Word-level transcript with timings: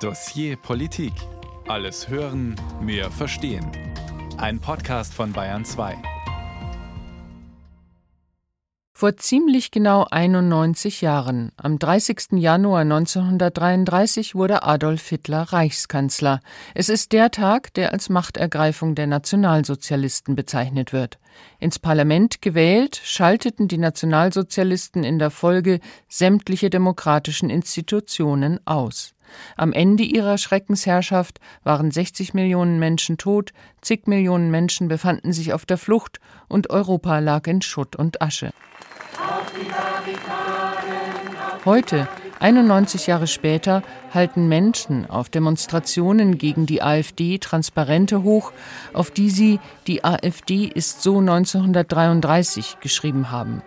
Dossier 0.00 0.56
Politik. 0.56 1.14
Alles 1.68 2.10
hören, 2.10 2.54
mehr 2.82 3.10
verstehen. 3.10 3.66
Ein 4.36 4.60
Podcast 4.60 5.14
von 5.14 5.32
Bayern 5.32 5.64
2. 5.64 5.96
Vor 8.92 9.16
ziemlich 9.16 9.70
genau 9.70 10.06
91 10.10 11.00
Jahren, 11.00 11.50
am 11.56 11.78
30. 11.78 12.32
Januar 12.32 12.82
1933, 12.82 14.34
wurde 14.34 14.64
Adolf 14.64 15.08
Hitler 15.08 15.42
Reichskanzler. 15.44 16.40
Es 16.74 16.90
ist 16.90 17.12
der 17.12 17.30
Tag, 17.30 17.72
der 17.72 17.94
als 17.94 18.10
Machtergreifung 18.10 18.94
der 18.94 19.06
Nationalsozialisten 19.06 20.36
bezeichnet 20.36 20.92
wird. 20.92 21.18
Ins 21.58 21.78
Parlament 21.78 22.42
gewählt, 22.42 23.00
schalteten 23.02 23.66
die 23.66 23.78
Nationalsozialisten 23.78 25.04
in 25.04 25.18
der 25.18 25.30
Folge 25.30 25.80
sämtliche 26.06 26.68
demokratischen 26.68 27.48
Institutionen 27.48 28.60
aus. 28.66 29.15
Am 29.56 29.72
Ende 29.72 30.02
ihrer 30.02 30.38
Schreckensherrschaft 30.38 31.40
waren 31.64 31.90
60 31.90 32.34
Millionen 32.34 32.78
Menschen 32.78 33.18
tot, 33.18 33.52
zig 33.80 34.06
Millionen 34.06 34.50
Menschen 34.50 34.88
befanden 34.88 35.32
sich 35.32 35.52
auf 35.52 35.66
der 35.66 35.78
Flucht 35.78 36.20
und 36.48 36.70
Europa 36.70 37.18
lag 37.18 37.46
in 37.46 37.62
Schutt 37.62 37.96
und 37.96 38.22
Asche. 38.22 38.50
Heute, 41.64 42.08
91 42.38 43.06
Jahre 43.06 43.26
später, 43.26 43.82
halten 44.12 44.48
Menschen 44.48 45.08
auf 45.08 45.28
Demonstrationen 45.28 46.38
gegen 46.38 46.66
die 46.66 46.82
AfD 46.82 47.38
Transparente 47.38 48.22
hoch, 48.22 48.52
auf 48.92 49.10
die 49.10 49.30
sie 49.30 49.58
Die 49.86 50.04
AfD 50.04 50.66
ist 50.66 51.02
so 51.02 51.18
1933 51.18 52.78
geschrieben 52.80 53.30
haben. 53.30 53.62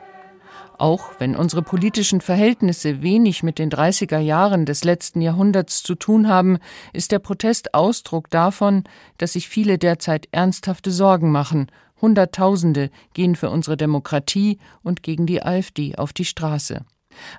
Auch 0.79 1.09
wenn 1.19 1.35
unsere 1.35 1.61
politischen 1.61 2.21
Verhältnisse 2.21 3.01
wenig 3.01 3.43
mit 3.43 3.59
den 3.59 3.69
30er 3.69 4.19
Jahren 4.19 4.65
des 4.65 4.85
letzten 4.85 5.19
Jahrhunderts 5.19 5.83
zu 5.83 5.93
tun 5.93 6.29
haben, 6.29 6.57
ist 6.93 7.11
der 7.11 7.19
Protest 7.19 7.73
Ausdruck 7.73 8.29
davon, 8.29 8.85
dass 9.17 9.33
sich 9.33 9.50
viele 9.50 9.77
derzeit 9.77 10.30
ernsthafte 10.31 10.91
Sorgen 10.91 11.31
machen. 11.31 11.67
Hunderttausende 12.02 12.91
gehen 13.13 13.35
für 13.35 13.50
unsere 13.50 13.75
Demokratie 13.75 14.57
und 14.81 15.03
gegen 15.03 15.25
die 15.25 15.44
AfD 15.44 15.97
auf 15.97 16.13
die 16.13 16.23
Straße. 16.23 16.80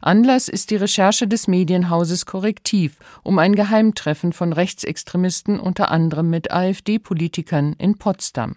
Anlass 0.03 0.49
ist 0.49 0.71
die 0.71 0.77
Recherche 0.77 1.27
des 1.27 1.49
Medienhauses 1.49 2.27
Korrektiv 2.27 2.99
um 3.23 3.39
ein 3.39 3.55
Geheimtreffen 3.55 4.35
von 4.35 4.53
Rechtsextremisten 4.53 5.59
unter 5.59 5.91
anderem 5.91 6.29
mit 6.29 6.51
AfD-Politikern 6.51 7.73
in 7.79 7.97
Potsdam. 7.97 8.57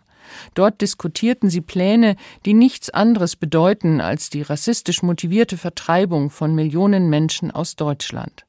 Dort 0.54 0.82
diskutierten 0.82 1.50
sie 1.50 1.62
Pläne, 1.62 2.16
die 2.46 2.54
nichts 2.54 2.90
anderes 2.90 3.36
bedeuten 3.36 4.02
als 4.02 4.30
die 4.30 4.42
rassistisch 4.42 5.04
motivierte 5.04 5.58
Vertreibung 5.58 6.30
von 6.30 6.56
Millionen 6.56 7.10
Menschen 7.10 7.52
aus 7.52 7.76
Deutschland. 7.76 8.46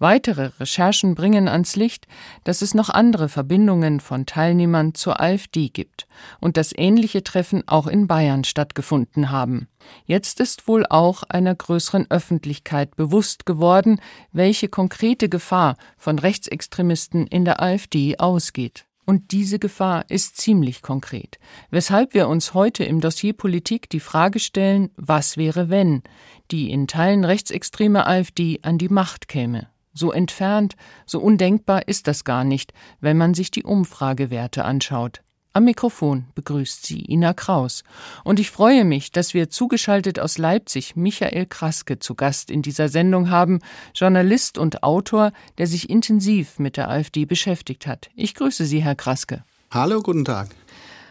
Weitere 0.00 0.52
Recherchen 0.60 1.16
bringen 1.16 1.48
ans 1.48 1.74
Licht, 1.74 2.06
dass 2.44 2.62
es 2.62 2.72
noch 2.72 2.88
andere 2.88 3.28
Verbindungen 3.28 3.98
von 3.98 4.26
Teilnehmern 4.26 4.94
zur 4.94 5.20
AfD 5.20 5.70
gibt 5.70 6.06
und 6.40 6.56
dass 6.56 6.72
ähnliche 6.76 7.24
Treffen 7.24 7.66
auch 7.66 7.88
in 7.88 8.06
Bayern 8.06 8.44
stattgefunden 8.44 9.32
haben. 9.32 9.66
Jetzt 10.04 10.38
ist 10.38 10.68
wohl 10.68 10.86
auch 10.86 11.24
einer 11.24 11.54
größeren 11.54 12.06
Öffentlichkeit 12.10 12.94
bewusst 12.94 13.44
geworden, 13.44 14.00
welche 14.30 14.68
konkrete 14.68 15.28
Gefahr 15.28 15.76
von 15.96 16.18
Rechtsextremisten 16.18 17.26
in 17.26 17.44
der 17.44 17.60
AfD 17.60 18.18
ausgeht. 18.18 18.87
Und 19.08 19.32
diese 19.32 19.58
Gefahr 19.58 20.04
ist 20.10 20.36
ziemlich 20.36 20.82
konkret, 20.82 21.38
weshalb 21.70 22.12
wir 22.12 22.28
uns 22.28 22.52
heute 22.52 22.84
im 22.84 23.00
Dossier 23.00 23.32
Politik 23.32 23.88
die 23.88 24.00
Frage 24.00 24.38
stellen, 24.38 24.90
was 24.96 25.38
wäre, 25.38 25.70
wenn 25.70 26.02
die 26.50 26.70
in 26.70 26.86
Teilen 26.86 27.24
rechtsextreme 27.24 28.06
AfD 28.06 28.58
an 28.60 28.76
die 28.76 28.90
Macht 28.90 29.26
käme. 29.26 29.68
So 29.94 30.12
entfernt, 30.12 30.76
so 31.06 31.20
undenkbar 31.20 31.88
ist 31.88 32.06
das 32.06 32.24
gar 32.24 32.44
nicht, 32.44 32.74
wenn 33.00 33.16
man 33.16 33.32
sich 33.32 33.50
die 33.50 33.62
Umfragewerte 33.62 34.66
anschaut. 34.66 35.22
Am 35.54 35.64
Mikrofon 35.64 36.26
begrüßt 36.34 36.84
sie 36.84 37.04
Ina 37.10 37.32
Kraus. 37.32 37.82
Und 38.22 38.38
ich 38.38 38.50
freue 38.50 38.84
mich, 38.84 39.12
dass 39.12 39.34
wir 39.34 39.48
zugeschaltet 39.48 40.20
aus 40.20 40.38
Leipzig 40.38 40.94
Michael 40.94 41.46
Kraske 41.46 41.98
zu 41.98 42.14
Gast 42.14 42.50
in 42.50 42.62
dieser 42.62 42.88
Sendung 42.88 43.30
haben, 43.30 43.60
Journalist 43.94 44.58
und 44.58 44.82
Autor, 44.82 45.32
der 45.56 45.66
sich 45.66 45.88
intensiv 45.90 46.58
mit 46.58 46.76
der 46.76 46.90
AfD 46.90 47.24
beschäftigt 47.24 47.86
hat. 47.86 48.10
Ich 48.14 48.34
grüße 48.34 48.66
Sie, 48.66 48.82
Herr 48.82 48.94
Kraske. 48.94 49.42
Hallo, 49.70 50.00
guten 50.00 50.24
Tag. 50.24 50.48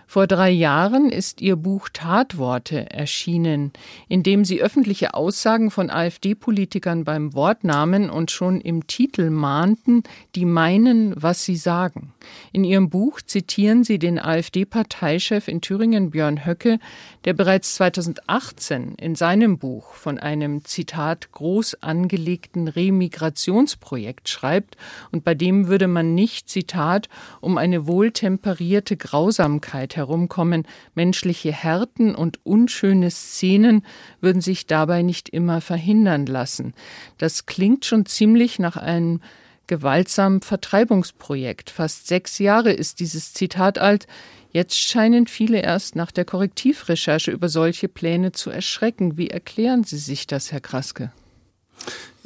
Vor 0.09 0.25
drei 0.25 0.49
Jahren 0.51 1.09
ist 1.09 1.41
ihr 1.41 1.57
Buch 1.57 1.89
Tatworte 1.91 2.89
erschienen, 2.89 3.73
in 4.07 4.23
dem 4.23 4.45
sie 4.45 4.61
öffentliche 4.61 5.13
Aussagen 5.13 5.69
von 5.69 5.89
AfD-Politikern 5.89 7.03
beim 7.03 7.33
Wort 7.33 7.65
nahmen 7.65 8.09
und 8.09 8.31
schon 8.31 8.61
im 8.61 8.87
Titel 8.87 9.29
mahnten, 9.29 10.03
die 10.33 10.45
meinen, 10.45 11.13
was 11.21 11.43
sie 11.43 11.57
sagen. 11.57 12.13
In 12.53 12.63
ihrem 12.63 12.89
Buch 12.89 13.19
zitieren 13.21 13.83
sie 13.83 13.99
den 13.99 14.17
AfD-Parteichef 14.17 15.49
in 15.49 15.59
Thüringen 15.59 16.11
Björn 16.11 16.45
Höcke, 16.45 16.79
der 17.25 17.33
bereits 17.33 17.75
2018 17.75 18.95
in 18.95 19.15
seinem 19.15 19.57
Buch 19.57 19.91
von 19.91 20.17
einem 20.19 20.63
Zitat 20.63 21.33
groß 21.33 21.83
angelegten 21.83 22.69
Remigrationsprojekt 22.69 24.29
schreibt 24.29 24.77
und 25.11 25.25
bei 25.25 25.35
dem 25.35 25.67
würde 25.67 25.89
man 25.89 26.15
nicht 26.15 26.47
Zitat 26.47 27.09
um 27.41 27.57
eine 27.57 27.87
wohltemperierte 27.87 28.95
Grausamkeit 28.95 29.96
herumkommen, 29.97 30.65
menschliche 30.95 31.51
Härten 31.51 32.15
und 32.15 32.39
unschöne 32.45 33.11
Szenen 33.11 33.83
würden 34.21 34.41
sich 34.41 34.65
dabei 34.67 35.01
nicht 35.01 35.27
immer 35.27 35.59
verhindern 35.59 36.25
lassen. 36.25 36.73
Das 37.17 37.45
klingt 37.45 37.83
schon 37.83 38.05
ziemlich 38.05 38.59
nach 38.59 38.77
einem 38.77 39.19
gewaltsamen 39.67 40.41
Vertreibungsprojekt. 40.41 41.69
Fast 41.69 42.07
sechs 42.07 42.39
Jahre 42.39 42.71
ist 42.71 43.01
dieses 43.01 43.33
Zitat 43.33 43.77
alt. 43.77 44.07
Jetzt 44.51 44.79
scheinen 44.79 45.27
viele 45.27 45.61
erst 45.61 45.95
nach 45.95 46.11
der 46.11 46.25
Korrektivrecherche 46.25 47.31
über 47.31 47.49
solche 47.49 47.89
Pläne 47.89 48.31
zu 48.31 48.49
erschrecken. 48.49 49.17
Wie 49.17 49.29
erklären 49.29 49.83
Sie 49.83 49.97
sich 49.97 50.25
das, 50.25 50.51
Herr 50.51 50.61
Kraske? 50.61 51.11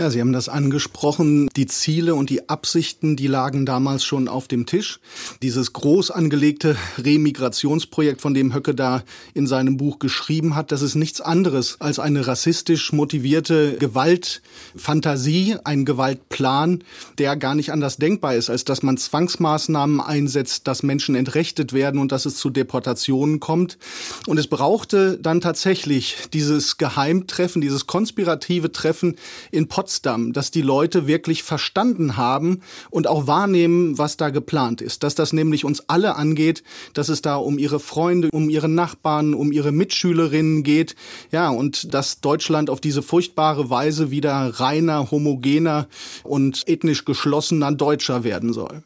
Ja, 0.01 0.09
Sie 0.09 0.19
haben 0.19 0.34
das 0.34 0.50
angesprochen. 0.50 1.47
Die 1.56 1.67
Ziele 1.67 2.16
und 2.16 2.31
die 2.31 2.50
Absichten, 2.50 3.16
die 3.16 3.28
lagen 3.28 3.67
damals 3.67 4.03
schon 4.03 4.28
auf 4.28 4.47
dem 4.47 4.66
Tisch. 4.66 5.00
Dieses 5.44 5.73
groß 5.73 6.09
angelegte 6.09 6.75
Remigrationsprojekt, 6.97 8.19
von 8.19 8.34
dem 8.34 8.51
Höcke 8.51 8.73
da 8.73 9.03
in 9.35 9.45
seinem 9.45 9.78
Buch 9.78 10.00
geschrieben 10.00 10.56
hat, 10.56 10.72
das 10.72 10.81
ist 10.81 10.95
nichts 10.95 11.22
anderes 11.22 11.78
als 11.81 12.00
eine 12.00 12.25
rassistisch 12.25 12.91
motivierte 12.94 13.78
Gewaltfantasie, 13.78 15.57
ein 15.66 15.85
Gewaltplan, 15.85 16.84
der 17.19 17.35
gar 17.35 17.53
nicht 17.53 17.72
anders 17.72 17.97
denkbar 17.97 18.34
ist, 18.34 18.50
als 18.50 18.66
dass 18.66 18.81
man 18.81 18.97
Zwangsmaßnahmen 18.97 20.01
einsetzt, 20.01 20.67
dass 20.67 20.81
Menschen 20.81 21.13
entrechtet 21.13 21.73
werden 21.73 22.01
und 22.01 22.11
dass 22.11 22.25
es 22.25 22.38
zu 22.38 22.50
Deportationen 22.50 23.40
kommt. 23.40 23.78
Und 24.25 24.40
es 24.40 24.47
brauchte 24.47 25.19
dann 25.19 25.41
tatsächlich 25.41 26.16
dieses 26.34 26.78
Geheimtreffen, 26.79 27.61
dieses 27.61 27.85
konspirative 27.85 28.72
Treffen 28.72 29.16
in 29.51 29.67
Potsdam 29.67 29.91
Potsdam, 29.91 30.31
dass 30.31 30.52
die 30.52 30.62
Leute 30.62 31.06
wirklich 31.06 31.44
verstanden 31.44 32.16
haben 32.16 32.62
und 32.91 33.07
auch 33.07 33.28
wahrnehmen, 33.28 33.97
was 33.97 34.16
da 34.16 34.29
geplant 34.29 34.79
ist. 34.79 35.03
Dass 35.03 35.16
das 35.16 35.34
nämlich 35.34 35.66
uns 35.66 35.90
alle 35.90 36.16
angeht, 36.16 36.63
dass 36.94 37.09
es 37.09 37.22
da 37.22 37.35
um 37.35 37.59
ihre 37.59 37.81
Freunde, 37.81 38.29
um 38.31 38.50
ihre 38.50 38.69
Nachbarn, 38.69 39.34
um 39.34 39.52
ihre 39.52 39.74
Mitschülerinnen 39.74 40.63
geht. 40.63 40.96
Ja, 41.31 41.50
und 41.50 41.94
dass 41.94 42.22
Deutschland 42.22 42.69
auf 42.69 42.79
diese 42.79 43.02
furchtbare 43.02 43.69
Weise 43.69 44.12
wieder 44.12 44.31
reiner, 44.31 45.12
homogener 45.12 45.88
und 46.23 46.63
ethnisch 46.68 47.03
geschlossener 47.03 47.73
Deutscher 47.73 48.23
werden 48.23 48.53
soll. 48.53 48.84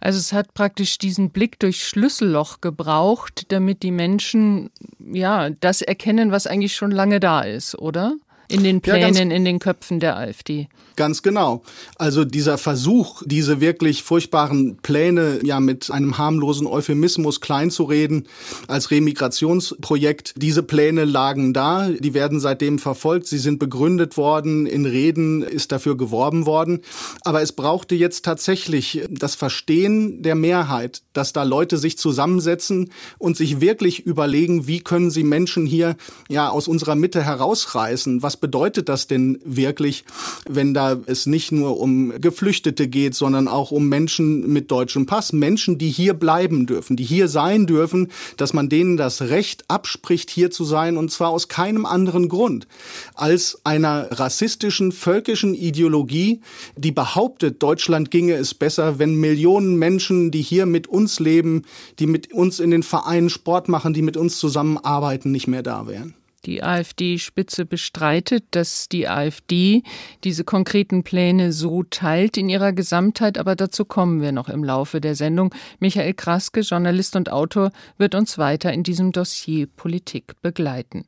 Also 0.00 0.18
es 0.18 0.32
hat 0.32 0.54
praktisch 0.54 0.98
diesen 0.98 1.30
Blick 1.30 1.60
durch 1.60 1.86
Schlüsselloch 1.86 2.60
gebraucht, 2.60 3.44
damit 3.52 3.84
die 3.84 3.92
Menschen 3.92 4.70
ja 4.98 5.50
das 5.50 5.82
erkennen, 5.82 6.32
was 6.32 6.48
eigentlich 6.48 6.74
schon 6.74 6.90
lange 6.90 7.20
da 7.20 7.42
ist, 7.42 7.78
oder? 7.78 8.16
In 8.52 8.64
den 8.64 8.80
Plänen, 8.80 9.30
ja, 9.30 9.36
in 9.36 9.44
den 9.44 9.58
Köpfen 9.58 10.00
der 10.00 10.16
AfD. 10.16 10.68
Ganz 10.96 11.22
genau. 11.22 11.62
Also 11.96 12.24
dieser 12.24 12.58
Versuch, 12.58 13.22
diese 13.24 13.60
wirklich 13.60 14.02
furchtbaren 14.02 14.76
Pläne 14.82 15.40
ja 15.42 15.58
mit 15.60 15.90
einem 15.90 16.18
harmlosen 16.18 16.66
Euphemismus 16.66 17.40
kleinzureden 17.40 18.28
als 18.68 18.90
Remigrationsprojekt, 18.90 20.34
diese 20.36 20.62
Pläne 20.62 21.04
lagen 21.04 21.54
da, 21.54 21.88
die 21.88 22.14
werden 22.14 22.40
seitdem 22.40 22.78
verfolgt, 22.78 23.26
sie 23.26 23.38
sind 23.38 23.58
begründet 23.58 24.16
worden, 24.16 24.66
in 24.66 24.84
Reden 24.84 25.42
ist 25.42 25.72
dafür 25.72 25.96
geworben 25.96 26.46
worden. 26.46 26.80
Aber 27.22 27.40
es 27.40 27.52
brauchte 27.52 27.94
jetzt 27.94 28.24
tatsächlich 28.24 29.02
das 29.10 29.34
Verstehen 29.34 30.22
der 30.22 30.34
Mehrheit, 30.34 31.02
dass 31.14 31.32
da 31.32 31.42
Leute 31.42 31.78
sich 31.78 31.96
zusammensetzen 31.96 32.92
und 33.18 33.36
sich 33.36 33.60
wirklich 33.60 34.00
überlegen, 34.00 34.66
wie 34.66 34.80
können 34.80 35.10
sie 35.10 35.24
Menschen 35.24 35.64
hier 35.64 35.96
ja 36.28 36.50
aus 36.50 36.68
unserer 36.68 36.96
Mitte 36.96 37.22
herausreißen, 37.22 38.22
was 38.22 38.36
bedeutet 38.42 38.90
das 38.90 39.06
denn 39.06 39.38
wirklich, 39.44 40.04
wenn 40.46 40.74
da 40.74 41.00
es 41.06 41.24
nicht 41.24 41.52
nur 41.52 41.80
um 41.80 42.12
Geflüchtete 42.20 42.88
geht, 42.88 43.14
sondern 43.14 43.48
auch 43.48 43.70
um 43.70 43.88
Menschen 43.88 44.52
mit 44.52 44.70
deutschem 44.70 45.06
Pass, 45.06 45.32
Menschen, 45.32 45.78
die 45.78 45.88
hier 45.88 46.12
bleiben 46.12 46.66
dürfen, 46.66 46.96
die 46.96 47.04
hier 47.04 47.28
sein 47.28 47.66
dürfen, 47.66 48.08
dass 48.36 48.52
man 48.52 48.68
denen 48.68 48.98
das 48.98 49.22
Recht 49.22 49.64
abspricht, 49.68 50.28
hier 50.28 50.50
zu 50.50 50.64
sein, 50.64 50.98
und 50.98 51.10
zwar 51.10 51.30
aus 51.30 51.48
keinem 51.48 51.86
anderen 51.86 52.28
Grund 52.28 52.66
als 53.14 53.60
einer 53.64 54.08
rassistischen, 54.10 54.92
völkischen 54.92 55.54
Ideologie, 55.54 56.40
die 56.76 56.92
behauptet, 56.92 57.62
Deutschland 57.62 58.10
ginge 58.10 58.34
es 58.34 58.54
besser, 58.54 58.98
wenn 58.98 59.14
Millionen 59.14 59.76
Menschen, 59.76 60.32
die 60.32 60.42
hier 60.42 60.66
mit 60.66 60.88
uns 60.88 61.20
leben, 61.20 61.62
die 62.00 62.08
mit 62.08 62.32
uns 62.32 62.58
in 62.58 62.72
den 62.72 62.82
Vereinen 62.82 63.30
Sport 63.30 63.68
machen, 63.68 63.94
die 63.94 64.02
mit 64.02 64.16
uns 64.16 64.38
zusammenarbeiten, 64.38 65.30
nicht 65.30 65.46
mehr 65.46 65.62
da 65.62 65.86
wären. 65.86 66.14
Die 66.44 66.64
AfD-Spitze 66.64 67.64
bestreitet, 67.64 68.46
dass 68.50 68.88
die 68.88 69.08
AfD 69.08 69.84
diese 70.24 70.42
konkreten 70.42 71.04
Pläne 71.04 71.52
so 71.52 71.84
teilt 71.84 72.36
in 72.36 72.48
ihrer 72.48 72.72
Gesamtheit, 72.72 73.38
aber 73.38 73.54
dazu 73.54 73.84
kommen 73.84 74.20
wir 74.20 74.32
noch 74.32 74.48
im 74.48 74.64
Laufe 74.64 75.00
der 75.00 75.14
Sendung. 75.14 75.54
Michael 75.78 76.14
Kraske, 76.14 76.60
Journalist 76.60 77.14
und 77.14 77.30
Autor, 77.30 77.70
wird 77.96 78.16
uns 78.16 78.38
weiter 78.38 78.72
in 78.72 78.82
diesem 78.82 79.12
Dossier 79.12 79.68
Politik 79.68 80.34
begleiten. 80.42 81.04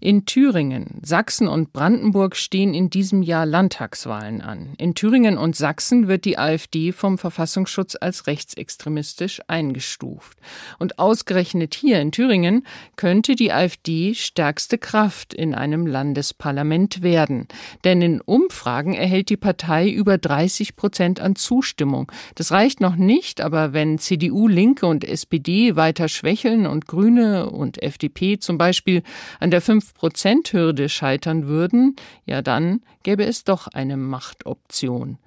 In 0.00 0.26
Thüringen, 0.26 1.00
Sachsen 1.02 1.46
und 1.46 1.72
Brandenburg 1.72 2.34
stehen 2.34 2.74
in 2.74 2.90
diesem 2.90 3.22
Jahr 3.22 3.46
Landtagswahlen 3.46 4.42
an. 4.42 4.74
In 4.76 4.96
Thüringen 4.96 5.38
und 5.38 5.54
Sachsen 5.54 6.08
wird 6.08 6.24
die 6.24 6.36
AfD 6.36 6.90
vom 6.90 7.16
Verfassungsschutz 7.16 7.96
als 8.00 8.26
rechtsextremistisch 8.26 9.40
eingestuft. 9.46 10.36
Und 10.80 10.98
ausgerechnet 10.98 11.74
hier 11.76 12.00
in 12.00 12.10
Thüringen 12.10 12.66
könnte 12.96 13.36
die 13.36 13.52
AfD 13.52 14.14
stärkst 14.14 14.63
stärkste 14.64 14.78
Kraft 14.78 15.34
in 15.34 15.54
einem 15.54 15.86
Landesparlament 15.86 17.02
werden. 17.02 17.48
Denn 17.84 18.00
in 18.00 18.20
Umfragen 18.22 18.94
erhält 18.94 19.28
die 19.28 19.36
Partei 19.36 19.90
über 19.90 20.16
30 20.16 20.74
Prozent 20.74 21.20
an 21.20 21.36
Zustimmung. 21.36 22.10
Das 22.34 22.50
reicht 22.50 22.80
noch 22.80 22.96
nicht, 22.96 23.42
aber 23.42 23.74
wenn 23.74 23.98
CDU, 23.98 24.48
Linke 24.48 24.86
und 24.86 25.04
SPD 25.04 25.76
weiter 25.76 26.08
schwächeln 26.08 26.66
und 26.66 26.86
Grüne 26.86 27.50
und 27.50 27.82
FDP 27.82 28.38
zum 28.38 28.56
Beispiel 28.56 29.02
an 29.38 29.50
der 29.50 29.62
5-Prozent-Hürde 29.62 30.88
scheitern 30.88 31.46
würden, 31.46 31.96
ja 32.24 32.40
dann 32.40 32.80
gäbe 33.02 33.24
es 33.24 33.44
doch 33.44 33.68
eine 33.68 33.98
Machtoption. 33.98 35.18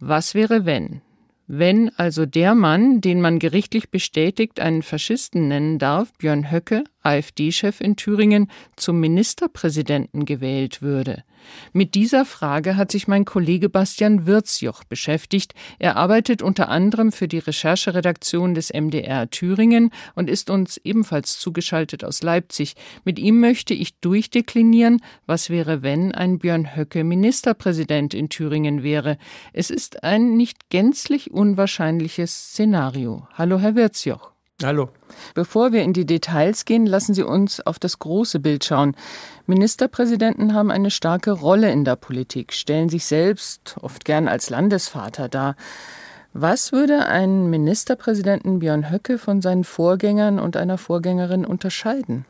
Was 0.00 0.34
wäre, 0.34 0.64
wenn? 0.64 1.02
Wenn 1.46 1.90
also 1.98 2.24
der 2.24 2.54
Mann, 2.54 3.02
den 3.02 3.20
man 3.20 3.38
gerichtlich 3.38 3.90
bestätigt 3.90 4.58
einen 4.58 4.82
Faschisten 4.82 5.48
nennen 5.48 5.78
darf, 5.78 6.14
Björn 6.14 6.50
Höcke, 6.50 6.84
AfD-Chef 7.04 7.80
in 7.80 7.96
Thüringen, 7.96 8.50
zum 8.76 8.98
Ministerpräsidenten 8.98 10.24
gewählt 10.24 10.82
würde. 10.82 11.22
Mit 11.72 11.94
dieser 11.94 12.24
Frage 12.24 12.76
hat 12.76 12.90
sich 12.90 13.06
mein 13.06 13.24
Kollege 13.24 13.68
Bastian 13.68 14.26
Wirzjoch 14.26 14.84
beschäftigt. 14.84 15.54
Er 15.78 15.96
arbeitet 15.96 16.42
unter 16.42 16.68
anderem 16.68 17.12
für 17.12 17.28
die 17.28 17.38
Rechercheredaktion 17.38 18.54
des 18.54 18.72
MDR 18.72 19.28
Thüringen 19.30 19.90
und 20.14 20.30
ist 20.30 20.50
uns 20.50 20.78
ebenfalls 20.78 21.38
zugeschaltet 21.38 22.04
aus 22.04 22.22
Leipzig. 22.22 22.74
Mit 23.04 23.18
ihm 23.18 23.40
möchte 23.40 23.74
ich 23.74 23.98
durchdeklinieren, 24.00 25.02
was 25.26 25.50
wäre, 25.50 25.82
wenn 25.82 26.12
ein 26.12 26.38
Björn 26.38 26.76
Höcke 26.76 27.04
Ministerpräsident 27.04 28.14
in 28.14 28.28
Thüringen 28.28 28.82
wäre. 28.82 29.18
Es 29.52 29.70
ist 29.70 30.02
ein 30.02 30.36
nicht 30.36 30.70
gänzlich 30.70 31.30
unwahrscheinliches 31.30 32.50
Szenario. 32.50 33.28
Hallo, 33.34 33.58
Herr 33.58 33.74
Wirzjoch. 33.74 34.33
Hallo. 34.62 34.90
Bevor 35.34 35.72
wir 35.72 35.82
in 35.82 35.92
die 35.92 36.06
Details 36.06 36.64
gehen, 36.64 36.86
lassen 36.86 37.12
Sie 37.12 37.24
uns 37.24 37.60
auf 37.60 37.80
das 37.80 37.98
große 37.98 38.38
Bild 38.38 38.64
schauen. 38.64 38.94
Ministerpräsidenten 39.46 40.54
haben 40.54 40.70
eine 40.70 40.92
starke 40.92 41.32
Rolle 41.32 41.72
in 41.72 41.84
der 41.84 41.96
Politik, 41.96 42.52
stellen 42.52 42.88
sich 42.88 43.04
selbst 43.04 43.76
oft 43.82 44.04
gern 44.04 44.28
als 44.28 44.50
Landesvater 44.50 45.28
dar. 45.28 45.56
Was 46.34 46.70
würde 46.70 47.06
einen 47.06 47.50
Ministerpräsidenten 47.50 48.60
Björn 48.60 48.90
Höcke 48.90 49.18
von 49.18 49.42
seinen 49.42 49.64
Vorgängern 49.64 50.38
und 50.38 50.56
einer 50.56 50.78
Vorgängerin 50.78 51.44
unterscheiden? 51.44 52.24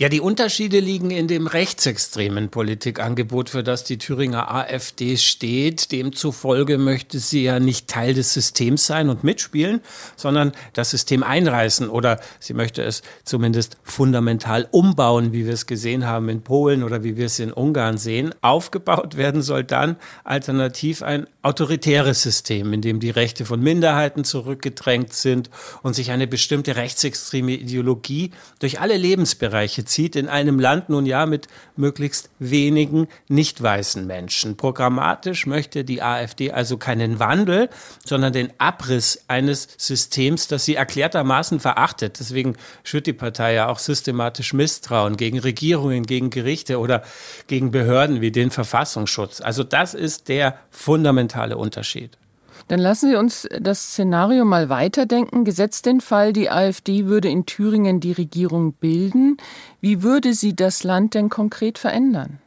Ja, 0.00 0.08
die 0.08 0.22
Unterschiede 0.22 0.80
liegen 0.80 1.10
in 1.10 1.28
dem 1.28 1.46
rechtsextremen 1.46 2.48
Politikangebot, 2.48 3.50
für 3.50 3.62
das 3.62 3.84
die 3.84 3.98
Thüringer 3.98 4.50
AfD 4.50 5.18
steht. 5.18 5.92
Demzufolge 5.92 6.78
möchte 6.78 7.18
sie 7.18 7.42
ja 7.42 7.60
nicht 7.60 7.86
Teil 7.86 8.14
des 8.14 8.32
Systems 8.32 8.86
sein 8.86 9.10
und 9.10 9.24
mitspielen, 9.24 9.82
sondern 10.16 10.52
das 10.72 10.88
System 10.88 11.22
einreißen 11.22 11.90
oder 11.90 12.18
sie 12.38 12.54
möchte 12.54 12.82
es 12.82 13.02
zumindest 13.24 13.76
fundamental 13.82 14.66
umbauen, 14.70 15.34
wie 15.34 15.44
wir 15.44 15.52
es 15.52 15.66
gesehen 15.66 16.06
haben 16.06 16.30
in 16.30 16.40
Polen 16.40 16.82
oder 16.82 17.04
wie 17.04 17.18
wir 17.18 17.26
es 17.26 17.38
in 17.38 17.52
Ungarn 17.52 17.98
sehen. 17.98 18.34
Aufgebaut 18.40 19.18
werden 19.18 19.42
soll 19.42 19.64
dann 19.64 19.96
alternativ 20.24 21.02
ein 21.02 21.26
autoritäres 21.42 22.22
System, 22.22 22.72
in 22.72 22.80
dem 22.80 23.00
die 23.00 23.10
Rechte 23.10 23.44
von 23.44 23.60
Minderheiten 23.60 24.24
zurückgedrängt 24.24 25.12
sind 25.12 25.50
und 25.82 25.92
sich 25.92 26.10
eine 26.10 26.26
bestimmte 26.26 26.76
rechtsextreme 26.76 27.52
Ideologie 27.52 28.30
durch 28.60 28.80
alle 28.80 28.96
Lebensbereiche 28.96 29.84
zieht 29.90 30.16
in 30.16 30.28
einem 30.28 30.58
Land 30.58 30.88
nun 30.88 31.04
ja 31.04 31.26
mit 31.26 31.48
möglichst 31.76 32.30
wenigen 32.38 33.08
nicht 33.28 33.62
weißen 33.62 34.06
Menschen. 34.06 34.56
Programmatisch 34.56 35.46
möchte 35.46 35.84
die 35.84 36.02
AfD 36.02 36.52
also 36.52 36.78
keinen 36.78 37.18
Wandel, 37.18 37.68
sondern 38.04 38.32
den 38.32 38.52
Abriss 38.58 39.24
eines 39.28 39.68
Systems, 39.76 40.48
das 40.48 40.64
sie 40.64 40.76
erklärtermaßen 40.76 41.60
verachtet. 41.60 42.20
Deswegen 42.20 42.56
schürt 42.84 43.06
die 43.06 43.12
Partei 43.12 43.54
ja 43.54 43.68
auch 43.68 43.78
systematisch 43.78 44.52
Misstrauen 44.52 45.16
gegen 45.16 45.38
Regierungen, 45.38 46.04
gegen 46.04 46.30
Gerichte 46.30 46.78
oder 46.78 47.02
gegen 47.48 47.70
Behörden 47.70 48.20
wie 48.20 48.30
den 48.30 48.50
Verfassungsschutz. 48.50 49.40
Also 49.40 49.64
das 49.64 49.94
ist 49.94 50.28
der 50.28 50.58
fundamentale 50.70 51.56
Unterschied. 51.56 52.19
Dann 52.70 52.78
lassen 52.78 53.10
Sie 53.10 53.16
uns 53.16 53.48
das 53.60 53.82
Szenario 53.82 54.44
mal 54.44 54.68
weiterdenken. 54.68 55.44
Gesetzt 55.44 55.86
den 55.86 56.00
Fall, 56.00 56.32
die 56.32 56.50
AfD 56.50 57.06
würde 57.06 57.28
in 57.28 57.44
Thüringen 57.44 57.98
die 57.98 58.12
Regierung 58.12 58.74
bilden. 58.74 59.38
Wie 59.80 60.04
würde 60.04 60.34
sie 60.34 60.54
das 60.54 60.84
Land 60.84 61.14
denn 61.14 61.30
konkret 61.30 61.78
verändern? 61.78 62.38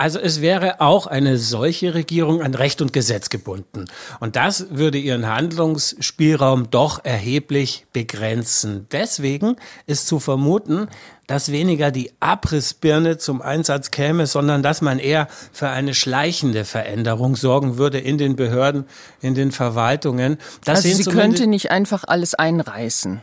Also 0.00 0.18
es 0.18 0.40
wäre 0.40 0.80
auch 0.80 1.06
eine 1.06 1.36
solche 1.36 1.92
Regierung 1.92 2.40
an 2.40 2.54
Recht 2.54 2.80
und 2.80 2.94
Gesetz 2.94 3.28
gebunden. 3.28 3.84
Und 4.18 4.34
das 4.34 4.68
würde 4.70 4.96
ihren 4.96 5.28
Handlungsspielraum 5.28 6.70
doch 6.70 7.04
erheblich 7.04 7.84
begrenzen. 7.92 8.86
Deswegen 8.92 9.56
ist 9.84 10.06
zu 10.06 10.18
vermuten, 10.18 10.88
dass 11.26 11.52
weniger 11.52 11.90
die 11.90 12.12
Abrissbirne 12.18 13.18
zum 13.18 13.42
Einsatz 13.42 13.90
käme, 13.90 14.26
sondern 14.26 14.62
dass 14.62 14.80
man 14.80 14.98
eher 14.98 15.28
für 15.52 15.68
eine 15.68 15.92
schleichende 15.92 16.64
Veränderung 16.64 17.36
sorgen 17.36 17.76
würde 17.76 17.98
in 17.98 18.16
den 18.16 18.36
Behörden, 18.36 18.86
in 19.20 19.34
den 19.34 19.52
Verwaltungen. 19.52 20.38
Das 20.64 20.82
also 20.82 20.96
sie 20.96 21.10
könnte 21.10 21.46
nicht 21.46 21.70
einfach 21.70 22.04
alles 22.06 22.34
einreißen, 22.34 23.20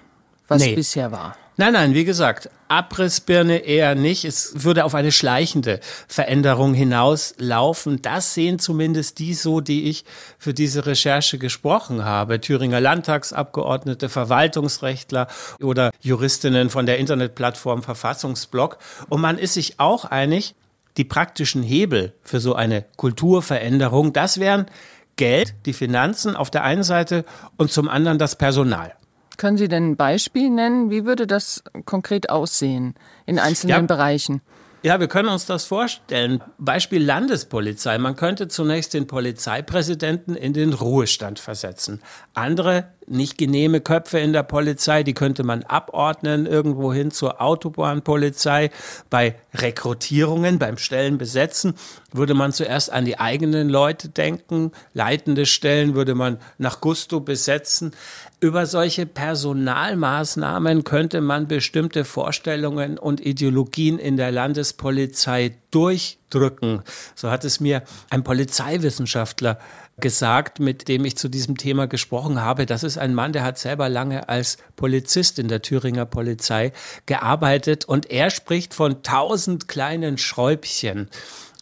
was 0.48 0.62
nee. 0.62 0.76
bisher 0.76 1.12
war. 1.12 1.36
Nein, 1.60 1.74
nein, 1.74 1.96
wie 1.96 2.06
gesagt, 2.06 2.52
Abrissbirne 2.68 3.58
eher 3.58 3.96
nicht. 3.96 4.26
Es 4.26 4.64
würde 4.64 4.86
auf 4.86 4.94
eine 4.94 5.12
schleichende 5.12 5.80
Veränderung 6.08 6.76
hinauslaufen. 6.76 8.00
Das 8.04 8.36
sehen 8.36 8.60
zumindest 8.60 9.18
die 9.18 9.34
so, 9.34 9.60
die 9.60 9.90
ich 9.90 10.06
für 10.38 10.54
diese 10.54 10.86
Recherche 10.86 11.40
gesprochen 11.40 12.06
habe. 12.06 12.40
Thüringer 12.42 12.80
Landtagsabgeordnete, 12.80 14.08
Verwaltungsrechtler 14.08 15.30
oder 15.60 15.90
Juristinnen 16.00 16.70
von 16.70 16.86
der 16.86 17.00
Internetplattform 17.00 17.82
Verfassungsblock. 17.82 18.78
Und 19.10 19.22
man 19.22 19.40
ist 19.40 19.56
sich 19.56 19.80
auch 19.80 20.06
einig, 20.06 20.54
die 20.98 21.06
praktischen 21.06 21.64
Hebel 21.64 22.14
für 22.22 22.40
so 22.40 22.54
eine 22.54 22.86
Kulturveränderung, 22.98 24.14
das 24.14 24.40
wären 24.40 24.68
Geld, 25.16 25.56
die 25.66 25.74
Finanzen 25.74 26.36
auf 26.36 26.52
der 26.52 26.64
einen 26.64 26.84
Seite 26.84 27.26
und 27.56 27.72
zum 27.72 27.90
anderen 27.90 28.20
das 28.20 28.36
Personal. 28.36 28.94
Können 29.38 29.58
Sie 29.58 29.68
denn 29.68 29.92
ein 29.92 29.96
Beispiel 29.96 30.50
nennen? 30.50 30.90
Wie 30.90 31.06
würde 31.06 31.28
das 31.28 31.64
konkret 31.86 32.30
aussehen 32.30 32.96
in 33.26 33.40
einzelnen 33.40 33.82
ja. 33.82 33.82
Bereichen? 33.82 34.42
Ja, 34.84 35.00
wir 35.00 35.08
können 35.08 35.30
uns 35.30 35.46
das 35.46 35.66
vorstellen. 35.66 36.44
Beispiel 36.58 37.04
Landespolizei. 37.04 37.98
Man 37.98 38.16
könnte 38.16 38.48
zunächst 38.48 38.94
den 38.94 39.08
Polizeipräsidenten 39.08 40.36
in 40.36 40.54
den 40.54 40.74
Ruhestand 40.74 41.40
versetzen. 41.40 42.02
Andere 42.34 42.88
nicht 43.08 43.38
genehme 43.38 43.82
Köpfe 43.82 44.20
in 44.20 44.34
der 44.34 44.44
Polizei, 44.44 45.04
die 45.04 45.14
könnte 45.14 45.44
man 45.44 45.64
abordnen 45.64 46.46
irgendwo 46.46 46.94
hin 46.94 47.12
zur 47.12 47.42
Autobahnpolizei. 47.42 48.70
Bei 49.10 49.36
Rekrutierungen, 49.54 50.60
beim 50.60 50.78
Stellenbesetzen 50.78 51.74
würde 52.12 52.34
man 52.34 52.52
zuerst 52.52 52.92
an 52.92 53.06
die 53.06 53.20
eigenen 53.20 53.70
Leute 53.70 54.10
denken. 54.10 54.72
Leitende 54.94 55.46
Stellen 55.46 55.96
würde 55.96 56.16
man 56.16 56.38
nach 56.58 56.82
Gusto 56.82 57.20
besetzen. 57.20 57.94
Über 58.40 58.66
solche 58.66 59.06
Personalmaßnahmen 59.06 60.84
könnte 60.84 61.22
man 61.22 61.48
bestimmte 61.48 62.06
Vorstellungen 62.06 62.98
und 62.98 63.26
Ideologien 63.26 63.98
in 63.98 64.18
der 64.18 64.32
Landespolizei 64.32 65.56
durch 65.72 66.20
drücken. 66.30 66.84
So 67.16 67.32
hat 67.32 67.46
es 67.46 67.60
mir 67.60 67.84
ein 68.10 68.24
Polizeiwissenschaftler 68.24 69.60
gesagt, 70.00 70.60
mit 70.60 70.88
dem 70.88 71.06
ich 71.06 71.18
zu 71.18 71.28
diesem 71.28 71.58
Thema 71.58 71.88
gesprochen 71.88 72.42
habe. 72.42 72.66
Das 72.66 72.84
ist 72.84 72.98
ein 72.98 73.16
Mann, 73.16 73.34
der 73.34 73.44
hat 73.44 73.58
selber 73.58 73.90
lange 73.90 74.30
als 74.30 74.58
Polizist 74.76 75.40
in 75.40 75.48
der 75.48 75.62
Thüringer 75.62 76.06
Polizei 76.06 76.72
gearbeitet 77.08 77.86
und 77.86 78.12
er 78.12 78.30
spricht 78.30 78.74
von 78.74 79.02
tausend 79.02 79.68
kleinen 79.68 80.18
Schräubchen 80.18 81.10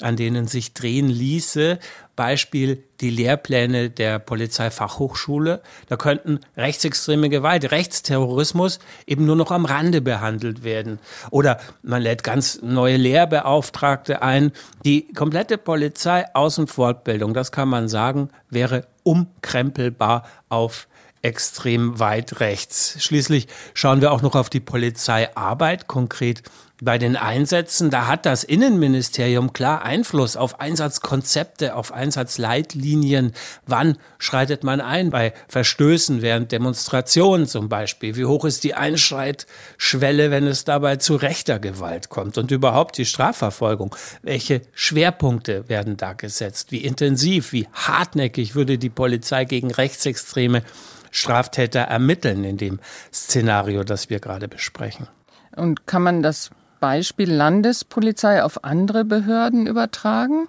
an 0.02 0.16
denen 0.16 0.48
sich 0.48 0.74
drehen 0.74 1.08
ließe. 1.08 1.80
Beispiel 2.16 2.84
die 3.02 3.10
Lehrpläne 3.10 3.90
der 3.90 4.20
Polizeifachhochschule. 4.20 5.62
Da 5.88 5.98
könnten 5.98 6.40
rechtsextreme 6.56 7.30
Gewalt, 7.30 7.72
Rechtsterrorismus 7.72 8.80
eben 9.06 9.26
nur 9.26 9.36
noch 9.36 9.52
am 9.52 9.66
Rande 9.66 10.02
behandelt 10.02 10.64
werden. 10.64 11.00
Oder 11.30 11.60
man 11.82 12.02
lädt 12.02 12.24
ganz 12.24 12.62
neue 12.62 12.98
Lehrbeauftragte 12.98 14.22
ein. 14.22 14.52
Die 14.86 15.12
komplette 15.14 15.58
Polizei 15.58 16.26
Außenfortbildung, 16.34 17.34
das 17.34 17.52
kann 17.52 17.68
man 17.70 17.90
sagen, 17.90 18.30
wäre 18.50 18.88
umkrempelbar 19.04 20.26
auf 20.50 20.88
extrem 21.26 22.00
weit 22.00 22.40
rechts. 22.40 22.98
Schließlich 23.00 23.48
schauen 23.74 24.00
wir 24.00 24.12
auch 24.12 24.22
noch 24.22 24.36
auf 24.36 24.50
die 24.50 24.60
Polizeiarbeit, 24.60 25.88
konkret 25.88 26.44
bei 26.82 26.98
den 26.98 27.16
Einsätzen, 27.16 27.90
da 27.90 28.08
hat 28.08 28.26
das 28.26 28.44
Innenministerium 28.44 29.54
klar 29.54 29.84
Einfluss 29.84 30.36
auf 30.36 30.60
Einsatzkonzepte, 30.60 31.74
auf 31.76 31.94
Einsatzleitlinien. 31.94 33.32
Wann 33.66 33.98
schreitet 34.18 34.64
man 34.64 34.82
ein? 34.82 35.10
Bei 35.10 35.34
Verstößen 35.48 36.22
während 36.22 36.52
Demonstrationen 36.52 37.48
zum 37.48 37.70
Beispiel. 37.70 38.18
Wie 38.18 38.26
hoch 38.26 38.44
ist 38.44 38.66
die 38.66 38.74
Einschreitschwelle, 38.74 40.32
wenn 40.32 40.48
es 40.48 40.66
dabei 40.66 40.98
zu 40.98 41.16
rechter 41.16 41.60
Gewalt 41.60 42.10
kommt? 42.10 42.38
Und 42.38 42.52
überhaupt 42.52 42.98
die 42.98 43.06
Strafverfolgung. 43.06 43.96
Welche 44.22 44.62
Schwerpunkte 44.74 45.70
werden 45.70 45.96
da 45.96 46.12
gesetzt? 46.12 46.74
Wie 46.74 46.84
intensiv, 46.84 47.54
wie 47.54 47.68
hartnäckig 47.72 48.54
würde 48.54 48.78
die 48.78 48.90
Polizei 48.90 49.46
gegen 49.46 49.72
rechtsextreme 49.72 50.62
Straftäter 51.10 51.82
ermitteln 51.82 52.44
in 52.44 52.58
dem 52.58 52.80
Szenario, 53.14 53.86
das 53.86 54.10
wir 54.10 54.20
gerade 54.20 54.50
besprechen? 54.50 55.08
Und 55.56 55.88
kann 55.88 56.04
man 56.04 56.22
das 56.22 56.52
Beispiel 56.80 57.32
Landespolizei 57.32 58.44
auf 58.44 58.64
andere 58.64 59.06
Behörden 59.06 59.68
übertragen? 59.68 60.48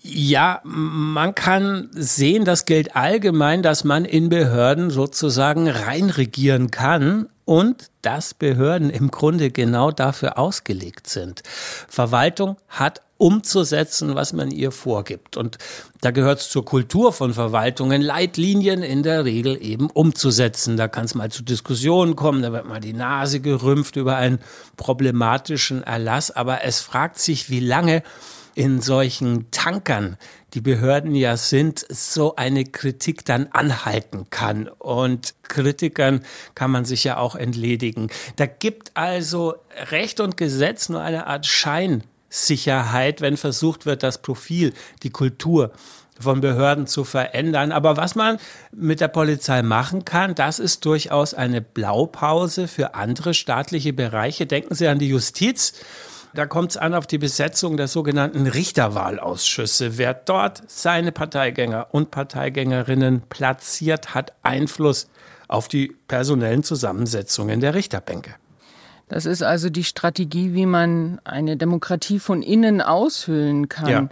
Ja, 0.00 0.60
man 0.64 1.34
kann 1.34 1.90
sehen, 1.92 2.44
das 2.44 2.66
gilt 2.66 2.94
allgemein, 2.94 3.62
dass 3.62 3.82
man 3.82 4.04
in 4.04 4.28
Behörden 4.28 4.90
sozusagen 4.90 5.68
reinregieren 5.68 6.70
kann 6.70 7.28
und 7.44 7.90
dass 8.02 8.32
Behörden 8.32 8.90
im 8.90 9.10
Grunde 9.10 9.50
genau 9.50 9.90
dafür 9.90 10.38
ausgelegt 10.38 11.08
sind. 11.08 11.42
Verwaltung 11.88 12.56
hat 12.68 13.02
umzusetzen, 13.16 14.14
was 14.14 14.32
man 14.32 14.52
ihr 14.52 14.70
vorgibt. 14.70 15.36
Und 15.36 15.58
da 16.00 16.12
gehört 16.12 16.38
es 16.38 16.50
zur 16.50 16.64
Kultur 16.64 17.12
von 17.12 17.34
Verwaltungen, 17.34 18.00
Leitlinien 18.00 18.82
in 18.84 19.02
der 19.02 19.24
Regel 19.24 19.60
eben 19.60 19.90
umzusetzen. 19.90 20.76
Da 20.76 20.86
kann 20.86 21.06
es 21.06 21.16
mal 21.16 21.30
zu 21.30 21.42
Diskussionen 21.42 22.14
kommen, 22.14 22.42
da 22.42 22.52
wird 22.52 22.68
mal 22.68 22.80
die 22.80 22.92
Nase 22.92 23.40
gerümpft 23.40 23.96
über 23.96 24.16
einen 24.16 24.38
problematischen 24.76 25.82
Erlass. 25.82 26.30
Aber 26.30 26.62
es 26.62 26.80
fragt 26.80 27.18
sich, 27.18 27.50
wie 27.50 27.60
lange 27.60 28.04
in 28.58 28.80
solchen 28.80 29.52
Tankern 29.52 30.16
die 30.52 30.60
Behörden 30.60 31.14
ja 31.14 31.36
sind, 31.36 31.86
so 31.88 32.34
eine 32.34 32.64
Kritik 32.64 33.24
dann 33.24 33.46
anhalten 33.52 34.30
kann. 34.30 34.66
Und 34.66 35.34
Kritikern 35.44 36.24
kann 36.56 36.72
man 36.72 36.84
sich 36.84 37.04
ja 37.04 37.18
auch 37.18 37.36
entledigen. 37.36 38.10
Da 38.34 38.46
gibt 38.46 38.96
also 38.96 39.54
Recht 39.92 40.18
und 40.18 40.36
Gesetz 40.36 40.88
nur 40.88 41.00
eine 41.00 41.28
Art 41.28 41.46
Schein 41.46 42.02
Sicherheit, 42.30 43.20
wenn 43.20 43.36
versucht 43.36 43.86
wird, 43.86 44.02
das 44.02 44.22
Profil, 44.22 44.74
die 45.04 45.10
Kultur 45.10 45.70
von 46.18 46.40
Behörden 46.40 46.88
zu 46.88 47.04
verändern. 47.04 47.70
Aber 47.70 47.96
was 47.96 48.16
man 48.16 48.38
mit 48.72 49.00
der 49.00 49.06
Polizei 49.06 49.62
machen 49.62 50.04
kann, 50.04 50.34
das 50.34 50.58
ist 50.58 50.84
durchaus 50.84 51.32
eine 51.32 51.60
Blaupause 51.60 52.66
für 52.66 52.96
andere 52.96 53.34
staatliche 53.34 53.92
Bereiche. 53.92 54.46
Denken 54.46 54.74
Sie 54.74 54.88
an 54.88 54.98
die 54.98 55.10
Justiz. 55.10 55.74
Da 56.34 56.46
kommt 56.46 56.72
es 56.72 56.76
an 56.76 56.94
auf 56.94 57.06
die 57.06 57.18
Besetzung 57.18 57.76
der 57.76 57.88
sogenannten 57.88 58.46
Richterwahlausschüsse. 58.46 59.98
Wer 59.98 60.14
dort 60.14 60.62
seine 60.66 61.12
Parteigänger 61.12 61.88
und 61.92 62.10
Parteigängerinnen 62.10 63.22
platziert, 63.28 64.14
hat 64.14 64.34
Einfluss 64.42 65.08
auf 65.48 65.68
die 65.68 65.96
personellen 66.06 66.62
Zusammensetzungen 66.62 67.60
der 67.60 67.74
Richterbänke. 67.74 68.34
Das 69.08 69.24
ist 69.24 69.42
also 69.42 69.70
die 69.70 69.84
Strategie, 69.84 70.52
wie 70.52 70.66
man 70.66 71.20
eine 71.24 71.56
Demokratie 71.56 72.18
von 72.18 72.42
innen 72.42 72.82
aushöhlen 72.82 73.68
kann. 73.68 73.88
Ja. 73.88 74.08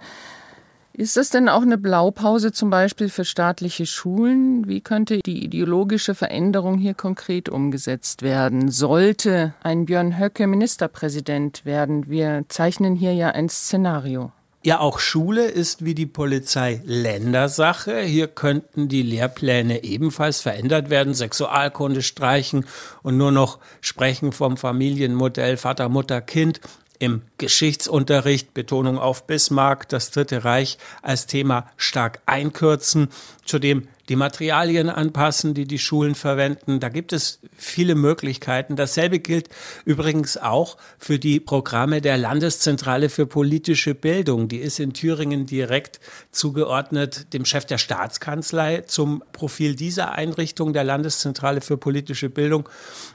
Ist 0.98 1.18
das 1.18 1.28
denn 1.28 1.50
auch 1.50 1.60
eine 1.60 1.76
Blaupause 1.76 2.52
zum 2.52 2.70
Beispiel 2.70 3.10
für 3.10 3.26
staatliche 3.26 3.84
Schulen? 3.84 4.66
Wie 4.66 4.80
könnte 4.80 5.18
die 5.18 5.44
ideologische 5.44 6.14
Veränderung 6.14 6.78
hier 6.78 6.94
konkret 6.94 7.50
umgesetzt 7.50 8.22
werden? 8.22 8.70
Sollte 8.70 9.52
ein 9.62 9.84
Björn 9.84 10.18
Höcke 10.18 10.46
Ministerpräsident 10.46 11.66
werden? 11.66 12.08
Wir 12.08 12.46
zeichnen 12.48 12.94
hier 12.94 13.12
ja 13.12 13.28
ein 13.28 13.50
Szenario. 13.50 14.32
Ja, 14.62 14.80
auch 14.80 14.98
Schule 14.98 15.44
ist 15.44 15.84
wie 15.84 15.94
die 15.94 16.06
Polizei 16.06 16.80
Ländersache. 16.86 18.00
Hier 18.00 18.26
könnten 18.26 18.88
die 18.88 19.02
Lehrpläne 19.02 19.84
ebenfalls 19.84 20.40
verändert 20.40 20.88
werden, 20.88 21.12
Sexualkunde 21.12 22.00
streichen 22.00 22.64
und 23.02 23.18
nur 23.18 23.32
noch 23.32 23.58
sprechen 23.82 24.32
vom 24.32 24.56
Familienmodell 24.56 25.58
Vater, 25.58 25.90
Mutter, 25.90 26.22
Kind 26.22 26.60
im 26.98 27.22
Geschichtsunterricht, 27.38 28.54
Betonung 28.54 28.98
auf 28.98 29.26
Bismarck, 29.26 29.88
das 29.88 30.10
Dritte 30.10 30.44
Reich 30.44 30.78
als 31.02 31.26
Thema 31.26 31.70
stark 31.76 32.20
einkürzen. 32.26 33.08
Zudem 33.44 33.88
die 34.08 34.16
Materialien 34.16 34.88
anpassen, 34.88 35.54
die 35.54 35.66
die 35.66 35.78
Schulen 35.78 36.14
verwenden. 36.14 36.80
Da 36.80 36.88
gibt 36.88 37.12
es 37.12 37.40
viele 37.56 37.94
Möglichkeiten. 37.94 38.76
Dasselbe 38.76 39.18
gilt 39.18 39.48
übrigens 39.84 40.36
auch 40.36 40.76
für 40.98 41.18
die 41.18 41.40
Programme 41.40 42.00
der 42.00 42.16
Landeszentrale 42.16 43.08
für 43.08 43.26
politische 43.26 43.94
Bildung. 43.94 44.48
Die 44.48 44.58
ist 44.58 44.78
in 44.78 44.92
Thüringen 44.92 45.46
direkt 45.46 46.00
zugeordnet 46.30 47.32
dem 47.32 47.44
Chef 47.44 47.64
der 47.64 47.78
Staatskanzlei. 47.78 48.82
Zum 48.82 49.22
Profil 49.32 49.74
dieser 49.74 50.12
Einrichtung 50.12 50.72
der 50.72 50.84
Landeszentrale 50.84 51.60
für 51.60 51.76
politische 51.76 52.30
Bildung 52.30 52.68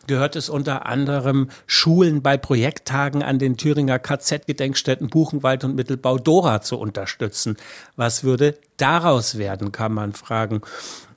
gehört 0.07 0.35
es 0.35 0.49
unter 0.49 0.85
anderem 0.85 1.49
Schulen 1.67 2.21
bei 2.21 2.37
Projekttagen 2.37 3.23
an 3.23 3.39
den 3.39 3.57
Thüringer 3.57 3.99
KZ-Gedenkstätten 3.99 5.09
Buchenwald 5.09 5.63
und 5.63 5.75
Mittelbau 5.75 6.17
Dora 6.17 6.61
zu 6.61 6.77
unterstützen. 6.77 7.57
Was 7.95 8.23
würde 8.23 8.57
daraus 8.81 9.37
werden, 9.37 9.71
kann 9.71 9.93
man 9.93 10.13
fragen. 10.13 10.61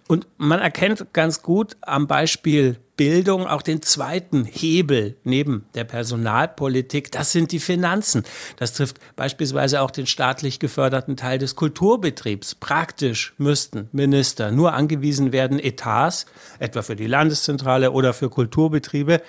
Und 0.06 0.26
man 0.36 0.60
erkennt 0.60 1.12
ganz 1.14 1.42
gut 1.42 1.76
am 1.80 2.06
Beispiel 2.06 2.78
Bildung 2.96 3.46
auch 3.46 3.62
den 3.62 3.82
zweiten 3.82 4.44
Hebel 4.44 5.16
neben 5.24 5.66
der 5.74 5.84
Personalpolitik. 5.84 7.10
Das 7.10 7.32
sind 7.32 7.50
die 7.50 7.58
Finanzen. 7.58 8.22
Das 8.56 8.74
trifft 8.74 8.98
beispielsweise 9.16 9.80
auch 9.80 9.90
den 9.90 10.06
staatlich 10.06 10.60
geförderten 10.60 11.16
Teil 11.16 11.38
des 11.38 11.56
Kulturbetriebs. 11.56 12.54
Praktisch 12.54 13.34
müssten 13.38 13.88
Minister 13.92 14.52
nur 14.52 14.74
angewiesen 14.74 15.32
werden, 15.32 15.58
Etats, 15.58 16.26
etwa 16.58 16.82
für 16.82 16.96
die 16.96 17.06
Landeszentrale 17.06 17.90
oder 17.90 18.12
für 18.12 18.30
Kulturbetriebe, 18.30 19.22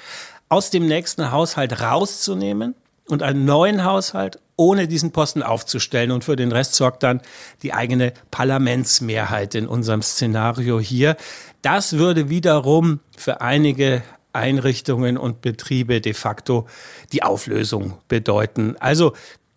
aus 0.49 0.69
dem 0.69 0.85
nächsten 0.85 1.31
Haushalt 1.31 1.81
rauszunehmen 1.81 2.75
und 3.07 3.23
einen 3.23 3.45
neuen 3.45 3.83
Haushalt 3.83 4.39
ohne 4.57 4.87
diesen 4.87 5.11
Posten 5.11 5.43
aufzustellen. 5.43 6.11
Und 6.11 6.23
für 6.23 6.35
den 6.35 6.51
Rest 6.51 6.75
sorgt 6.75 7.03
dann 7.03 7.21
die 7.61 7.73
eigene 7.73 8.13
Parlamentsmehrheit 8.31 9.55
in 9.55 9.67
unserem 9.67 10.01
Szenario 10.01 10.79
hier. 10.79 11.17
Das 11.61 11.93
würde 11.93 12.29
wiederum 12.29 12.99
für 13.17 13.41
einige 13.41 14.03
Einrichtungen 14.33 15.17
und 15.17 15.41
Betriebe 15.41 16.01
de 16.01 16.13
facto 16.13 16.67
die 17.11 17.23
Auflösung 17.23 17.97
bedeuten. 18.07 18.75
Also 18.79 19.13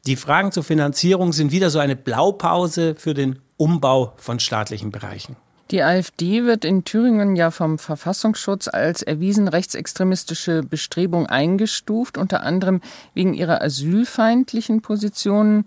die 0.06 0.16
Fragen 0.16 0.52
zur 0.52 0.62
Finanzierung 0.62 1.32
sind 1.32 1.52
wieder 1.52 1.70
so 1.70 1.78
eine 1.78 1.96
Blaupause 1.96 2.94
für 2.94 3.14
den 3.14 3.40
Umbau 3.56 4.14
von 4.16 4.38
staatlichen 4.38 4.90
Bereichen. 4.90 5.36
Die 5.70 5.82
AfD 5.82 6.44
wird 6.44 6.64
in 6.64 6.84
Thüringen 6.84 7.36
ja 7.36 7.50
vom 7.50 7.78
Verfassungsschutz 7.78 8.68
als 8.68 9.02
erwiesen 9.02 9.48
rechtsextremistische 9.48 10.62
Bestrebung 10.62 11.26
eingestuft, 11.26 12.16
unter 12.16 12.42
anderem 12.42 12.80
wegen 13.12 13.34
ihrer 13.34 13.60
asylfeindlichen 13.60 14.80
Positionen. 14.80 15.66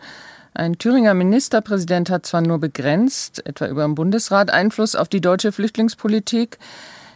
Ein 0.56 0.80
Thüringer 0.80 1.14
Ministerpräsident 1.14 2.10
hat 2.10 2.26
zwar 2.26 2.42
nur 2.42 2.60
begrenzt, 2.60 3.46
etwa 3.46 3.68
über 3.68 3.84
den 3.84 3.94
Bundesrat, 3.94 4.50
Einfluss 4.50 4.96
auf 4.96 5.08
die 5.08 5.22
deutsche 5.22 5.52
Flüchtlingspolitik. 5.52 6.58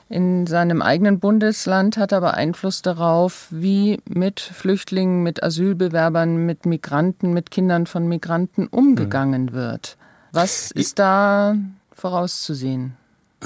In 0.08 0.46
seinem 0.46 0.84
eigenen 0.84 1.20
Bundesland 1.20 1.98
hat 1.98 2.12
er 2.12 2.20
aber 2.20 2.36
Einfluss 2.36 2.84
darauf, 2.84 3.48
wie 3.50 4.00
mit 4.08 4.40
Flüchtlingen, 4.40 5.24
mit 5.24 5.42
Asylbewerbern, 5.42 6.46
mit 6.46 6.68
Migranten, 6.68 7.34
mit 7.34 7.50
Kindern 7.50 7.88
von 7.88 8.08
Migranten 8.08 8.68
umgegangen 8.68 9.54
wird. 9.54 9.98
Was 10.32 10.70
ist 10.70 11.00
da 11.00 11.56
vorauszusehen? 11.96 12.96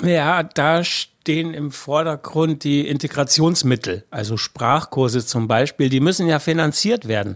Ja, 0.03 0.43
da 0.43 0.83
stehen 0.83 1.53
im 1.53 1.71
Vordergrund 1.71 2.63
die 2.63 2.87
Integrationsmittel, 2.87 4.05
also 4.11 4.37
Sprachkurse 4.37 5.25
zum 5.25 5.47
Beispiel, 5.47 5.89
die 5.89 5.99
müssen 5.99 6.27
ja 6.27 6.39
finanziert 6.39 7.07
werden. 7.07 7.35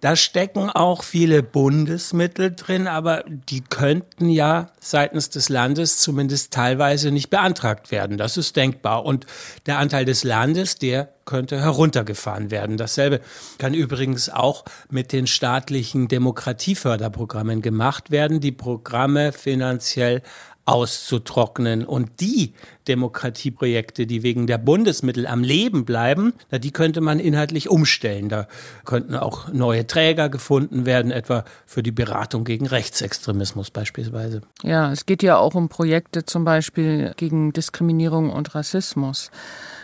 Da 0.00 0.16
stecken 0.16 0.70
auch 0.70 1.02
viele 1.04 1.42
Bundesmittel 1.42 2.54
drin, 2.54 2.86
aber 2.86 3.22
die 3.28 3.60
könnten 3.60 4.30
ja 4.30 4.70
seitens 4.80 5.28
des 5.28 5.50
Landes 5.50 5.98
zumindest 5.98 6.54
teilweise 6.54 7.10
nicht 7.10 7.28
beantragt 7.28 7.90
werden. 7.90 8.16
Das 8.16 8.38
ist 8.38 8.56
denkbar. 8.56 9.04
Und 9.04 9.26
der 9.66 9.78
Anteil 9.78 10.06
des 10.06 10.24
Landes, 10.24 10.76
der 10.76 11.10
könnte 11.26 11.60
heruntergefahren 11.60 12.50
werden. 12.50 12.78
Dasselbe 12.78 13.20
kann 13.58 13.74
übrigens 13.74 14.30
auch 14.30 14.64
mit 14.88 15.12
den 15.12 15.26
staatlichen 15.26 16.08
Demokratieförderprogrammen 16.08 17.60
gemacht 17.60 18.10
werden. 18.10 18.40
Die 18.40 18.52
Programme 18.52 19.32
finanziell 19.32 20.22
auszutrocknen. 20.64 21.84
Und 21.84 22.20
die 22.20 22.54
Demokratieprojekte, 22.88 24.06
die 24.06 24.22
wegen 24.22 24.46
der 24.46 24.58
Bundesmittel 24.58 25.26
am 25.26 25.42
Leben 25.42 25.84
bleiben, 25.84 26.34
na, 26.50 26.58
die 26.58 26.70
könnte 26.70 27.00
man 27.00 27.18
inhaltlich 27.18 27.68
umstellen. 27.68 28.28
Da 28.28 28.46
könnten 28.84 29.16
auch 29.16 29.52
neue 29.52 29.86
Träger 29.86 30.28
gefunden 30.28 30.86
werden, 30.86 31.10
etwa 31.10 31.44
für 31.66 31.82
die 31.82 31.92
Beratung 31.92 32.44
gegen 32.44 32.66
Rechtsextremismus 32.66 33.70
beispielsweise. 33.70 34.42
Ja, 34.62 34.92
es 34.92 35.06
geht 35.06 35.22
ja 35.22 35.38
auch 35.38 35.54
um 35.54 35.68
Projekte 35.68 36.24
zum 36.24 36.44
Beispiel 36.44 37.12
gegen 37.16 37.52
Diskriminierung 37.52 38.30
und 38.30 38.54
Rassismus. 38.54 39.30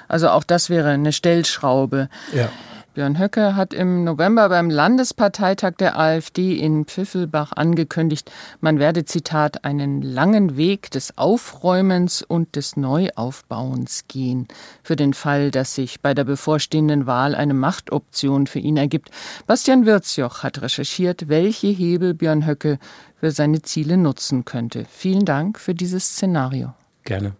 Also 0.08 0.28
auch 0.28 0.44
das 0.44 0.70
wäre 0.70 0.90
eine 0.90 1.12
Stellschraube. 1.12 2.08
Ja. 2.32 2.50
Björn 2.96 3.18
Höcke 3.18 3.54
hat 3.56 3.74
im 3.74 4.04
November 4.04 4.48
beim 4.48 4.70
Landesparteitag 4.70 5.72
der 5.72 5.98
AfD 5.98 6.56
in 6.56 6.86
Pfiffelbach 6.86 7.52
angekündigt, 7.52 8.32
man 8.62 8.78
werde, 8.78 9.04
Zitat, 9.04 9.66
einen 9.66 10.00
langen 10.00 10.56
Weg 10.56 10.90
des 10.92 11.18
Aufräumens 11.18 12.22
und 12.22 12.56
des 12.56 12.74
Neuaufbauens 12.78 14.04
gehen, 14.08 14.48
für 14.82 14.96
den 14.96 15.12
Fall, 15.12 15.50
dass 15.50 15.74
sich 15.74 16.00
bei 16.00 16.14
der 16.14 16.24
bevorstehenden 16.24 17.06
Wahl 17.06 17.34
eine 17.34 17.52
Machtoption 17.52 18.46
für 18.46 18.60
ihn 18.60 18.78
ergibt. 18.78 19.10
Bastian 19.46 19.84
Wirzjoch 19.84 20.42
hat 20.42 20.62
recherchiert, 20.62 21.28
welche 21.28 21.66
Hebel 21.66 22.14
Björn 22.14 22.46
Höcke 22.46 22.78
für 23.20 23.30
seine 23.30 23.60
Ziele 23.60 23.98
nutzen 23.98 24.46
könnte. 24.46 24.86
Vielen 24.88 25.26
Dank 25.26 25.58
für 25.58 25.74
dieses 25.74 26.06
Szenario. 26.06 26.72
Gerne. 27.04 27.34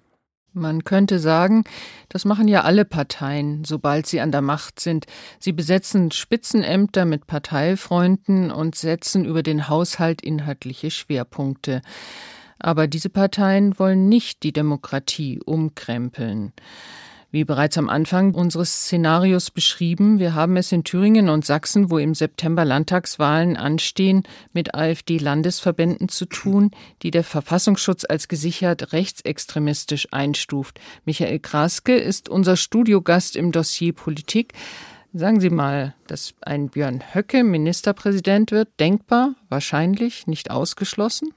Man 0.58 0.84
könnte 0.84 1.18
sagen, 1.18 1.64
das 2.08 2.24
machen 2.24 2.48
ja 2.48 2.62
alle 2.62 2.86
Parteien, 2.86 3.64
sobald 3.64 4.06
sie 4.06 4.22
an 4.22 4.32
der 4.32 4.40
Macht 4.40 4.80
sind. 4.80 5.04
Sie 5.38 5.52
besetzen 5.52 6.12
Spitzenämter 6.12 7.04
mit 7.04 7.26
Parteifreunden 7.26 8.50
und 8.50 8.74
setzen 8.74 9.26
über 9.26 9.42
den 9.42 9.68
Haushalt 9.68 10.22
inhaltliche 10.22 10.90
Schwerpunkte. 10.90 11.82
Aber 12.58 12.86
diese 12.86 13.10
Parteien 13.10 13.78
wollen 13.78 14.08
nicht 14.08 14.44
die 14.44 14.54
Demokratie 14.54 15.42
umkrempeln. 15.44 16.54
Wie 17.36 17.44
bereits 17.44 17.76
am 17.76 17.90
Anfang 17.90 18.32
unseres 18.32 18.84
Szenarios 18.84 19.50
beschrieben, 19.50 20.18
wir 20.18 20.32
haben 20.32 20.56
es 20.56 20.72
in 20.72 20.84
Thüringen 20.84 21.28
und 21.28 21.44
Sachsen, 21.44 21.90
wo 21.90 21.98
im 21.98 22.14
September 22.14 22.64
Landtagswahlen 22.64 23.58
anstehen, 23.58 24.22
mit 24.54 24.74
AfD-Landesverbänden 24.74 26.08
zu 26.08 26.24
tun, 26.24 26.70
die 27.02 27.10
der 27.10 27.24
Verfassungsschutz 27.24 28.06
als 28.08 28.28
gesichert 28.28 28.94
rechtsextremistisch 28.94 30.08
einstuft. 30.12 30.80
Michael 31.04 31.38
Kraske 31.38 31.94
ist 31.94 32.30
unser 32.30 32.56
Studiogast 32.56 33.36
im 33.36 33.52
Dossier 33.52 33.92
Politik. 33.92 34.54
Sagen 35.12 35.38
Sie 35.38 35.50
mal, 35.50 35.94
dass 36.06 36.32
ein 36.40 36.70
Björn 36.70 37.02
Höcke 37.12 37.44
Ministerpräsident 37.44 38.50
wird, 38.50 38.70
denkbar, 38.80 39.34
wahrscheinlich, 39.50 40.26
nicht 40.26 40.50
ausgeschlossen? 40.50 41.34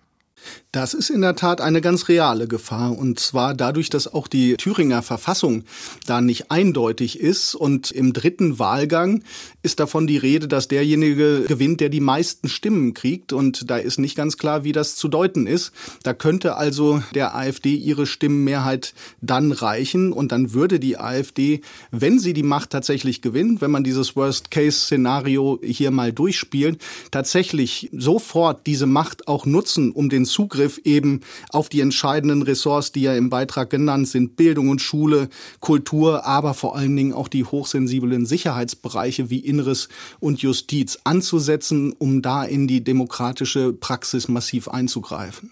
Das 0.72 0.94
ist 0.94 1.10
in 1.10 1.22
der 1.22 1.36
Tat 1.36 1.62
eine 1.62 1.82
ganz 1.82 2.10
reale 2.10 2.48
Gefahr. 2.48 2.96
Und 2.96 3.20
zwar 3.20 3.56
dadurch, 3.56 3.90
dass 3.90 4.14
auch 4.14 4.28
die 4.28 4.56
Thüringer 4.56 5.02
Verfassung 5.02 5.64
da 6.06 6.22
nicht 6.22 6.52
eindeutig 6.52 7.20
ist. 7.20 7.56
Und 7.56 7.90
im 7.90 8.14
dritten 8.14 8.60
Wahlgang 8.60 9.24
ist 9.64 9.80
davon 9.80 10.06
die 10.06 10.18
Rede, 10.18 10.48
dass 10.48 10.68
derjenige 10.68 11.46
gewinnt, 11.48 11.82
der 11.82 11.90
die 11.90 12.00
meisten 12.00 12.50
Stimmen 12.50 12.94
kriegt. 12.94 13.34
Und 13.34 13.70
da 13.70 13.78
ist 13.78 13.98
nicht 13.98 14.16
ganz 14.16 14.38
klar, 14.38 14.64
wie 14.64 14.72
das 14.72 14.96
zu 14.96 15.08
deuten 15.08 15.48
ist. 15.48 15.72
Da 16.04 16.14
könnte 16.14 16.56
also 16.56 17.02
der 17.16 17.36
AfD 17.36 17.74
ihre 17.74 18.06
Stimmenmehrheit 18.06 18.94
dann 19.22 19.52
reichen. 19.52 20.14
Und 20.14 20.32
dann 20.32 20.54
würde 20.54 20.80
die 20.80 21.00
AfD, 21.00 21.62
wenn 21.90 22.20
sie 22.20 22.34
die 22.34 22.44
Macht 22.44 22.70
tatsächlich 22.70 23.24
gewinnt, 23.24 23.62
wenn 23.62 23.72
man 23.72 23.84
dieses 23.84 24.16
Worst-Case-Szenario 24.16 25.60
hier 25.64 25.90
mal 25.90 26.14
durchspielt, 26.14 26.80
tatsächlich 27.10 27.90
sofort 27.92 28.68
diese 28.68 28.86
Macht 28.86 29.28
auch 29.28 29.48
nutzen, 29.48 29.92
um 29.92 30.10
den 30.10 30.26
Zugriff 30.30 30.80
eben 30.84 31.22
auf 31.50 31.70
die 31.70 31.82
entscheidenden 31.82 32.42
Ressorts, 32.42 32.92
die 32.92 33.02
ja 33.02 33.14
im 33.16 33.30
Beitrag 33.30 33.70
genannt 33.70 34.08
sind, 34.08 34.36
Bildung 34.36 34.70
und 34.70 34.82
Schule, 34.82 35.30
Kultur, 35.60 36.26
aber 36.26 36.54
vor 36.54 36.76
allen 36.76 36.96
Dingen 36.96 37.14
auch 37.14 37.28
die 37.28 37.44
hochsensiblen 37.44 38.26
Sicherheitsbereiche 38.26 39.30
wie 39.30 39.40
Inneres 39.40 39.90
und 40.20 40.42
Justiz 40.42 41.00
anzusetzen, 41.04 41.94
um 41.98 42.22
da 42.22 42.44
in 42.44 42.68
die 42.68 42.84
demokratische 42.84 43.74
Praxis 43.74 44.28
massiv 44.28 44.68
einzugreifen. 44.68 45.52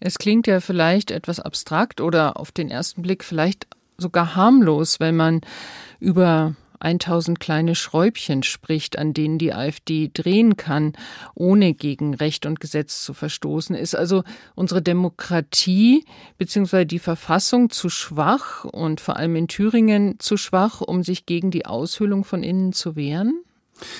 Es 0.00 0.18
klingt 0.18 0.46
ja 0.46 0.60
vielleicht 0.60 1.10
etwas 1.10 1.40
abstrakt 1.40 2.00
oder 2.00 2.38
auf 2.38 2.52
den 2.52 2.70
ersten 2.70 3.02
Blick 3.02 3.24
vielleicht 3.24 3.66
sogar 3.96 4.34
harmlos, 4.34 5.00
wenn 5.00 5.16
man 5.16 5.40
über 6.00 6.54
1000 6.80 7.40
kleine 7.40 7.74
Schräubchen 7.74 8.42
spricht, 8.42 8.98
an 8.98 9.14
denen 9.14 9.38
die 9.38 9.52
AfD 9.52 10.10
drehen 10.12 10.56
kann, 10.56 10.92
ohne 11.34 11.74
gegen 11.74 12.14
Recht 12.14 12.46
und 12.46 12.60
Gesetz 12.60 13.04
zu 13.04 13.14
verstoßen. 13.14 13.76
Ist 13.76 13.94
also 13.94 14.22
unsere 14.54 14.82
Demokratie 14.82 16.04
bzw. 16.38 16.84
die 16.84 16.98
Verfassung 16.98 17.70
zu 17.70 17.88
schwach 17.88 18.64
und 18.64 19.00
vor 19.00 19.16
allem 19.16 19.36
in 19.36 19.48
Thüringen 19.48 20.18
zu 20.18 20.36
schwach, 20.36 20.80
um 20.80 21.02
sich 21.02 21.26
gegen 21.26 21.50
die 21.50 21.66
Aushöhlung 21.66 22.24
von 22.24 22.42
innen 22.42 22.72
zu 22.72 22.96
wehren? 22.96 23.43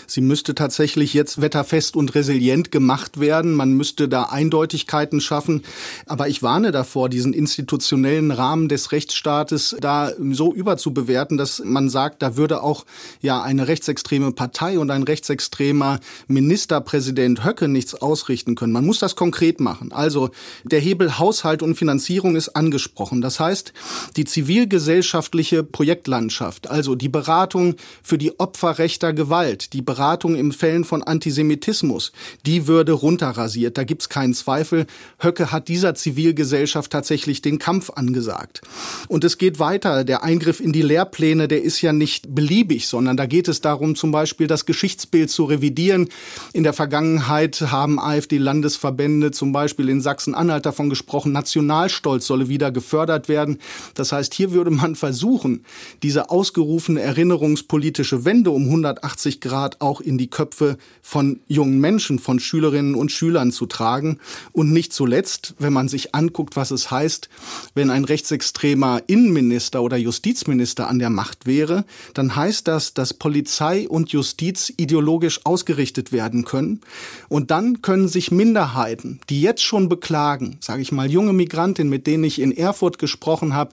Sie 0.06 0.20
müsste 0.20 0.54
tatsächlich 0.54 1.14
jetzt 1.14 1.40
wetterfest 1.40 1.96
und 1.96 2.14
resilient 2.14 2.70
gemacht 2.70 3.20
werden. 3.20 3.54
Man 3.54 3.72
müsste 3.72 4.08
da 4.08 4.24
Eindeutigkeiten 4.24 5.20
schaffen. 5.20 5.62
Aber 6.06 6.28
ich 6.28 6.42
warne 6.42 6.72
davor, 6.72 7.08
diesen 7.08 7.32
institutionellen 7.32 8.30
Rahmen 8.30 8.68
des 8.68 8.92
Rechtsstaates 8.92 9.76
da 9.80 10.12
so 10.32 10.54
überzubewerten, 10.54 11.36
dass 11.36 11.62
man 11.64 11.88
sagt, 11.88 12.22
da 12.22 12.36
würde 12.36 12.62
auch 12.62 12.84
ja 13.20 13.42
eine 13.42 13.68
rechtsextreme 13.68 14.32
Partei 14.32 14.78
und 14.78 14.90
ein 14.90 15.02
rechtsextremer 15.02 16.00
Ministerpräsident 16.28 17.44
Höcke 17.44 17.68
nichts 17.68 17.94
ausrichten 17.94 18.54
können. 18.54 18.72
Man 18.72 18.86
muss 18.86 18.98
das 18.98 19.16
konkret 19.16 19.60
machen. 19.60 19.92
Also 19.92 20.30
der 20.64 20.80
Hebel 20.80 21.18
Haushalt 21.18 21.62
und 21.62 21.76
Finanzierung 21.76 22.36
ist 22.36 22.50
angesprochen. 22.50 23.20
Das 23.20 23.40
heißt, 23.40 23.72
die 24.16 24.24
zivilgesellschaftliche 24.24 25.62
Projektlandschaft, 25.64 26.70
also 26.70 26.94
die 26.94 27.08
Beratung 27.08 27.76
für 28.02 28.18
die 28.18 28.38
Opfer 28.38 28.78
rechter 28.78 29.12
Gewalt, 29.12 29.63
die 29.72 29.82
Beratung 29.82 30.36
in 30.36 30.52
Fällen 30.52 30.84
von 30.84 31.02
Antisemitismus, 31.02 32.12
die 32.46 32.66
würde 32.66 32.92
runterrasiert. 32.92 33.78
Da 33.78 33.84
gibt's 33.84 34.08
keinen 34.08 34.34
Zweifel. 34.34 34.86
Höcke 35.18 35.50
hat 35.52 35.68
dieser 35.68 35.94
Zivilgesellschaft 35.94 36.90
tatsächlich 36.90 37.42
den 37.42 37.58
Kampf 37.58 37.90
angesagt. 37.90 38.60
Und 39.08 39.24
es 39.24 39.38
geht 39.38 39.58
weiter. 39.58 40.04
Der 40.04 40.22
Eingriff 40.22 40.60
in 40.60 40.72
die 40.72 40.82
Lehrpläne, 40.82 41.48
der 41.48 41.62
ist 41.62 41.80
ja 41.80 41.92
nicht 41.92 42.34
beliebig, 42.34 42.86
sondern 42.86 43.16
da 43.16 43.26
geht 43.26 43.48
es 43.48 43.60
darum, 43.60 43.96
zum 43.96 44.12
Beispiel 44.12 44.46
das 44.46 44.66
Geschichtsbild 44.66 45.30
zu 45.30 45.44
revidieren. 45.44 46.08
In 46.52 46.62
der 46.62 46.72
Vergangenheit 46.72 47.60
haben 47.60 47.98
AfD-Landesverbände 47.98 49.30
zum 49.30 49.52
Beispiel 49.52 49.88
in 49.88 50.00
Sachsen-Anhalt 50.00 50.66
davon 50.66 50.90
gesprochen, 50.90 51.32
Nationalstolz 51.32 52.26
solle 52.26 52.48
wieder 52.48 52.70
gefördert 52.70 53.28
werden. 53.28 53.58
Das 53.94 54.12
heißt, 54.12 54.34
hier 54.34 54.52
würde 54.52 54.70
man 54.70 54.94
versuchen, 54.94 55.64
diese 56.02 56.30
ausgerufene 56.30 57.00
erinnerungspolitische 57.00 58.24
Wende 58.24 58.50
um 58.50 58.64
180 58.64 59.40
Grad 59.40 59.53
Grad 59.54 59.80
auch 59.80 60.00
in 60.00 60.18
die 60.18 60.26
Köpfe 60.26 60.78
von 61.00 61.38
jungen 61.46 61.78
Menschen, 61.78 62.18
von 62.18 62.40
Schülerinnen 62.40 62.96
und 62.96 63.12
Schülern 63.12 63.52
zu 63.52 63.66
tragen. 63.66 64.18
Und 64.50 64.72
nicht 64.72 64.92
zuletzt, 64.92 65.54
wenn 65.60 65.72
man 65.72 65.86
sich 65.86 66.12
anguckt, 66.12 66.56
was 66.56 66.72
es 66.72 66.90
heißt, 66.90 67.28
wenn 67.72 67.90
ein 67.90 68.04
rechtsextremer 68.04 69.02
Innenminister 69.06 69.80
oder 69.80 69.96
Justizminister 69.96 70.88
an 70.88 70.98
der 70.98 71.10
Macht 71.10 71.46
wäre, 71.46 71.84
dann 72.14 72.34
heißt 72.34 72.66
das, 72.66 72.94
dass 72.94 73.14
Polizei 73.14 73.88
und 73.88 74.10
Justiz 74.10 74.72
ideologisch 74.76 75.42
ausgerichtet 75.44 76.10
werden 76.10 76.44
können. 76.44 76.80
Und 77.28 77.52
dann 77.52 77.80
können 77.80 78.08
sich 78.08 78.32
Minderheiten, 78.32 79.20
die 79.30 79.40
jetzt 79.40 79.62
schon 79.62 79.88
beklagen, 79.88 80.56
sage 80.58 80.82
ich 80.82 80.90
mal, 80.90 81.08
junge 81.08 81.32
Migrantinnen, 81.32 81.90
mit 81.90 82.08
denen 82.08 82.24
ich 82.24 82.40
in 82.40 82.50
Erfurt 82.50 82.98
gesprochen 82.98 83.54
habe, 83.54 83.72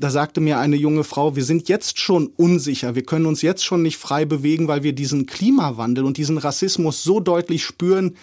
da 0.00 0.10
sagte 0.10 0.40
mir 0.40 0.58
eine 0.58 0.74
junge 0.74 1.04
Frau, 1.04 1.36
wir 1.36 1.44
sind 1.44 1.68
jetzt 1.68 2.00
schon 2.00 2.32
unsicher, 2.36 2.96
wir 2.96 3.04
können 3.04 3.26
uns 3.26 3.42
jetzt 3.42 3.64
schon 3.64 3.82
nicht 3.82 3.96
frei 3.96 4.24
bewegen, 4.24 4.66
weil 4.66 4.82
wir 4.82 4.92
diesen 4.92 5.19
diesen 5.20 5.26
Klimawandel 5.26 6.04
und 6.04 6.16
diesen 6.16 6.38
Rassismus 6.38 7.02
so 7.02 7.20
deutlich 7.20 7.64
spüren, 7.64 8.16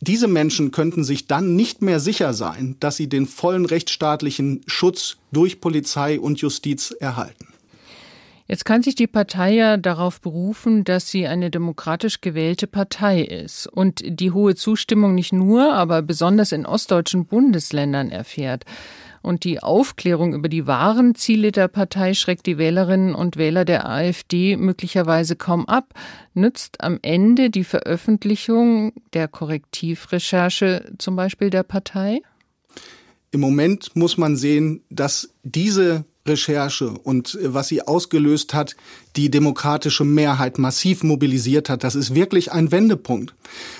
diese 0.00 0.28
Menschen 0.28 0.70
könnten 0.70 1.04
sich 1.04 1.26
dann 1.26 1.56
nicht 1.56 1.82
mehr 1.82 2.00
sicher 2.00 2.32
sein, 2.32 2.76
dass 2.80 2.96
sie 2.96 3.08
den 3.08 3.26
vollen 3.26 3.66
rechtsstaatlichen 3.66 4.62
Schutz 4.66 5.16
durch 5.32 5.60
Polizei 5.60 6.18
und 6.20 6.40
Justiz 6.40 6.90
erhalten. 6.92 7.48
Jetzt 8.50 8.64
kann 8.64 8.82
sich 8.82 8.94
die 8.94 9.06
Partei 9.06 9.54
ja 9.54 9.76
darauf 9.76 10.22
berufen, 10.22 10.82
dass 10.84 11.10
sie 11.10 11.26
eine 11.26 11.50
demokratisch 11.50 12.22
gewählte 12.22 12.66
Partei 12.66 13.20
ist 13.20 13.66
und 13.66 14.00
die 14.06 14.30
hohe 14.30 14.54
Zustimmung 14.54 15.14
nicht 15.14 15.34
nur, 15.34 15.74
aber 15.74 16.00
besonders 16.00 16.52
in 16.52 16.64
ostdeutschen 16.64 17.26
Bundesländern 17.26 18.10
erfährt. 18.10 18.64
Und 19.28 19.44
die 19.44 19.62
Aufklärung 19.62 20.32
über 20.32 20.48
die 20.48 20.66
wahren 20.66 21.14
Ziele 21.14 21.52
der 21.52 21.68
Partei 21.68 22.14
schreckt 22.14 22.46
die 22.46 22.56
Wählerinnen 22.56 23.14
und 23.14 23.36
Wähler 23.36 23.66
der 23.66 23.86
AfD 23.86 24.56
möglicherweise 24.56 25.36
kaum 25.36 25.68
ab. 25.68 25.92
Nützt 26.32 26.80
am 26.80 26.98
Ende 27.02 27.50
die 27.50 27.64
Veröffentlichung 27.64 28.94
der 29.12 29.28
Korrektivrecherche 29.28 30.94
zum 30.96 31.14
Beispiel 31.14 31.50
der 31.50 31.62
Partei? 31.62 32.22
Im 33.30 33.40
Moment 33.40 33.94
muss 33.94 34.16
man 34.16 34.34
sehen, 34.34 34.82
dass 34.88 35.34
diese 35.42 36.06
Recherche 36.28 36.90
und 36.90 37.34
äh, 37.34 37.54
was 37.54 37.68
sie 37.68 37.82
ausgelöst 37.82 38.54
hat, 38.54 38.76
die 39.16 39.30
demokratische 39.30 40.04
Mehrheit 40.04 40.58
massiv 40.58 41.02
mobilisiert 41.02 41.68
hat. 41.68 41.82
Das 41.82 41.94
ist 41.94 42.14
wirklich 42.14 42.52
ein 42.52 42.70
Wendepunkt, 42.70 43.34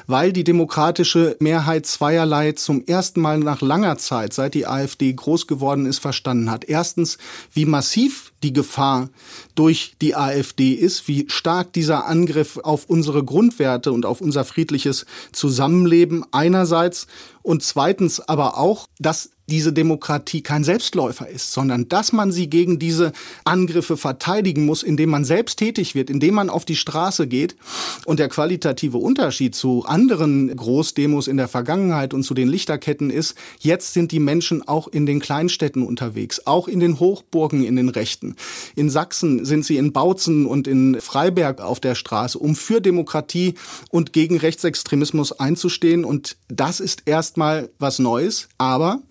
weil 0.06 0.32
die 0.32 0.42
demokratische 0.42 1.36
Mehrheit 1.38 1.86
zweierlei 1.86 2.52
zum 2.52 2.84
ersten 2.86 3.20
Mal 3.20 3.38
nach 3.38 3.60
langer 3.60 3.98
Zeit, 3.98 4.32
seit 4.32 4.54
die 4.54 4.66
AfD 4.66 5.12
groß 5.12 5.46
geworden 5.46 5.86
ist, 5.86 5.98
verstanden 6.00 6.50
hat. 6.50 6.64
Erstens, 6.64 7.18
wie 7.52 7.66
massiv 7.66 8.32
die 8.42 8.52
Gefahr 8.52 9.10
durch 9.54 9.94
die 10.00 10.16
AfD 10.16 10.72
ist, 10.72 11.06
wie 11.08 11.26
stark 11.28 11.72
dieser 11.72 12.06
Angriff 12.06 12.58
auf 12.58 12.86
unsere 12.86 13.24
Grundwerte 13.24 13.92
und 13.92 14.06
auf 14.06 14.20
unser 14.20 14.44
friedliches 14.44 15.06
Zusammenleben 15.32 16.24
einerseits 16.32 17.06
und 17.42 17.62
zweitens 17.62 18.20
aber 18.20 18.58
auch, 18.58 18.88
dass 18.98 19.30
diese 19.48 19.72
Demokratie 19.72 20.42
kein 20.42 20.64
Selbstläufer 20.64 21.28
ist, 21.28 21.52
sondern 21.52 21.88
dass 21.88 22.12
man 22.12 22.32
sie 22.32 22.50
gegen 22.50 22.78
diese 22.78 23.12
Angriffe 23.44 23.96
verteidigen 23.96 24.66
muss, 24.66 24.82
indem 24.82 25.10
man 25.10 25.24
selbst 25.24 25.58
tätig 25.58 25.94
wird, 25.94 26.10
indem 26.10 26.34
man 26.34 26.50
auf 26.50 26.64
die 26.64 26.76
Straße 26.76 27.26
geht. 27.26 27.56
Und 28.04 28.18
der 28.20 28.28
qualitative 28.28 28.98
Unterschied 28.98 29.54
zu 29.54 29.84
anderen 29.86 30.54
Großdemos 30.54 31.28
in 31.28 31.36
der 31.36 31.48
Vergangenheit 31.48 32.14
und 32.14 32.22
zu 32.22 32.34
den 32.34 32.48
Lichterketten 32.48 33.10
ist, 33.10 33.34
jetzt 33.58 33.94
sind 33.94 34.12
die 34.12 34.20
Menschen 34.20 34.66
auch 34.66 34.88
in 34.88 35.06
den 35.06 35.20
Kleinstädten 35.20 35.82
unterwegs, 35.82 36.42
auch 36.46 36.68
in 36.68 36.80
den 36.80 37.00
Hochburgen 37.00 37.64
in 37.64 37.76
den 37.76 37.88
Rechten. 37.88 38.36
In 38.76 38.90
Sachsen 38.90 39.44
sind 39.44 39.64
sie 39.64 39.76
in 39.76 39.92
Bautzen 39.92 40.46
und 40.46 40.68
in 40.68 41.00
Freiberg 41.00 41.60
auf 41.60 41.80
der 41.80 41.94
Straße, 41.94 42.38
um 42.38 42.54
für 42.54 42.80
Demokratie 42.80 43.54
und 43.90 44.12
gegen 44.12 44.36
Rechtsextremismus 44.36 45.32
einzustehen. 45.32 46.04
Und 46.04 46.36
das 46.48 46.80
ist 46.80 47.02
erstmal 47.06 47.70
was 47.78 47.98
Neues. 47.98 48.48
Aber 48.58 49.02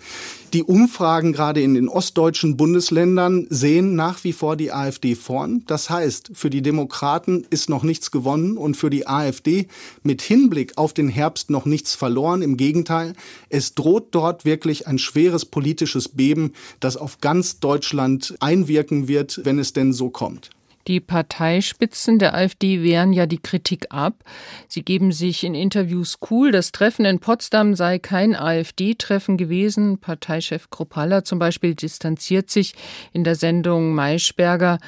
die 0.54 0.64
Umfragen 0.64 1.34
gerade 1.34 1.62
in 1.62 1.74
den 1.74 1.90
ostdeutschen 1.90 2.58
Bundesländern 2.58 3.48
sehen 3.50 3.96
nach 3.96 4.24
wie 4.24 4.34
vor 4.34 4.56
die 4.56 4.72
AfD 4.72 5.16
vorn. 5.16 5.64
Das 5.68 5.90
heißt, 5.90 6.32
für 6.34 6.50
die 6.50 6.62
Demokraten 6.62 7.46
ist 7.50 7.70
noch 7.70 7.84
nichts 7.84 8.12
gewonnen 8.12 8.58
und 8.58 8.78
für 8.78 8.90
die 8.90 9.08
AfD 9.08 9.68
mit 10.04 10.22
Hinblick 10.22 10.78
auf 10.78 10.94
den 10.94 11.10
Herbst 11.10 11.50
noch 11.50 11.66
nichts 11.66 11.96
verloren. 11.96 12.42
Im 12.42 12.58
Gegenteil, 12.58 13.14
es 13.50 13.76
droht 13.76 14.08
dort 14.12 14.46
wirklich 14.46 14.88
ein 14.88 15.00
schweres 15.00 15.46
politisches 15.46 16.10
Beben, 16.10 16.54
das 16.80 16.98
auf 16.98 17.20
ganz 17.20 17.60
Deutschland 17.60 18.36
einwirken 18.40 19.08
wird, 19.08 19.42
wenn 19.44 19.60
es 19.60 19.74
denn 19.74 19.94
so 19.94 20.10
kommt. 20.10 20.50
Die 20.88 21.02
Parteispitzen 21.02 22.18
der 22.18 22.34
AfD 22.34 22.82
wehren 22.82 23.12
ja 23.12 23.26
die 23.26 23.42
Kritik 23.42 23.88
ab. 23.90 24.24
Sie 24.70 24.84
geben 24.84 25.12
sich 25.12 25.44
in 25.44 25.54
Interviews 25.54 26.18
cool. 26.32 26.52
Das 26.52 26.72
Treffen 26.72 27.04
in 27.04 27.20
Potsdam 27.20 27.76
sei 27.76 28.00
kein 28.00 28.36
AfD-Treffen 28.36 29.36
gewesen. 29.36 30.00
Parteichef 30.00 30.70
Kropalla 30.70 31.26
zum 31.26 31.40
Beispiel 31.40 31.76
distanziert 31.76 32.50
sich 32.50 32.74
in 33.12 33.26
der 33.26 33.36
Sendung 33.36 33.94
Maischberger 33.94 34.80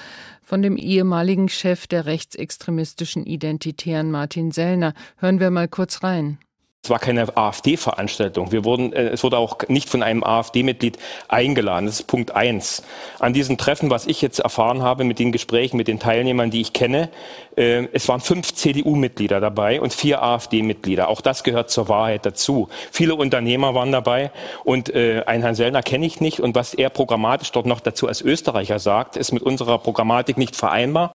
von 0.42 0.62
dem 0.62 0.78
ehemaligen 0.78 1.50
Chef 1.50 1.86
der 1.86 2.06
rechtsextremistischen 2.06 3.26
Identitären 3.26 4.10
Martin 4.10 4.52
Sellner. 4.52 4.94
Hören 5.18 5.40
wir 5.40 5.52
mal 5.52 5.68
kurz 5.68 6.02
rein. 6.02 6.40
Es 6.82 6.90
war 6.90 7.00
keine 7.00 7.38
AfD-Veranstaltung. 7.38 8.54
Wir 8.54 8.64
wurden, 8.64 8.94
äh, 8.94 9.10
es 9.10 9.22
wurde 9.24 9.38
auch 9.38 9.58
nicht 9.68 9.90
von 9.90 10.02
einem 10.02 10.24
AfD-Mitglied 10.24 10.98
eingeladen. 11.28 11.88
Das 11.88 12.00
ist 12.00 12.08
Punkt 12.08 12.32
eins. 12.32 12.84
An 13.20 13.34
diesen 13.34 13.58
Treffen, 13.58 13.90
was 13.90 14.08
ich 14.08 14.22
jetzt 14.22 14.40
erfahren 14.40 14.82
habe 14.82 15.04
mit 15.04 15.20
den 15.20 15.34
Gesprächen 15.34 15.76
mit 15.76 15.90
den 15.90 16.00
Teilnehmern, 16.00 16.52
die 16.52 16.62
ich 16.62 16.72
kenne, 16.72 17.10
äh, 17.58 17.88
es 17.92 18.08
waren 18.08 18.22
fünf 18.22 18.54
CDU-Mitglieder 18.54 19.42
dabei 19.42 19.82
und 19.82 19.94
vier 19.94 20.24
AfD-Mitglieder. 20.24 21.10
Auch 21.10 21.20
das 21.20 21.44
gehört 21.44 21.70
zur 21.70 21.90
Wahrheit 21.90 22.26
dazu. 22.26 22.70
Viele 22.92 23.16
Unternehmer 23.16 23.76
waren 23.76 23.92
dabei 23.92 24.32
und 24.64 24.90
äh, 24.96 25.24
einen 25.26 25.44
Herrn 25.44 25.56
Sellner 25.56 25.84
kenne 25.84 26.06
ich 26.06 26.22
nicht. 26.22 26.40
Und 26.40 26.56
was 26.56 26.74
er 26.74 26.90
programmatisch 26.90 27.52
dort 27.52 27.66
noch 27.66 27.82
dazu 27.82 28.08
als 28.08 28.22
Österreicher 28.22 28.80
sagt, 28.80 29.18
ist 29.18 29.34
mit 29.34 29.44
unserer 29.44 29.80
Programmatik 29.80 30.38
nicht 30.38 30.56
vereinbar. 30.56 31.12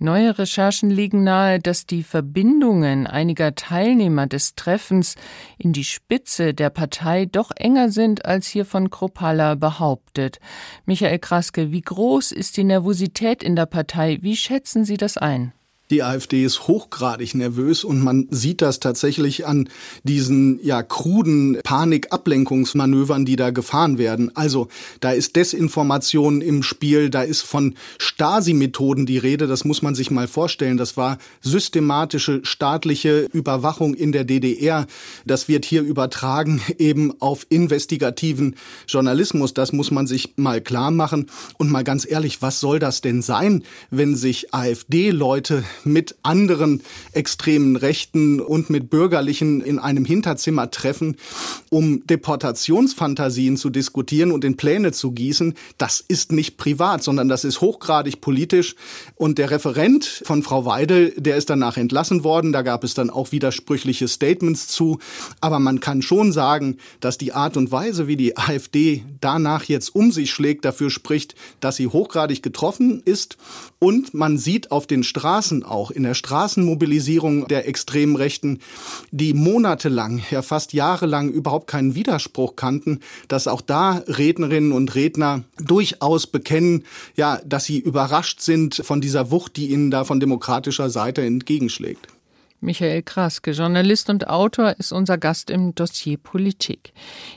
Neue 0.00 0.38
Recherchen 0.38 0.90
legen 0.90 1.24
nahe, 1.24 1.58
dass 1.58 1.84
die 1.84 2.04
Verbindungen 2.04 3.08
einiger 3.08 3.56
Teilnehmer 3.56 4.28
des 4.28 4.54
Treffens 4.54 5.16
in 5.58 5.72
die 5.72 5.82
Spitze 5.82 6.54
der 6.54 6.70
Partei 6.70 7.26
doch 7.26 7.50
enger 7.56 7.90
sind, 7.90 8.24
als 8.24 8.46
hier 8.46 8.64
von 8.64 8.90
Kropala 8.90 9.56
behauptet. 9.56 10.38
Michael 10.86 11.18
Kraske, 11.18 11.72
wie 11.72 11.80
groß 11.80 12.30
ist 12.30 12.56
die 12.56 12.62
Nervosität 12.62 13.42
in 13.42 13.56
der 13.56 13.66
Partei? 13.66 14.18
Wie 14.20 14.36
schätzen 14.36 14.84
Sie 14.84 14.98
das 14.98 15.18
ein? 15.18 15.52
Die 15.90 16.02
AfD 16.02 16.44
ist 16.44 16.68
hochgradig 16.68 17.34
nervös 17.34 17.82
und 17.82 18.02
man 18.02 18.26
sieht 18.30 18.60
das 18.60 18.78
tatsächlich 18.78 19.46
an 19.46 19.70
diesen 20.02 20.62
ja 20.62 20.82
kruden 20.82 21.58
Panikablenkungsmanövern, 21.64 23.24
die 23.24 23.36
da 23.36 23.50
gefahren 23.50 23.96
werden. 23.96 24.30
Also 24.36 24.68
da 25.00 25.12
ist 25.12 25.36
Desinformation 25.36 26.42
im 26.42 26.62
Spiel, 26.62 27.08
da 27.08 27.22
ist 27.22 27.40
von 27.40 27.74
Stasi-Methoden 27.98 29.06
die 29.06 29.16
Rede. 29.16 29.46
Das 29.46 29.64
muss 29.64 29.80
man 29.80 29.94
sich 29.94 30.10
mal 30.10 30.28
vorstellen. 30.28 30.76
Das 30.76 30.98
war 30.98 31.16
systematische 31.40 32.40
staatliche 32.42 33.28
Überwachung 33.32 33.94
in 33.94 34.12
der 34.12 34.24
DDR. 34.24 34.86
Das 35.24 35.48
wird 35.48 35.64
hier 35.64 35.82
übertragen 35.82 36.60
eben 36.78 37.14
auf 37.20 37.46
investigativen 37.48 38.56
Journalismus. 38.86 39.54
Das 39.54 39.72
muss 39.72 39.90
man 39.90 40.06
sich 40.06 40.34
mal 40.36 40.60
klar 40.60 40.90
machen. 40.90 41.30
Und 41.56 41.70
mal 41.70 41.84
ganz 41.84 42.06
ehrlich, 42.08 42.42
was 42.42 42.60
soll 42.60 42.78
das 42.78 43.00
denn 43.00 43.22
sein, 43.22 43.62
wenn 43.90 44.16
sich 44.16 44.52
AfD-Leute 44.52 45.64
mit 45.84 46.16
anderen 46.22 46.82
extremen 47.12 47.76
Rechten 47.76 48.40
und 48.40 48.70
mit 48.70 48.90
Bürgerlichen 48.90 49.60
in 49.60 49.78
einem 49.78 50.04
Hinterzimmer 50.04 50.70
treffen, 50.70 51.16
um 51.70 52.06
Deportationsfantasien 52.06 53.56
zu 53.56 53.70
diskutieren 53.70 54.32
und 54.32 54.44
in 54.44 54.56
Pläne 54.56 54.92
zu 54.92 55.12
gießen, 55.12 55.54
das 55.76 56.04
ist 56.06 56.32
nicht 56.32 56.56
privat, 56.56 57.02
sondern 57.02 57.28
das 57.28 57.44
ist 57.44 57.60
hochgradig 57.60 58.20
politisch. 58.20 58.74
Und 59.16 59.38
der 59.38 59.50
Referent 59.50 60.22
von 60.24 60.42
Frau 60.42 60.64
Weidel, 60.64 61.12
der 61.16 61.36
ist 61.36 61.50
danach 61.50 61.76
entlassen 61.76 62.24
worden. 62.24 62.52
Da 62.52 62.62
gab 62.62 62.84
es 62.84 62.94
dann 62.94 63.10
auch 63.10 63.32
widersprüchliche 63.32 64.08
Statements 64.08 64.68
zu. 64.68 64.98
Aber 65.40 65.58
man 65.58 65.80
kann 65.80 66.02
schon 66.02 66.32
sagen, 66.32 66.78
dass 67.00 67.18
die 67.18 67.32
Art 67.32 67.56
und 67.56 67.70
Weise, 67.70 68.06
wie 68.06 68.16
die 68.16 68.36
AfD 68.36 69.04
danach 69.20 69.64
jetzt 69.64 69.94
um 69.94 70.12
sich 70.12 70.30
schlägt, 70.30 70.64
dafür 70.64 70.90
spricht, 70.90 71.34
dass 71.60 71.76
sie 71.76 71.86
hochgradig 71.86 72.42
getroffen 72.42 73.02
ist. 73.04 73.36
Und 73.78 74.14
man 74.14 74.38
sieht 74.38 74.70
auf 74.70 74.86
den 74.86 75.04
Straßen 75.04 75.62
auch 75.68 75.90
in 75.90 76.02
der 76.02 76.14
Straßenmobilisierung 76.14 77.46
der 77.48 77.68
extremen 77.68 78.16
Rechten, 78.16 78.60
die 79.10 79.34
monatelang, 79.34 80.22
ja 80.30 80.42
fast 80.42 80.72
jahrelang 80.72 81.30
überhaupt 81.30 81.66
keinen 81.66 81.94
Widerspruch 81.94 82.56
kannten, 82.56 83.00
dass 83.28 83.46
auch 83.46 83.60
da 83.60 84.02
Rednerinnen 84.06 84.72
und 84.72 84.94
Redner 84.94 85.44
durchaus 85.58 86.26
bekennen, 86.26 86.84
ja, 87.16 87.40
dass 87.44 87.64
sie 87.64 87.78
überrascht 87.78 88.40
sind 88.40 88.82
von 88.84 89.00
dieser 89.00 89.30
Wucht, 89.30 89.56
die 89.56 89.70
ihnen 89.70 89.90
da 89.90 90.04
von 90.04 90.20
demokratischer 90.20 90.90
Seite 90.90 91.22
entgegenschlägt. 91.22 92.08
Michael 92.60 93.02
Kraske, 93.02 93.52
Journalist 93.52 94.10
und 94.10 94.28
Autor, 94.28 94.74
ist 94.78 94.90
unser 94.90 95.16
Gast 95.16 95.48
im 95.48 95.76
Dossier 95.76 96.18
Politik. 96.18 96.92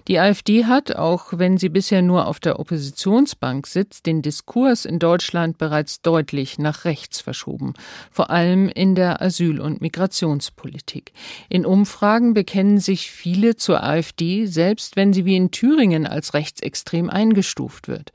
Die 0.08 0.18
AfD 0.18 0.66
hat, 0.66 0.96
auch 0.96 1.34
wenn 1.34 1.58
sie 1.58 1.70
bisher 1.70 2.02
nur 2.02 2.28
auf 2.28 2.40
der 2.40 2.60
Oppositionsbank 2.60 3.68
sitzt, 3.68 4.08
den 4.08 4.24
Diskurs 4.24 4.84
in 4.86 4.98
Deutschland 4.98 5.60
bereits 5.60 6.02
deutlich 6.02 6.58
nach 6.58 6.86
rechts 6.86 7.22
verschoben, 7.22 7.74
vor 8.10 8.32
allem 8.32 8.68
in 8.68 8.96
der 8.96 9.22
Asyl- 9.22 9.62
und 9.62 9.80
Migrationspolitik. 9.80 11.14
In 11.50 11.68
Umfragen 11.68 12.34
bekennen 12.34 12.80
sich 12.80 13.12
viele 13.12 13.56
zur 13.56 13.84
AfD, 13.84 14.48
selbst 14.48 14.96
wenn 14.96 15.14
sie 15.14 15.26
wie 15.26 15.36
in 15.36 15.52
Thüringen 15.52 16.08
als 16.08 16.34
rechtsextrem 16.34 17.12
eingestuft 17.12 17.88
wird. 17.88 18.12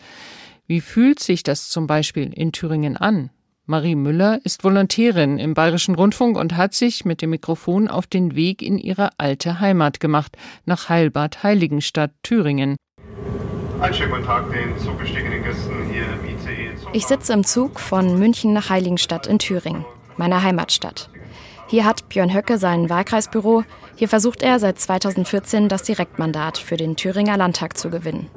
Wie 0.66 0.80
fühlt 0.80 1.20
sich 1.20 1.44
das 1.44 1.68
zum 1.68 1.86
Beispiel 1.86 2.32
in 2.32 2.50
Thüringen 2.50 2.96
an? 2.96 3.30
Marie 3.68 3.96
Müller 3.96 4.38
ist 4.44 4.62
Volontärin 4.62 5.38
im 5.38 5.54
Bayerischen 5.54 5.96
Rundfunk 5.96 6.38
und 6.38 6.56
hat 6.56 6.72
sich 6.72 7.04
mit 7.04 7.20
dem 7.20 7.30
Mikrofon 7.30 7.88
auf 7.88 8.06
den 8.06 8.36
Weg 8.36 8.62
in 8.62 8.78
ihre 8.78 9.10
alte 9.18 9.58
Heimat 9.58 9.98
gemacht, 9.98 10.36
nach 10.66 10.88
Heilbad 10.88 11.42
Heiligenstadt, 11.42 12.12
Thüringen. 12.22 12.76
Einen 13.80 13.92
schönen 13.92 14.12
guten 14.12 14.24
Tag 14.24 14.52
den 14.52 14.78
zugestiegenen 14.78 15.42
Gästen 15.42 15.90
hier 15.92 16.04
im 16.04 16.36
ICE. 16.36 16.86
Ich 16.92 17.06
sitze 17.06 17.32
im 17.32 17.42
Zug 17.42 17.80
von 17.80 18.16
München 18.16 18.52
nach 18.52 18.70
Heiligenstadt 18.70 19.26
in 19.26 19.40
Thüringen, 19.40 19.84
meiner 20.16 20.44
Heimatstadt. 20.44 21.10
Hier 21.66 21.84
hat 21.84 22.08
Björn 22.08 22.32
Höcke 22.32 22.58
sein 22.58 22.88
Wahlkreisbüro. 22.88 23.64
Hier 23.96 24.08
versucht 24.08 24.44
er 24.44 24.60
seit 24.60 24.78
2014 24.78 25.68
das 25.68 25.82
Direktmandat 25.82 26.56
für 26.56 26.76
den 26.76 26.94
Thüringer 26.94 27.36
Landtag 27.36 27.76
zu 27.76 27.90
gewinnen. 27.90 28.28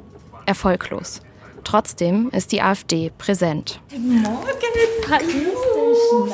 Erfolglos. 0.44 1.20
Trotzdem 1.64 2.30
ist 2.30 2.52
die 2.52 2.62
AfD 2.62 3.10
präsent. 3.16 3.80
Morgen, 3.92 4.36
Hallo. 5.10 6.28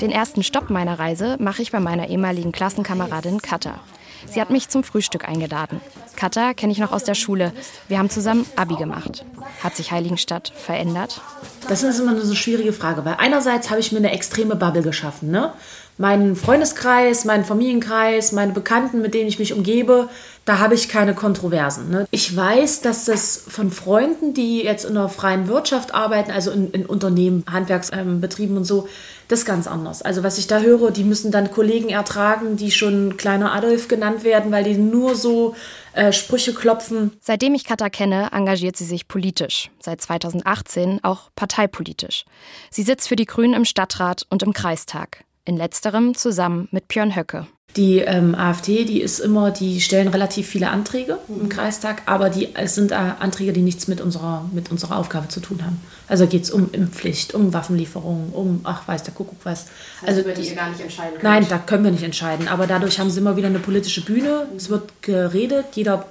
Den 0.00 0.10
ersten 0.10 0.42
Stopp 0.42 0.70
meiner 0.70 0.98
Reise 0.98 1.36
mache 1.40 1.62
ich 1.62 1.72
bei 1.72 1.80
meiner 1.80 2.08
ehemaligen 2.08 2.52
Klassenkameradin 2.52 3.42
Katha. 3.42 3.80
Sie 4.26 4.40
hat 4.40 4.50
mich 4.50 4.68
zum 4.68 4.84
Frühstück 4.84 5.28
eingeladen. 5.28 5.80
Katha 6.16 6.52
kenne 6.52 6.72
ich 6.72 6.78
noch 6.78 6.92
aus 6.92 7.04
der 7.04 7.14
Schule. 7.14 7.52
Wir 7.88 7.98
haben 7.98 8.10
zusammen 8.10 8.46
Abi 8.56 8.76
gemacht. 8.76 9.24
Hat 9.62 9.76
sich 9.76 9.92
Heiligenstadt 9.92 10.52
verändert? 10.54 11.20
Das 11.68 11.82
ist 11.82 11.98
immer 11.98 12.10
eine 12.10 12.22
so 12.22 12.34
schwierige 12.34 12.72
Frage, 12.72 13.04
weil 13.04 13.16
einerseits 13.18 13.70
habe 13.70 13.80
ich 13.80 13.92
mir 13.92 13.98
eine 13.98 14.12
extreme 14.12 14.56
Bubble 14.56 14.82
geschaffen. 14.82 15.30
Ne? 15.30 15.52
Meinen 15.98 16.36
Freundeskreis, 16.36 17.24
meinen 17.24 17.44
Familienkreis, 17.44 18.32
meine 18.32 18.52
Bekannten, 18.52 19.02
mit 19.02 19.14
denen 19.14 19.28
ich 19.28 19.38
mich 19.38 19.52
umgebe, 19.52 20.08
da 20.48 20.60
habe 20.60 20.74
ich 20.74 20.88
keine 20.88 21.14
Kontroversen. 21.14 21.90
Ne? 21.90 22.06
Ich 22.10 22.34
weiß, 22.34 22.80
dass 22.80 23.04
das 23.04 23.36
von 23.36 23.70
Freunden, 23.70 24.32
die 24.32 24.62
jetzt 24.62 24.86
in 24.86 24.94
der 24.94 25.10
freien 25.10 25.46
Wirtschaft 25.46 25.94
arbeiten, 25.94 26.30
also 26.30 26.50
in, 26.50 26.70
in 26.70 26.86
Unternehmen, 26.86 27.44
Handwerksbetrieben 27.50 28.54
ähm, 28.54 28.58
und 28.58 28.64
so, 28.64 28.88
das 29.28 29.40
ist 29.40 29.44
ganz 29.44 29.66
anders. 29.66 30.00
Also 30.00 30.22
was 30.22 30.38
ich 30.38 30.46
da 30.46 30.60
höre, 30.60 30.90
die 30.90 31.04
müssen 31.04 31.30
dann 31.30 31.50
Kollegen 31.50 31.90
ertragen, 31.90 32.56
die 32.56 32.70
schon 32.70 33.18
kleiner 33.18 33.52
Adolf 33.52 33.88
genannt 33.88 34.24
werden, 34.24 34.50
weil 34.50 34.64
die 34.64 34.78
nur 34.78 35.16
so 35.16 35.54
äh, 35.92 36.12
Sprüche 36.12 36.54
klopfen. 36.54 37.12
Seitdem 37.20 37.54
ich 37.54 37.64
Katha 37.64 37.90
kenne, 37.90 38.30
engagiert 38.32 38.76
sie 38.76 38.86
sich 38.86 39.06
politisch. 39.06 39.70
Seit 39.80 40.00
2018 40.00 41.00
auch 41.02 41.28
parteipolitisch. 41.36 42.24
Sie 42.70 42.82
sitzt 42.82 43.06
für 43.06 43.16
die 43.16 43.26
Grünen 43.26 43.52
im 43.52 43.66
Stadtrat 43.66 44.24
und 44.30 44.42
im 44.42 44.54
Kreistag. 44.54 45.24
In 45.48 45.56
letzterem 45.56 46.14
zusammen 46.14 46.68
mit 46.72 46.88
Björn 46.88 47.16
Höcke. 47.16 47.46
Die 47.74 48.00
ähm, 48.00 48.34
AfD, 48.34 48.84
die 48.84 49.00
ist 49.00 49.18
immer, 49.18 49.50
die 49.50 49.80
stellen 49.80 50.08
relativ 50.08 50.46
viele 50.46 50.68
Anträge 50.68 51.16
mhm. 51.26 51.40
im 51.40 51.48
Kreistag, 51.48 52.02
aber 52.04 52.28
die, 52.28 52.54
es 52.54 52.74
sind 52.74 52.92
äh, 52.92 52.96
Anträge, 52.96 53.54
die 53.54 53.62
nichts 53.62 53.88
mit 53.88 54.02
unserer, 54.02 54.44
mit 54.52 54.70
unserer 54.70 54.98
Aufgabe 54.98 55.28
zu 55.28 55.40
tun 55.40 55.64
haben. 55.64 55.80
Also 56.06 56.26
geht 56.26 56.42
es 56.42 56.50
um 56.50 56.68
Impfpflicht, 56.72 57.32
um 57.32 57.54
Waffenlieferungen, 57.54 58.28
um, 58.34 58.60
ach 58.64 58.86
weiß 58.86 59.04
der 59.04 59.14
Kuckuck 59.14 59.38
was. 59.44 59.68
Also, 60.04 60.20
über 60.20 60.32
die 60.32 60.46
ihr 60.46 60.54
gar 60.54 60.68
nicht 60.68 60.82
entscheiden 60.82 61.12
könnt. 61.12 61.22
Nein, 61.22 61.46
da 61.48 61.56
können 61.56 61.84
wir 61.84 61.92
nicht 61.92 62.04
entscheiden. 62.04 62.46
Aber 62.46 62.66
dadurch 62.66 63.00
haben 63.00 63.08
sie 63.08 63.20
immer 63.20 63.38
wieder 63.38 63.48
eine 63.48 63.58
politische 63.58 64.04
Bühne. 64.04 64.48
Mhm. 64.50 64.56
Es 64.58 64.68
wird 64.68 65.00
geredet, 65.00 65.64
jeder 65.76 66.04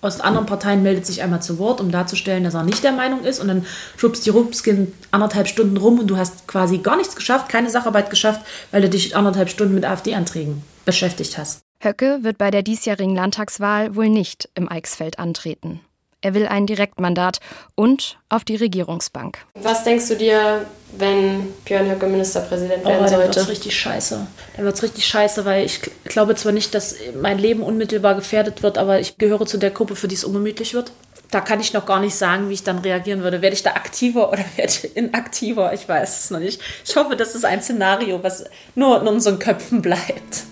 aus 0.00 0.20
anderen 0.20 0.46
Parteien 0.46 0.82
meldet 0.82 1.06
sich 1.06 1.22
einmal 1.22 1.42
zu 1.42 1.58
Wort, 1.58 1.80
um 1.80 1.90
darzustellen, 1.90 2.44
dass 2.44 2.54
er 2.54 2.62
nicht 2.62 2.82
der 2.84 2.92
Meinung 2.92 3.24
ist. 3.24 3.40
Und 3.40 3.48
dann 3.48 3.66
schubst 3.96 4.24
die 4.26 4.30
Rupskin 4.30 4.92
anderthalb 5.10 5.48
Stunden 5.48 5.76
rum 5.76 5.98
und 5.98 6.06
du 6.06 6.16
hast 6.16 6.46
quasi 6.46 6.78
gar 6.78 6.96
nichts 6.96 7.16
geschafft, 7.16 7.48
keine 7.48 7.70
Sacharbeit 7.70 8.10
geschafft, 8.10 8.40
weil 8.70 8.82
du 8.82 8.88
dich 8.88 9.16
anderthalb 9.16 9.50
Stunden 9.50 9.74
mit 9.74 9.84
AfD-Anträgen 9.84 10.62
beschäftigt 10.84 11.38
hast. 11.38 11.60
Höcke 11.82 12.18
wird 12.22 12.38
bei 12.38 12.50
der 12.50 12.62
diesjährigen 12.62 13.14
Landtagswahl 13.14 13.96
wohl 13.96 14.08
nicht 14.08 14.48
im 14.54 14.70
Eichsfeld 14.70 15.18
antreten. 15.18 15.80
Er 16.22 16.34
will 16.34 16.46
ein 16.46 16.66
Direktmandat 16.66 17.40
und 17.74 18.18
auf 18.28 18.44
die 18.44 18.56
Regierungsbank. 18.56 19.38
Was 19.54 19.84
denkst 19.84 20.08
du 20.08 20.16
dir, 20.16 20.66
wenn 20.92 21.52
Björn 21.64 21.90
Höcke 21.90 22.06
Ministerpräsident 22.06 22.84
werden 22.84 23.04
oh, 23.04 23.08
sollte? 23.08 23.14
Dann 23.14 23.22
wird 23.22 23.36
es 23.36 23.48
richtig 23.48 23.78
scheiße. 23.78 24.26
Dann 24.56 24.64
wird 24.64 24.74
es 24.74 24.82
richtig 24.82 25.06
scheiße, 25.06 25.44
weil 25.46 25.64
ich 25.64 25.80
glaube 26.04 26.34
zwar 26.34 26.52
nicht, 26.52 26.74
dass 26.74 26.96
mein 27.20 27.38
Leben 27.38 27.62
unmittelbar 27.62 28.14
gefährdet 28.14 28.62
wird, 28.62 28.76
aber 28.76 29.00
ich 29.00 29.16
gehöre 29.16 29.46
zu 29.46 29.56
der 29.56 29.70
Gruppe, 29.70 29.96
für 29.96 30.08
die 30.08 30.14
es 30.14 30.24
ungemütlich 30.24 30.74
wird. 30.74 30.92
Da 31.30 31.40
kann 31.40 31.60
ich 31.60 31.72
noch 31.72 31.86
gar 31.86 32.00
nicht 32.00 32.16
sagen, 32.16 32.48
wie 32.48 32.54
ich 32.54 32.64
dann 32.64 32.78
reagieren 32.78 33.22
würde. 33.22 33.40
Werde 33.40 33.54
ich 33.54 33.62
da 33.62 33.70
aktiver 33.70 34.30
oder 34.30 34.44
werde 34.56 34.72
ich 34.72 34.96
inaktiver? 34.96 35.72
Ich 35.72 35.88
weiß 35.88 36.24
es 36.24 36.30
noch 36.30 36.40
nicht. 36.40 36.60
Ich 36.84 36.96
hoffe, 36.96 37.16
das 37.16 37.34
ist 37.34 37.46
ein 37.46 37.62
Szenario, 37.62 38.22
was 38.22 38.44
nur 38.74 39.00
in 39.00 39.08
unseren 39.08 39.38
Köpfen 39.38 39.80
bleibt. 39.80 40.44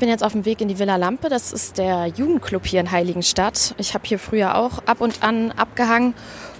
Bin 0.00 0.08
jetzt 0.08 0.24
auf 0.24 0.32
dem 0.32 0.44
Weg 0.44 0.60
in 0.60 0.66
die 0.66 0.80
Villa 0.80 0.96
Lampe. 0.96 1.28
Das 1.28 1.52
ist 1.52 1.78
der 1.78 2.06
Jugendclub 2.06 2.66
hier 2.66 2.80
in 2.80 2.90
Heiligenstadt. 2.90 3.74
Ich 3.78 3.94
habe 3.94 4.04
hier 4.06 4.18
früher 4.18 4.56
auch 4.56 4.78
ab 4.86 5.00
und 5.00 5.22
an 5.22 5.52
abgehangen 5.52 6.14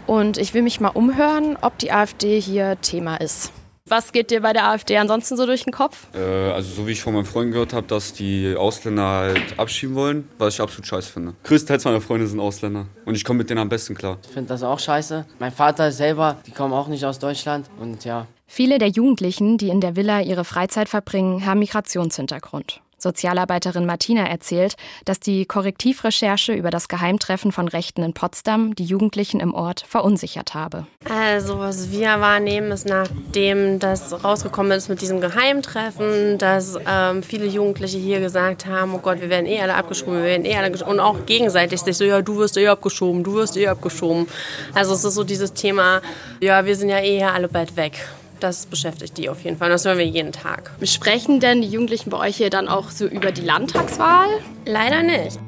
und 0.06 0.38
ich 0.38 0.54
will 0.54 0.62
mich 0.62 0.78
mal 0.78 0.90
umhören, 0.90 1.56
ob 1.60 1.76
die 1.78 1.90
AfD 1.90 2.38
hier 2.38 2.80
Thema 2.80 3.16
ist. 3.16 3.52
Was 3.86 4.12
geht 4.12 4.30
dir 4.30 4.42
bei 4.42 4.52
der 4.52 4.68
AfD 4.68 4.98
ansonsten 4.98 5.36
so 5.36 5.46
durch 5.46 5.64
den 5.64 5.72
Kopf? 5.72 6.06
Äh, 6.14 6.20
also 6.20 6.70
so 6.70 6.86
wie 6.86 6.92
ich 6.92 7.00
von 7.00 7.12
meinen 7.12 7.24
Freunden 7.24 7.50
gehört 7.50 7.72
habe, 7.72 7.88
dass 7.88 8.12
die 8.12 8.54
Ausländer 8.56 9.02
halt 9.02 9.58
abschieben 9.58 9.96
wollen, 9.96 10.28
was 10.38 10.54
ich 10.54 10.60
absolut 10.60 10.86
scheiße 10.86 11.10
finde. 11.10 11.34
Größtenteils 11.42 11.84
meiner 11.86 12.00
Freunde 12.00 12.28
sind 12.28 12.38
Ausländer 12.38 12.86
und 13.04 13.16
ich 13.16 13.24
komme 13.24 13.38
mit 13.38 13.50
denen 13.50 13.58
am 13.58 13.68
besten 13.68 13.96
klar. 13.96 14.18
Ich 14.22 14.30
finde 14.30 14.50
das 14.50 14.62
auch 14.62 14.78
scheiße. 14.78 15.26
Mein 15.40 15.50
Vater 15.50 15.90
selber, 15.90 16.36
die 16.46 16.52
kommen 16.52 16.72
auch 16.72 16.86
nicht 16.86 17.04
aus 17.04 17.18
Deutschland 17.18 17.68
und 17.80 18.04
ja. 18.04 18.26
Viele 18.46 18.78
der 18.78 18.88
Jugendlichen, 18.88 19.58
die 19.58 19.70
in 19.70 19.80
der 19.80 19.96
Villa 19.96 20.20
ihre 20.20 20.44
Freizeit 20.44 20.88
verbringen, 20.88 21.46
haben 21.46 21.58
Migrationshintergrund. 21.60 22.82
Sozialarbeiterin 23.00 23.86
Martina 23.86 24.26
erzählt, 24.26 24.76
dass 25.04 25.20
die 25.20 25.46
Korrektivrecherche 25.46 26.52
über 26.52 26.70
das 26.70 26.88
Geheimtreffen 26.88 27.52
von 27.52 27.68
Rechten 27.68 28.02
in 28.02 28.12
Potsdam 28.12 28.74
die 28.74 28.84
Jugendlichen 28.84 29.40
im 29.40 29.54
Ort 29.54 29.84
verunsichert 29.88 30.54
habe. 30.54 30.86
Also 31.08 31.58
was 31.58 31.90
wir 31.90 32.20
wahrnehmen, 32.20 32.70
ist 32.72 32.86
nachdem 32.86 33.78
das 33.78 34.24
rausgekommen 34.24 34.72
ist 34.72 34.88
mit 34.88 35.00
diesem 35.00 35.20
Geheimtreffen, 35.20 36.38
dass 36.38 36.78
ähm, 36.86 37.22
viele 37.22 37.46
Jugendliche 37.46 37.98
hier 37.98 38.20
gesagt 38.20 38.66
haben, 38.66 38.94
oh 38.94 38.98
Gott, 38.98 39.20
wir 39.20 39.30
werden 39.30 39.46
eh 39.46 39.60
alle 39.60 39.74
abgeschoben, 39.74 40.18
wir 40.18 40.24
werden 40.24 40.44
eh 40.44 40.56
alle 40.56 40.70
und 40.84 41.00
auch 41.00 41.26
gegenseitig 41.26 41.80
sich 41.80 41.96
so, 41.96 42.04
ja, 42.04 42.22
du 42.22 42.36
wirst 42.36 42.56
eh 42.56 42.68
abgeschoben, 42.68 43.24
du 43.24 43.34
wirst 43.34 43.56
eh 43.56 43.66
abgeschoben. 43.68 44.26
Also 44.74 44.94
es 44.94 45.04
ist 45.04 45.14
so 45.14 45.24
dieses 45.24 45.52
Thema, 45.52 46.00
ja, 46.40 46.64
wir 46.64 46.76
sind 46.76 46.90
ja 46.90 46.98
eh 46.98 47.22
alle 47.24 47.48
bald 47.48 47.76
weg 47.76 48.06
das 48.42 48.66
beschäftigt 48.66 49.18
die 49.18 49.28
auf 49.28 49.42
jeden 49.42 49.56
Fall. 49.56 49.68
Das 49.68 49.84
hören 49.84 49.98
wir 49.98 50.06
jeden 50.06 50.32
Tag. 50.32 50.70
Sprechen 50.82 51.40
denn 51.40 51.62
die 51.62 51.68
Jugendlichen 51.68 52.10
bei 52.10 52.18
euch 52.18 52.36
hier 52.36 52.50
dann 52.50 52.68
auch 52.68 52.90
so 52.90 53.06
über 53.06 53.32
die 53.32 53.42
Landtagswahl? 53.42 54.28
Leider 54.66 55.02
nicht. 55.02 55.38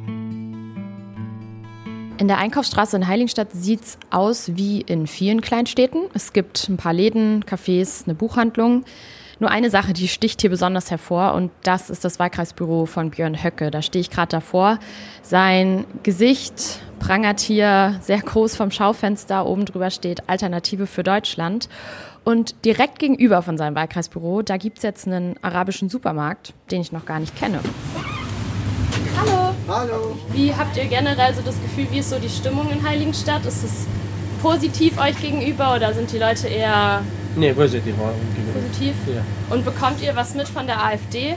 In 2.18 2.28
der 2.28 2.38
Einkaufsstraße 2.38 2.96
in 2.96 3.08
Heiligenstadt 3.08 3.48
sieht 3.52 3.82
es 3.82 3.98
aus 4.10 4.52
wie 4.54 4.80
in 4.80 5.06
vielen 5.06 5.40
Kleinstädten. 5.40 6.02
Es 6.14 6.32
gibt 6.32 6.68
ein 6.68 6.76
paar 6.76 6.92
Läden, 6.92 7.44
Cafés, 7.44 8.04
eine 8.04 8.14
Buchhandlung. 8.14 8.84
Nur 9.40 9.50
eine 9.50 9.70
Sache, 9.70 9.92
die 9.92 10.06
sticht 10.06 10.40
hier 10.40 10.50
besonders 10.50 10.92
hervor 10.92 11.34
und 11.34 11.50
das 11.64 11.90
ist 11.90 12.04
das 12.04 12.20
Wahlkreisbüro 12.20 12.86
von 12.86 13.10
Björn 13.10 13.42
Höcke. 13.42 13.72
Da 13.72 13.82
stehe 13.82 14.00
ich 14.00 14.08
gerade 14.08 14.28
davor. 14.28 14.78
Sein 15.22 15.84
Gesicht 16.04 16.80
prangert 17.00 17.40
hier 17.40 17.98
sehr 18.02 18.20
groß 18.20 18.54
vom 18.54 18.70
Schaufenster. 18.70 19.44
Oben 19.44 19.64
drüber 19.64 19.90
steht 19.90 20.28
Alternative 20.28 20.86
für 20.86 21.02
Deutschland. 21.02 21.68
Und 22.24 22.64
direkt 22.64 22.98
gegenüber 22.98 23.42
von 23.42 23.58
seinem 23.58 23.74
Wahlkreisbüro, 23.74 24.42
da 24.42 24.56
gibt 24.56 24.78
es 24.78 24.84
jetzt 24.84 25.06
einen 25.06 25.36
arabischen 25.42 25.88
Supermarkt, 25.88 26.54
den 26.70 26.80
ich 26.80 26.92
noch 26.92 27.04
gar 27.04 27.18
nicht 27.18 27.36
kenne. 27.36 27.58
Hallo. 29.16 29.54
Hallo. 29.68 30.18
Wie 30.32 30.54
habt 30.54 30.76
ihr 30.76 30.84
generell 30.84 31.34
so 31.34 31.42
das 31.42 31.60
Gefühl, 31.60 31.86
wie 31.90 31.98
ist 31.98 32.10
so 32.10 32.18
die 32.18 32.28
Stimmung 32.28 32.70
in 32.70 32.86
Heiligenstadt? 32.86 33.44
Ist 33.44 33.64
es 33.64 33.86
positiv 34.42 34.98
euch 35.00 35.20
gegenüber 35.20 35.74
oder 35.74 35.94
sind 35.94 36.12
die 36.12 36.18
Leute 36.18 36.48
eher. 36.48 37.02
Nee, 37.36 37.52
positiv. 37.52 37.94
Positiv? 37.96 38.94
Ja. 39.06 39.22
Und 39.54 39.64
bekommt 39.64 40.02
ihr 40.02 40.14
was 40.14 40.34
mit 40.34 40.48
von 40.48 40.66
der 40.66 40.84
AfD? 40.84 41.36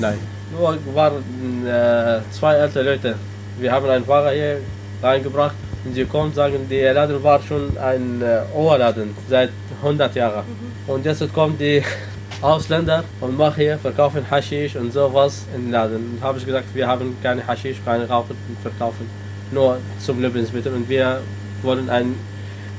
Nein. 0.00 0.18
Nur 0.52 0.76
waren 0.94 1.66
äh, 1.66 2.20
zwei 2.30 2.60
alte 2.60 2.82
Leute. 2.82 3.16
Wir 3.58 3.70
haben 3.70 3.88
einen 3.88 4.04
Fahrer 4.04 4.32
hier 4.32 4.58
reingebracht 5.02 5.54
und 5.84 5.94
sie 5.94 6.04
kommen 6.04 6.26
und 6.26 6.34
sagen, 6.34 6.66
der 6.68 6.94
Laden 6.94 7.22
war 7.22 7.40
schon 7.42 7.76
ein 7.78 8.22
äh, 8.22 8.42
Ohrladen 8.54 9.14
seit 9.28 9.50
100 9.84 10.14
Jahren. 10.14 10.44
Mhm. 10.46 10.92
Und 10.92 11.04
jetzt 11.04 11.32
kommen 11.32 11.56
die 11.58 11.82
Ausländer 12.40 13.04
und 13.20 13.36
machen 13.36 13.56
hier, 13.56 13.78
verkaufen 13.78 14.24
Haschisch 14.30 14.76
und 14.76 14.92
sowas 14.92 15.44
in 15.54 15.64
den 15.64 15.72
Laden. 15.72 16.16
Und 16.16 16.22
habe 16.22 16.38
ich 16.38 16.46
gesagt, 16.46 16.66
wir 16.74 16.86
haben 16.86 17.16
keine 17.22 17.46
Haschisch, 17.46 17.78
keine 17.84 18.08
Rauchen 18.08 18.36
und 18.48 18.58
verkaufen 18.60 19.08
nur 19.50 19.78
zum 19.98 20.20
Lebensmittel 20.20 20.72
und 20.74 20.88
wir 20.88 21.20
wollen 21.62 21.88
ein 21.88 22.14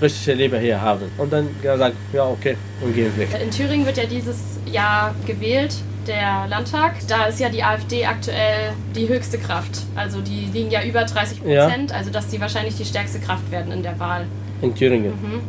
richtiges 0.01 0.37
Leben 0.37 0.59
hier 0.59 0.79
haben. 0.79 1.05
Und 1.17 1.31
dann 1.31 1.49
gesagt, 1.61 1.95
ja 2.13 2.25
okay, 2.25 2.57
und 2.81 2.93
gehen 2.93 3.15
weg. 3.17 3.29
In 3.41 3.49
Thüringen 3.49 3.85
wird 3.85 3.97
ja 3.97 4.05
dieses 4.05 4.59
Jahr 4.65 5.15
gewählt 5.25 5.75
der 6.05 6.47
Landtag. 6.47 6.95
Da 7.07 7.25
ist 7.25 7.39
ja 7.39 7.49
die 7.49 7.63
AfD 7.63 8.05
aktuell 8.05 8.73
die 8.95 9.07
höchste 9.07 9.37
Kraft. 9.37 9.81
Also 9.95 10.21
die 10.21 10.47
liegen 10.53 10.69
ja 10.69 10.83
über 10.83 11.03
30 11.03 11.41
Prozent, 11.41 11.91
ja. 11.91 11.97
also 11.97 12.11
dass 12.11 12.29
sie 12.29 12.39
wahrscheinlich 12.39 12.75
die 12.75 12.85
stärkste 12.85 13.19
Kraft 13.19 13.49
werden 13.51 13.71
in 13.71 13.81
der 13.81 13.99
Wahl. 13.99 14.25
In 14.61 14.75
Thüringen? 14.75 15.13
Mhm. 15.13 15.41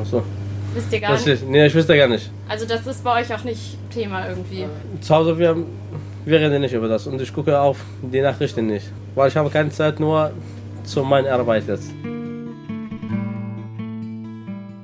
Achso. 0.00 0.22
Wisst 0.74 0.92
ihr 0.92 1.00
gar 1.00 1.12
das 1.12 1.24
nicht? 1.24 1.48
Nee, 1.48 1.66
ich 1.66 1.74
wüsste 1.74 1.96
gar 1.96 2.08
nicht. 2.08 2.30
Also 2.48 2.66
das 2.66 2.86
ist 2.86 3.04
bei 3.04 3.20
euch 3.20 3.32
auch 3.32 3.44
nicht 3.44 3.78
Thema 3.90 4.28
irgendwie? 4.28 4.66
Zu 5.00 5.14
Hause, 5.14 5.38
wir, 5.38 5.56
wir 6.24 6.40
reden 6.40 6.60
nicht 6.60 6.74
über 6.74 6.88
das 6.88 7.06
und 7.06 7.20
ich 7.20 7.32
gucke 7.32 7.58
auf 7.58 7.78
die 8.02 8.20
Nachrichten 8.20 8.66
nicht. 8.66 8.86
Weil 9.14 9.28
ich 9.28 9.36
habe 9.36 9.50
keine 9.50 9.70
Zeit 9.70 10.00
nur 10.00 10.32
zu 10.82 11.04
meiner 11.04 11.30
Arbeit 11.32 11.68
jetzt. 11.68 11.92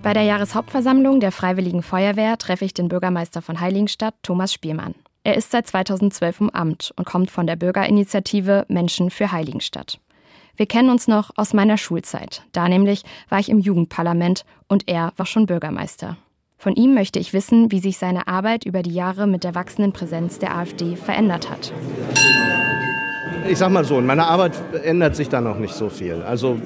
Bei 0.03 0.15
der 0.15 0.23
Jahreshauptversammlung 0.23 1.21
der 1.21 1.33
Freiwilligen 1.33 1.83
Feuerwehr 1.83 2.39
treffe 2.39 2.65
ich 2.65 2.73
den 2.73 2.89
Bürgermeister 2.89 3.43
von 3.43 3.61
Heiligenstadt, 3.61 4.15
Thomas 4.23 4.53
Spielmann. 4.53 4.95
Er 5.25 5.35
ist 5.35 5.51
seit 5.51 5.67
2012 5.67 6.41
im 6.41 6.51
Amt 6.51 6.93
und 6.97 7.05
kommt 7.05 7.31
von 7.31 7.47
der 7.47 7.57
Bürgerinitiative 7.57 8.65
Menschen 8.69 9.11
für 9.11 9.33
Heiligenstadt. 9.33 9.99
Wir 10.61 10.67
kennen 10.67 10.91
uns 10.91 11.09
noch 11.09 11.31
aus 11.37 11.55
meiner 11.55 11.79
Schulzeit. 11.79 12.43
Da 12.53 12.69
nämlich 12.69 13.03
war 13.31 13.39
ich 13.39 13.49
im 13.49 13.61
Jugendparlament 13.61 14.45
und 14.69 14.89
er 14.89 15.15
war 15.17 15.25
schon 15.25 15.47
Bürgermeister. 15.47 16.19
Von 16.59 16.75
ihm 16.75 16.93
möchte 16.93 17.19
ich 17.19 17.33
wissen, 17.33 17.73
wie 17.73 17.79
sich 17.79 17.97
seine 17.97 18.29
Arbeit 18.29 18.67
über 18.67 18.83
die 18.83 18.93
Jahre 18.93 19.27
mit 19.27 19.43
der 19.43 19.55
wachsenden 19.55 19.95
Präsenz 19.95 20.39
der 20.39 20.55
AfD 20.55 20.97
verändert 20.97 21.49
hat. 21.49 21.73
ich 23.49 23.57
sag 23.57 23.71
mal 23.71 23.87
so, 23.87 23.99
in 23.99 24.05
meiner 24.05 24.27
Arbeit 24.27 24.53
ändert 24.85 25.17
sich 25.17 25.31
da 25.31 25.41
noch 25.41 25.59
nicht 25.59 25.73
so 25.73 25.89
viel. 25.89 26.21
Also 26.29 26.59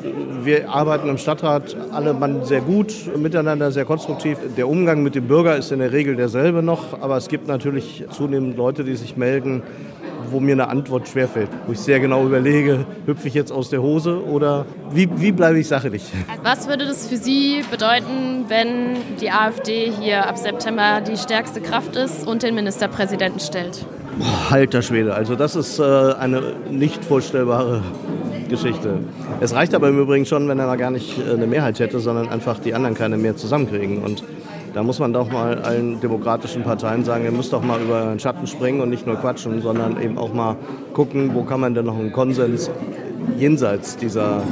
wir 0.42 0.70
arbeiten 0.70 1.08
im 1.08 1.16
Stadtrat 1.16 1.76
alle 1.92 2.14
Mann 2.14 2.44
sehr 2.44 2.62
gut 2.62 2.92
miteinander, 3.16 3.70
sehr 3.70 3.84
konstruktiv. 3.84 4.38
Der 4.56 4.68
Umgang 4.68 5.04
mit 5.04 5.14
dem 5.14 5.28
Bürger 5.28 5.56
ist 5.56 5.70
in 5.70 5.78
der 5.78 5.92
Regel 5.92 6.16
derselbe 6.16 6.64
noch, 6.64 7.00
aber 7.00 7.16
es 7.16 7.28
gibt 7.28 7.46
natürlich 7.46 8.04
zunehmend 8.10 8.56
Leute, 8.56 8.82
die 8.82 8.96
sich 8.96 9.16
melden, 9.16 9.62
wo 10.30 10.40
mir 10.40 10.52
eine 10.52 10.68
Antwort 10.68 11.08
schwerfällt, 11.08 11.48
wo 11.66 11.72
ich 11.72 11.78
sehr 11.78 12.00
genau 12.00 12.24
überlege, 12.24 12.86
hüpfe 13.06 13.28
ich 13.28 13.34
jetzt 13.34 13.52
aus 13.52 13.70
der 13.70 13.82
Hose 13.82 14.22
oder 14.24 14.66
wie, 14.90 15.08
wie 15.16 15.32
bleibe 15.32 15.58
ich 15.58 15.68
sachlich? 15.68 16.04
Was 16.42 16.68
würde 16.68 16.86
das 16.86 17.06
für 17.06 17.16
Sie 17.16 17.62
bedeuten, 17.70 18.44
wenn 18.48 18.96
die 19.20 19.30
AfD 19.30 19.90
hier 20.00 20.26
ab 20.26 20.38
September 20.38 21.00
die 21.00 21.16
stärkste 21.16 21.60
Kraft 21.60 21.96
ist 21.96 22.26
und 22.26 22.42
den 22.42 22.54
Ministerpräsidenten 22.54 23.40
stellt? 23.40 23.86
Halter 24.50 24.82
Schwede, 24.82 25.14
also 25.14 25.34
das 25.34 25.56
ist 25.56 25.80
äh, 25.80 25.82
eine 25.82 26.54
nicht 26.70 27.04
vorstellbare 27.04 27.82
Geschichte. 28.48 29.00
Es 29.40 29.54
reicht 29.54 29.74
aber 29.74 29.88
im 29.88 29.98
Übrigen 29.98 30.24
schon, 30.24 30.46
wenn 30.48 30.58
er 30.60 30.66
da 30.66 30.76
gar 30.76 30.92
nicht 30.92 31.18
äh, 31.18 31.32
eine 31.32 31.46
Mehrheit 31.46 31.80
hätte, 31.80 31.98
sondern 31.98 32.28
einfach 32.28 32.60
die 32.60 32.74
anderen 32.74 32.94
keine 32.94 33.16
mehr 33.16 33.36
zusammenkriegen. 33.36 34.02
Und 34.02 34.22
da 34.74 34.82
muss 34.82 34.98
man 34.98 35.12
doch 35.12 35.30
mal 35.30 35.62
allen 35.62 36.00
demokratischen 36.00 36.64
Parteien 36.64 37.04
sagen, 37.04 37.24
ihr 37.24 37.30
müsst 37.30 37.52
doch 37.52 37.62
mal 37.62 37.80
über 37.80 38.06
den 38.06 38.18
Schatten 38.18 38.46
springen 38.46 38.80
und 38.80 38.90
nicht 38.90 39.06
nur 39.06 39.16
quatschen, 39.16 39.62
sondern 39.62 40.02
eben 40.02 40.18
auch 40.18 40.34
mal 40.34 40.56
gucken, 40.92 41.32
wo 41.32 41.44
kann 41.44 41.60
man 41.60 41.74
denn 41.74 41.86
noch 41.86 41.96
einen 41.96 42.12
Konsens 42.12 42.70
jenseits 43.38 43.96
dieser 43.96 44.42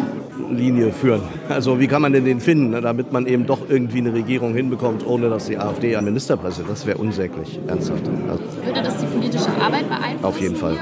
Linie 0.50 0.92
führen. 0.92 1.22
Also 1.48 1.80
wie 1.80 1.88
kann 1.88 2.02
man 2.02 2.12
denn 2.12 2.24
den 2.24 2.40
finden, 2.40 2.70
ne, 2.70 2.80
damit 2.80 3.12
man 3.12 3.26
eben 3.26 3.46
doch 3.46 3.60
irgendwie 3.68 3.98
eine 3.98 4.12
Regierung 4.12 4.54
hinbekommt, 4.54 5.06
ohne 5.06 5.28
dass 5.28 5.46
die 5.46 5.58
AfD 5.58 5.96
ein 5.96 6.04
Ministerpräsident, 6.04 6.70
das 6.70 6.86
wäre 6.86 6.98
unsäglich, 6.98 7.58
ernsthaft. 7.66 8.02
Also 8.28 8.42
Würde 8.64 8.82
das 8.82 8.96
die 8.98 9.06
politische 9.06 9.50
Arbeit 9.60 9.88
beeinflussen? 9.88 10.24
Auf 10.24 10.40
jeden 10.40 10.56
Fall. 10.56 10.76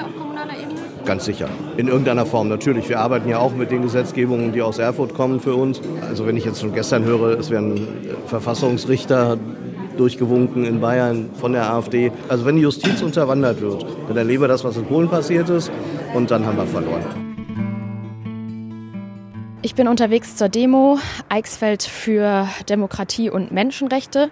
Ganz 1.05 1.25
sicher. 1.25 1.49
In 1.77 1.89
irgendeiner 1.89 2.27
Form 2.27 2.49
natürlich. 2.49 2.89
Wir 2.89 3.01
arbeiten 3.01 3.29
ja 3.29 3.39
auch 3.39 3.55
mit 3.55 3.71
den 3.71 3.83
Gesetzgebungen, 3.83 4.53
die 4.53 4.63
aus 4.63 4.79
Erfurt 4.79 5.15
kommen 5.15 5.41
für 5.41 5.55
uns. 5.55 5.81
Also 6.09 6.27
wenn 6.27 6.37
ich 6.37 6.45
jetzt 6.45 6.61
schon 6.61 6.75
gestern 6.75 7.05
höre, 7.05 7.39
es 7.39 7.51
werden 7.51 7.89
Verfassungsrichter 8.27 9.39
durchgewunken 9.97 10.65
in 10.65 10.81
Bayern 10.81 11.31
von 11.35 11.53
der 11.53 11.73
AfD. 11.73 12.13
Also 12.29 12.45
wenn 12.45 12.57
die 12.57 12.63
Justiz 12.63 13.03
unterwandert 13.03 13.61
wird, 13.61 13.85
dann 14.09 14.17
erlebe 14.17 14.49
das, 14.49 14.65
was 14.65 14.77
in 14.77 14.85
Polen 14.85 15.09
passiert 15.09 15.49
ist, 15.49 15.71
und 16.15 16.31
dann 16.31 16.47
haben 16.47 16.57
wir 16.57 16.67
verloren. 16.67 17.05
Ich 19.63 19.75
bin 19.75 19.89
unterwegs 19.89 20.37
zur 20.37 20.49
Demo 20.49 20.99
Eichsfeld 21.29 21.83
für 21.83 22.49
Demokratie 22.69 23.29
und 23.29 23.53
Menschenrechte. 23.53 24.31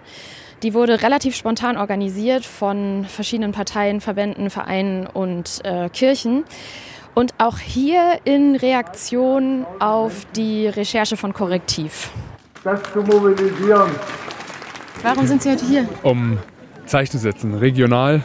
Die 0.61 0.73
wurde 0.73 1.01
relativ 1.01 1.35
spontan 1.35 1.77
organisiert 1.77 2.45
von 2.45 3.05
verschiedenen 3.07 3.53
Parteien, 3.53 4.01
Verbänden, 4.01 4.49
Vereinen 4.49 5.07
und 5.07 5.61
äh, 5.63 5.89
Kirchen. 5.89 6.43
Und 7.15 7.33
auch 7.37 7.59
hier 7.59 8.19
in 8.25 8.57
Reaktion 8.57 9.65
auf 9.79 10.25
die 10.35 10.67
Recherche 10.67 11.15
von 11.15 11.33
Korrektiv. 11.33 12.11
Das 12.63 12.81
zu 12.91 12.99
mobilisieren. 12.99 13.89
Warum 15.01 15.25
sind 15.27 15.41
Sie 15.41 15.49
heute 15.49 15.65
hier? 15.65 15.87
Um 16.03 16.37
Zeichen 16.85 17.11
zu 17.11 17.17
setzen, 17.19 17.53
regional. 17.53 18.23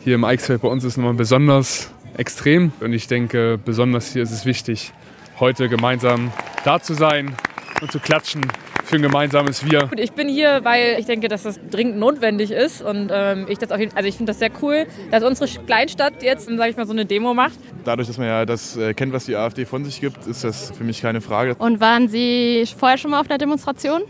Hier 0.00 0.14
im 0.14 0.24
Eichsfeld 0.24 0.62
bei 0.62 0.68
uns 0.68 0.84
ist 0.84 0.92
es 0.92 0.96
nochmal 0.96 1.14
besonders 1.14 1.92
extrem. 2.16 2.72
Und 2.80 2.94
ich 2.94 3.08
denke, 3.08 3.58
besonders 3.62 4.12
hier 4.14 4.22
ist 4.22 4.30
es 4.30 4.46
wichtig, 4.46 4.92
heute 5.38 5.68
gemeinsam 5.68 6.32
da 6.64 6.80
zu 6.80 6.94
sein 6.94 7.34
und 7.82 7.92
zu 7.92 8.00
klatschen 8.00 8.40
für 8.88 8.96
ein 8.96 9.02
gemeinsames 9.02 9.70
Wir. 9.70 9.90
Ich 9.96 10.12
bin 10.12 10.28
hier, 10.28 10.60
weil 10.64 10.96
ich 10.98 11.04
denke, 11.04 11.28
dass 11.28 11.42
das 11.42 11.60
dringend 11.70 11.98
notwendig 11.98 12.50
ist 12.50 12.80
und 12.80 13.10
ähm, 13.12 13.46
ich 13.48 13.58
das 13.58 13.70
auf 13.70 13.78
jeden, 13.78 13.94
also 13.94 14.08
ich 14.08 14.16
finde 14.16 14.30
das 14.30 14.38
sehr 14.38 14.50
cool, 14.62 14.86
dass 15.10 15.22
unsere 15.22 15.46
Kleinstadt 15.66 16.22
jetzt, 16.22 16.46
sage 16.46 16.70
ich 16.70 16.76
mal, 16.76 16.86
so 16.86 16.92
eine 16.92 17.04
Demo 17.04 17.34
macht. 17.34 17.58
Dadurch, 17.84 18.08
dass 18.08 18.16
man 18.16 18.26
ja 18.26 18.46
das 18.46 18.78
äh, 18.78 18.94
kennt, 18.94 19.12
was 19.12 19.26
die 19.26 19.36
AfD 19.36 19.66
von 19.66 19.84
sich 19.84 20.00
gibt, 20.00 20.26
ist 20.26 20.42
das 20.42 20.70
für 20.70 20.84
mich 20.84 21.02
keine 21.02 21.20
Frage. 21.20 21.54
Und 21.56 21.80
waren 21.80 22.08
Sie 22.08 22.64
vorher 22.78 22.96
schon 22.96 23.10
mal 23.10 23.20
auf 23.20 23.28
der 23.28 23.36
Demonstration? 23.36 24.02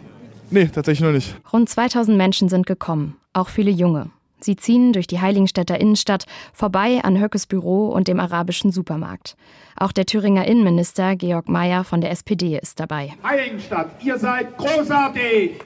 Nee, 0.50 0.70
tatsächlich 0.72 1.04
noch 1.04 1.12
nicht. 1.12 1.34
Rund 1.52 1.68
2000 1.68 2.16
Menschen 2.16 2.48
sind 2.48 2.64
gekommen, 2.64 3.16
auch 3.32 3.48
viele 3.48 3.72
junge. 3.72 4.10
Sie 4.40 4.56
ziehen 4.56 4.92
durch 4.92 5.06
die 5.06 5.20
Heiligenstädter 5.20 5.80
Innenstadt 5.80 6.26
vorbei 6.52 7.00
an 7.02 7.20
Höckes 7.20 7.46
Büro 7.46 7.88
und 7.88 8.08
dem 8.08 8.20
arabischen 8.20 8.70
Supermarkt. 8.70 9.36
Auch 9.76 9.92
der 9.92 10.06
Thüringer 10.06 10.46
Innenminister 10.46 11.16
Georg 11.16 11.48
Mayer 11.48 11.84
von 11.84 12.00
der 12.00 12.10
SPD 12.10 12.58
ist 12.58 12.78
dabei. 12.78 13.14
Heiligenstadt, 13.24 13.90
ihr 14.02 14.18
seid 14.18 14.56
großartig! 14.56 15.60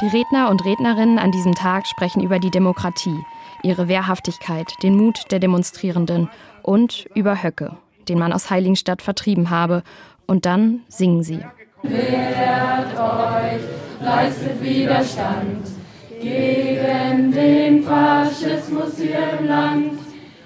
Die 0.00 0.06
Redner 0.06 0.50
und 0.50 0.64
Rednerinnen 0.64 1.18
an 1.18 1.30
diesem 1.30 1.54
Tag 1.54 1.86
sprechen 1.86 2.22
über 2.22 2.38
die 2.38 2.50
Demokratie, 2.50 3.18
ihre 3.62 3.88
Wehrhaftigkeit, 3.88 4.72
den 4.82 4.96
Mut 4.96 5.26
der 5.30 5.38
Demonstrierenden 5.38 6.28
und 6.62 7.06
über 7.14 7.42
Höcke, 7.42 7.76
den 8.08 8.18
man 8.18 8.32
aus 8.32 8.50
Heiligenstadt 8.50 9.02
vertrieben 9.02 9.50
habe. 9.50 9.82
Und 10.26 10.46
dann 10.46 10.80
singen 10.88 11.22
sie. 11.22 11.40
Wehrt 11.82 12.98
euch, 12.98 13.62
leistet 14.00 14.62
Widerstand 14.62 15.81
gegen 16.22 17.32
den 17.32 17.82
Faschismus 17.82 18.96
hier 18.96 19.38
im 19.38 19.46
Land. 19.46 19.98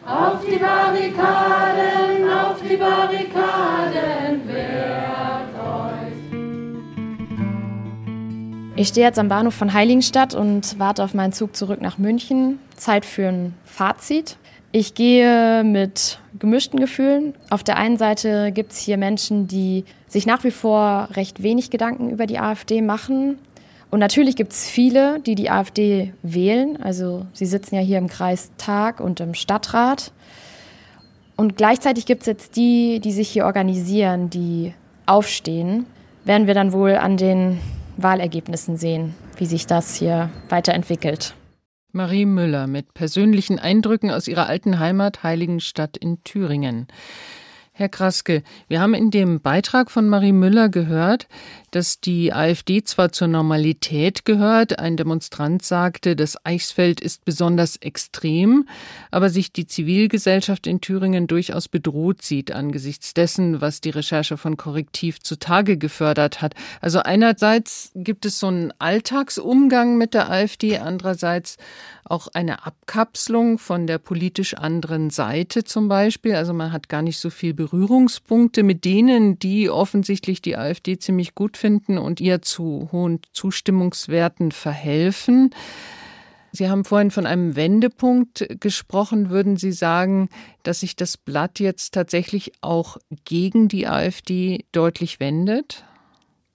Auf 0.06 0.44
die 0.44 0.56
Barrikaden, 0.56 2.30
auf 2.30 2.60
die 2.62 2.76
Barrikaden, 2.76 4.46
wehrt 4.46 5.54
euch. 5.54 5.96
Ich 8.76 8.88
stehe 8.88 9.06
jetzt 9.06 9.18
am 9.18 9.28
Bahnhof 9.28 9.54
von 9.54 9.72
Heiligenstadt 9.72 10.34
und 10.34 10.78
warte 10.78 11.04
auf 11.04 11.12
meinen 11.12 11.32
Zug 11.32 11.56
zurück 11.56 11.82
nach 11.82 11.98
München. 11.98 12.58
Zeit 12.76 13.04
für 13.04 13.28
ein 13.28 13.54
Fazit. 13.64 14.36
Ich 14.72 14.94
gehe 14.94 15.64
mit 15.64 16.18
gemischten 16.38 16.78
Gefühlen. 16.78 17.34
Auf 17.50 17.64
der 17.64 17.76
einen 17.78 17.96
Seite 17.96 18.52
gibt 18.52 18.72
es 18.72 18.78
hier 18.78 18.96
Menschen, 18.96 19.46
die 19.48 19.84
sich 20.06 20.26
nach 20.26 20.44
wie 20.44 20.50
vor 20.50 21.08
recht 21.12 21.42
wenig 21.42 21.70
Gedanken 21.70 22.10
über 22.10 22.26
die 22.26 22.38
AfD 22.38 22.82
machen. 22.82 23.38
Und 23.90 24.00
natürlich 24.00 24.36
gibt 24.36 24.52
es 24.52 24.68
viele, 24.68 25.20
die 25.20 25.34
die 25.34 25.50
AfD 25.50 26.12
wählen. 26.22 26.80
Also 26.82 27.26
sie 27.32 27.46
sitzen 27.46 27.76
ja 27.76 27.80
hier 27.80 27.98
im 27.98 28.08
Kreistag 28.08 29.00
und 29.00 29.20
im 29.20 29.34
Stadtrat. 29.34 30.12
Und 31.36 31.56
gleichzeitig 31.56 32.06
gibt 32.06 32.22
es 32.22 32.26
jetzt 32.26 32.56
die, 32.56 33.00
die 33.00 33.12
sich 33.12 33.28
hier 33.28 33.44
organisieren, 33.44 34.30
die 34.30 34.74
aufstehen. 35.04 35.86
Werden 36.24 36.46
wir 36.46 36.54
dann 36.54 36.72
wohl 36.72 36.96
an 36.96 37.16
den 37.16 37.58
Wahlergebnissen 37.96 38.76
sehen, 38.76 39.14
wie 39.36 39.46
sich 39.46 39.66
das 39.66 39.94
hier 39.94 40.30
weiterentwickelt. 40.48 41.34
Marie 41.92 42.26
Müller 42.26 42.66
mit 42.66 42.92
persönlichen 42.92 43.58
Eindrücken 43.58 44.10
aus 44.10 44.28
ihrer 44.28 44.48
alten 44.48 44.78
Heimat 44.78 45.22
Heiligenstadt 45.22 45.96
in 45.96 46.22
Thüringen. 46.24 46.88
Herr 47.72 47.88
Kraske, 47.88 48.42
wir 48.68 48.80
haben 48.80 48.94
in 48.94 49.10
dem 49.10 49.40
Beitrag 49.40 49.90
von 49.90 50.08
Marie 50.08 50.32
Müller 50.32 50.70
gehört, 50.70 51.28
dass 51.76 52.00
die 52.00 52.32
AfD 52.32 52.82
zwar 52.84 53.12
zur 53.12 53.28
Normalität 53.28 54.24
gehört, 54.24 54.78
ein 54.78 54.96
Demonstrant 54.96 55.62
sagte, 55.62 56.16
das 56.16 56.42
Eichsfeld 56.42 57.02
ist 57.02 57.26
besonders 57.26 57.76
extrem, 57.76 58.66
aber 59.10 59.28
sich 59.28 59.52
die 59.52 59.66
Zivilgesellschaft 59.66 60.66
in 60.66 60.80
Thüringen 60.80 61.26
durchaus 61.26 61.68
bedroht 61.68 62.22
sieht 62.22 62.50
angesichts 62.50 63.12
dessen, 63.12 63.60
was 63.60 63.82
die 63.82 63.90
Recherche 63.90 64.38
von 64.38 64.56
Korrektiv 64.56 65.20
zutage 65.20 65.76
gefördert 65.76 66.40
hat. 66.40 66.54
Also 66.80 67.00
einerseits 67.00 67.90
gibt 67.94 68.24
es 68.24 68.40
so 68.40 68.46
einen 68.46 68.72
Alltagsumgang 68.78 69.98
mit 69.98 70.14
der 70.14 70.30
AfD, 70.30 70.78
andererseits 70.78 71.58
auch 72.04 72.28
eine 72.32 72.64
Abkapselung 72.64 73.58
von 73.58 73.86
der 73.86 73.98
politisch 73.98 74.54
anderen 74.54 75.10
Seite 75.10 75.64
zum 75.64 75.88
Beispiel. 75.88 76.36
Also 76.36 76.54
man 76.54 76.72
hat 76.72 76.88
gar 76.88 77.02
nicht 77.02 77.18
so 77.18 77.28
viel 77.28 77.52
Berührungspunkte 77.52 78.62
mit 78.62 78.86
denen, 78.86 79.38
die 79.38 79.68
offensichtlich 79.68 80.40
die 80.40 80.56
AfD 80.56 80.98
ziemlich 80.98 81.34
gut 81.34 81.56
finden 81.56 81.65
und 81.98 82.20
ihr 82.20 82.42
zu 82.42 82.88
hohen 82.92 83.20
Zustimmungswerten 83.32 84.52
verhelfen. 84.52 85.50
Sie 86.52 86.70
haben 86.70 86.84
vorhin 86.84 87.10
von 87.10 87.26
einem 87.26 87.54
Wendepunkt 87.54 88.46
gesprochen. 88.60 89.28
Würden 89.28 89.56
Sie 89.56 89.72
sagen, 89.72 90.28
dass 90.62 90.80
sich 90.80 90.96
das 90.96 91.18
Blatt 91.18 91.60
jetzt 91.60 91.92
tatsächlich 91.92 92.52
auch 92.62 92.96
gegen 93.24 93.68
die 93.68 93.86
AfD 93.86 94.64
deutlich 94.72 95.20
wendet? 95.20 95.84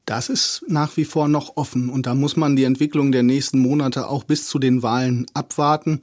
Das 0.06 0.30
ist 0.30 0.64
nach 0.68 0.98
wie 0.98 1.06
vor 1.06 1.28
noch 1.28 1.56
offen 1.56 1.90
und 1.90 2.08
da 2.08 2.16
muss 2.16 2.36
man 2.36 2.56
die 2.56 2.64
Entwicklung 2.64 3.12
der 3.12 3.24
nächsten 3.24 3.60
Monate 3.60 4.10
auch 4.10 4.24
bis 4.24 4.48
zu 4.48 4.58
den 4.58 4.82
Wahlen 4.82 5.28
abwarten. 5.34 6.02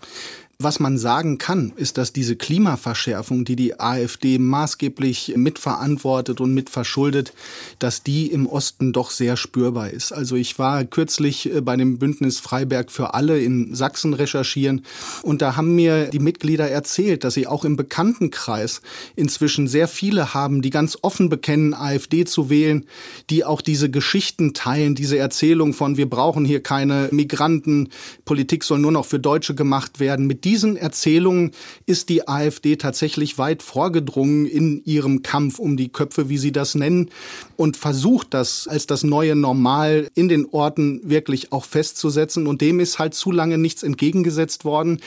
Was 0.60 0.80
man 0.80 0.98
sagen 0.98 1.38
kann, 1.38 1.72
ist, 1.76 1.98
dass 1.98 2.12
diese 2.12 2.34
Klimaverschärfung, 2.34 3.44
die 3.44 3.54
die 3.54 3.78
AfD 3.78 4.40
maßgeblich 4.40 5.34
mitverantwortet 5.36 6.40
und 6.40 6.52
mitverschuldet, 6.52 7.32
dass 7.78 8.02
die 8.02 8.26
im 8.26 8.48
Osten 8.48 8.92
doch 8.92 9.12
sehr 9.12 9.36
spürbar 9.36 9.90
ist. 9.90 10.10
Also 10.10 10.34
ich 10.34 10.58
war 10.58 10.84
kürzlich 10.84 11.54
äh, 11.54 11.60
bei 11.60 11.76
dem 11.76 12.00
Bündnis 12.00 12.40
Freiberg 12.40 12.90
für 12.90 13.14
alle 13.14 13.38
in 13.38 13.72
Sachsen 13.76 14.14
recherchieren 14.14 14.82
und 15.22 15.42
da 15.42 15.54
haben 15.54 15.76
mir 15.76 16.06
die 16.06 16.18
Mitglieder 16.18 16.68
erzählt, 16.68 17.22
dass 17.22 17.34
sie 17.34 17.46
auch 17.46 17.64
im 17.64 17.76
Bekanntenkreis 17.76 18.82
inzwischen 19.14 19.68
sehr 19.68 19.86
viele 19.86 20.34
haben, 20.34 20.60
die 20.60 20.70
ganz 20.70 20.98
offen 21.02 21.28
bekennen, 21.28 21.72
AfD 21.72 22.24
zu 22.24 22.50
wählen, 22.50 22.84
die 23.30 23.44
auch 23.44 23.60
diese 23.60 23.90
Geschichten 23.90 24.54
teilen, 24.54 24.96
diese 24.96 25.18
Erzählung 25.18 25.72
von 25.72 25.96
wir 25.96 26.10
brauchen 26.10 26.44
hier 26.44 26.64
keine 26.64 27.10
Migranten, 27.12 27.90
Politik 28.24 28.64
soll 28.64 28.80
nur 28.80 28.90
noch 28.90 29.04
für 29.04 29.20
Deutsche 29.20 29.54
gemacht 29.54 30.00
werden. 30.00 30.26
Mit 30.26 30.47
diesen 30.48 30.78
Erzählungen 30.78 31.50
ist 31.84 32.08
die 32.08 32.26
AfD 32.26 32.76
tatsächlich 32.76 33.36
weit 33.36 33.62
vorgedrungen 33.62 34.46
in 34.46 34.82
ihrem 34.82 35.20
Kampf 35.20 35.58
um 35.58 35.76
die 35.76 35.90
Köpfe, 35.90 36.30
wie 36.30 36.38
sie 36.38 36.52
das 36.52 36.74
nennen, 36.74 37.10
und 37.56 37.76
versucht 37.76 38.32
das 38.32 38.66
als 38.66 38.86
das 38.86 39.04
neue 39.04 39.36
Normal 39.36 40.08
in 40.14 40.30
den 40.30 40.46
Orten 40.46 41.02
wirklich 41.04 41.52
auch 41.52 41.66
festzusetzen. 41.66 42.46
Und 42.46 42.62
dem 42.62 42.80
ist 42.80 42.98
halt 42.98 43.12
zu 43.12 43.30
lange 43.30 43.58
nichts 43.58 43.82
entgegengesetzt 43.82 44.64
worden. 44.64 45.02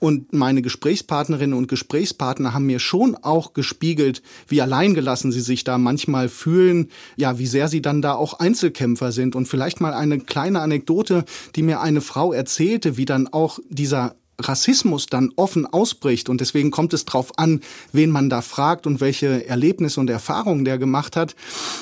Und 0.00 0.32
meine 0.32 0.60
Gesprächspartnerinnen 0.60 1.56
und 1.56 1.68
Gesprächspartner 1.68 2.52
haben 2.52 2.66
mir 2.66 2.80
schon 2.80 3.14
auch 3.14 3.52
gespiegelt, 3.52 4.22
wie 4.48 4.60
alleingelassen 4.60 5.30
sie 5.30 5.40
sich 5.40 5.62
da 5.62 5.78
manchmal 5.78 6.28
fühlen, 6.28 6.88
ja, 7.14 7.38
wie 7.38 7.46
sehr 7.46 7.68
sie 7.68 7.80
dann 7.80 8.02
da 8.02 8.14
auch 8.14 8.40
Einzelkämpfer 8.40 9.12
sind. 9.12 9.36
Und 9.36 9.46
vielleicht 9.46 9.80
mal 9.80 9.94
eine 9.94 10.18
kleine 10.18 10.62
Anekdote, 10.62 11.24
die 11.54 11.62
mir 11.62 11.80
eine 11.80 12.00
Frau 12.00 12.32
erzählte, 12.32 12.96
wie 12.96 13.04
dann 13.04 13.28
auch 13.28 13.60
dieser 13.68 14.16
Rassismus 14.40 15.06
dann 15.06 15.32
offen 15.36 15.66
ausbricht 15.66 16.28
und 16.28 16.40
deswegen 16.40 16.70
kommt 16.70 16.92
es 16.92 17.04
darauf 17.04 17.38
an, 17.38 17.60
wen 17.92 18.10
man 18.10 18.30
da 18.30 18.42
fragt 18.42 18.86
und 18.86 19.00
welche 19.00 19.46
Erlebnisse 19.46 20.00
und 20.00 20.10
Erfahrungen 20.10 20.64
der 20.64 20.78
gemacht 20.78 21.16
hat. 21.16 21.34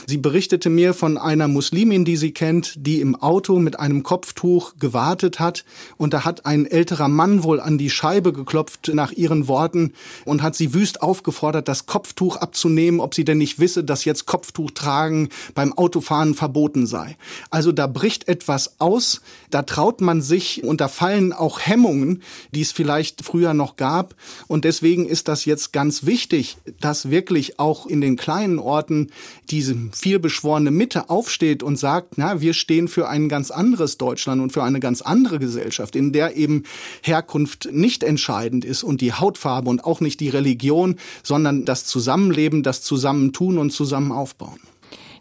Sie 0.06 0.18
berichtete 0.18 0.70
mir 0.70 0.94
von 0.94 1.18
einer 1.18 1.48
Muslimin, 1.48 2.04
die 2.04 2.16
sie 2.16 2.32
kennt, 2.32 2.74
die 2.76 3.00
im 3.00 3.14
Auto 3.14 3.58
mit 3.58 3.78
einem 3.78 4.02
Kopftuch 4.02 4.74
gewartet 4.78 5.40
hat 5.40 5.64
und 5.96 6.12
da 6.12 6.24
hat 6.24 6.46
ein 6.46 6.66
älterer 6.66 7.08
Mann 7.08 7.42
wohl 7.42 7.60
an 7.60 7.78
die 7.78 7.90
Scheibe 7.90 8.32
geklopft 8.32 8.90
nach 8.92 9.12
ihren 9.12 9.48
Worten 9.48 9.92
und 10.24 10.42
hat 10.42 10.54
sie 10.54 10.74
wüst 10.74 11.02
aufgefordert, 11.02 11.68
das 11.68 11.86
Kopftuch 11.86 12.36
abzunehmen, 12.36 13.00
ob 13.00 13.14
sie 13.14 13.24
denn 13.24 13.38
nicht 13.38 13.58
wisse, 13.58 13.84
dass 13.84 14.04
jetzt 14.04 14.26
Kopftuch 14.26 14.70
tragen 14.72 15.28
beim 15.54 15.72
Autofahren 15.72 16.34
verboten 16.34 16.86
sei. 16.86 17.16
Also 17.50 17.72
da 17.72 17.86
bricht 17.86 18.28
etwas 18.28 18.80
aus, 18.80 19.20
da 19.50 19.62
traut 19.62 20.00
man 20.00 20.22
sich 20.22 20.64
und 20.64 20.80
da 20.80 20.88
fallen 20.88 21.32
auch 21.32 21.60
Hemmungen, 21.60 22.22
die 22.54 22.62
es 22.62 22.72
vielleicht 22.72 23.24
früher 23.24 23.54
noch 23.54 23.76
gab. 23.76 24.14
Und 24.46 24.64
deswegen 24.64 25.06
ist 25.06 25.28
das 25.28 25.44
jetzt 25.44 25.72
ganz 25.72 26.06
wichtig, 26.06 26.56
dass 26.80 27.10
wirklich 27.10 27.58
auch 27.58 27.86
in 27.86 28.00
den 28.00 28.16
kleinen 28.16 28.58
Orten 28.58 29.10
diese 29.50 29.76
vielbeschworene 29.92 30.70
Mitte 30.70 31.10
aufsteht 31.10 31.62
und 31.62 31.76
sagt, 31.76 32.18
na, 32.18 32.40
wir 32.40 32.54
stehen 32.54 32.88
für 32.88 33.08
ein 33.08 33.28
ganz 33.28 33.50
anderes 33.50 33.98
Deutschland 33.98 34.42
und 34.42 34.52
für 34.52 34.62
eine 34.62 34.80
ganz 34.80 35.02
andere 35.02 35.38
Gesellschaft, 35.38 35.96
in 35.96 36.12
der 36.12 36.36
eben 36.36 36.64
Herkunft 37.02 37.68
nicht 37.72 38.02
entscheidend 38.02 38.64
ist 38.64 38.82
und 38.82 39.00
die 39.00 39.12
Hautfarbe 39.12 39.70
und 39.70 39.84
auch 39.84 40.00
nicht 40.00 40.20
die 40.20 40.28
Religion, 40.28 40.96
sondern 41.22 41.64
das 41.64 41.84
Zusammenleben, 41.84 42.62
das 42.62 42.82
Zusammentun 42.82 43.58
und 43.58 43.70
Zusammenaufbauen. 43.70 44.60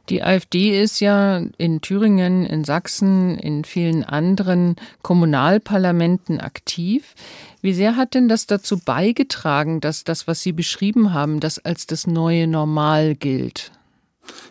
Die 0.10 0.24
AfD 0.24 0.82
ist 0.82 1.01
ja 1.01 1.41
in 1.58 1.82
Thüringen, 1.82 2.45
in 2.45 2.64
Sachsen, 2.64 3.38
in 3.38 3.66
vielen 3.66 4.05
anderen 4.05 4.78
Kommunalparlamenten 5.01 6.39
aktiv. 6.39 7.14
Wie 7.62 7.74
sehr 7.74 7.97
hat 7.97 8.14
denn 8.14 8.30
das 8.30 8.47
dazu 8.47 8.80
beigetragen, 8.80 9.82
dass 9.82 10.05
das, 10.05 10.26
was 10.28 10.41
Sie 10.41 10.53
beschrieben 10.53 11.14
haben, 11.14 11.41
das 11.41 11.60
als 11.60 11.88
das 11.88 12.08
neue 12.08 12.47
Normal 12.47 13.16
gilt? 13.16 13.72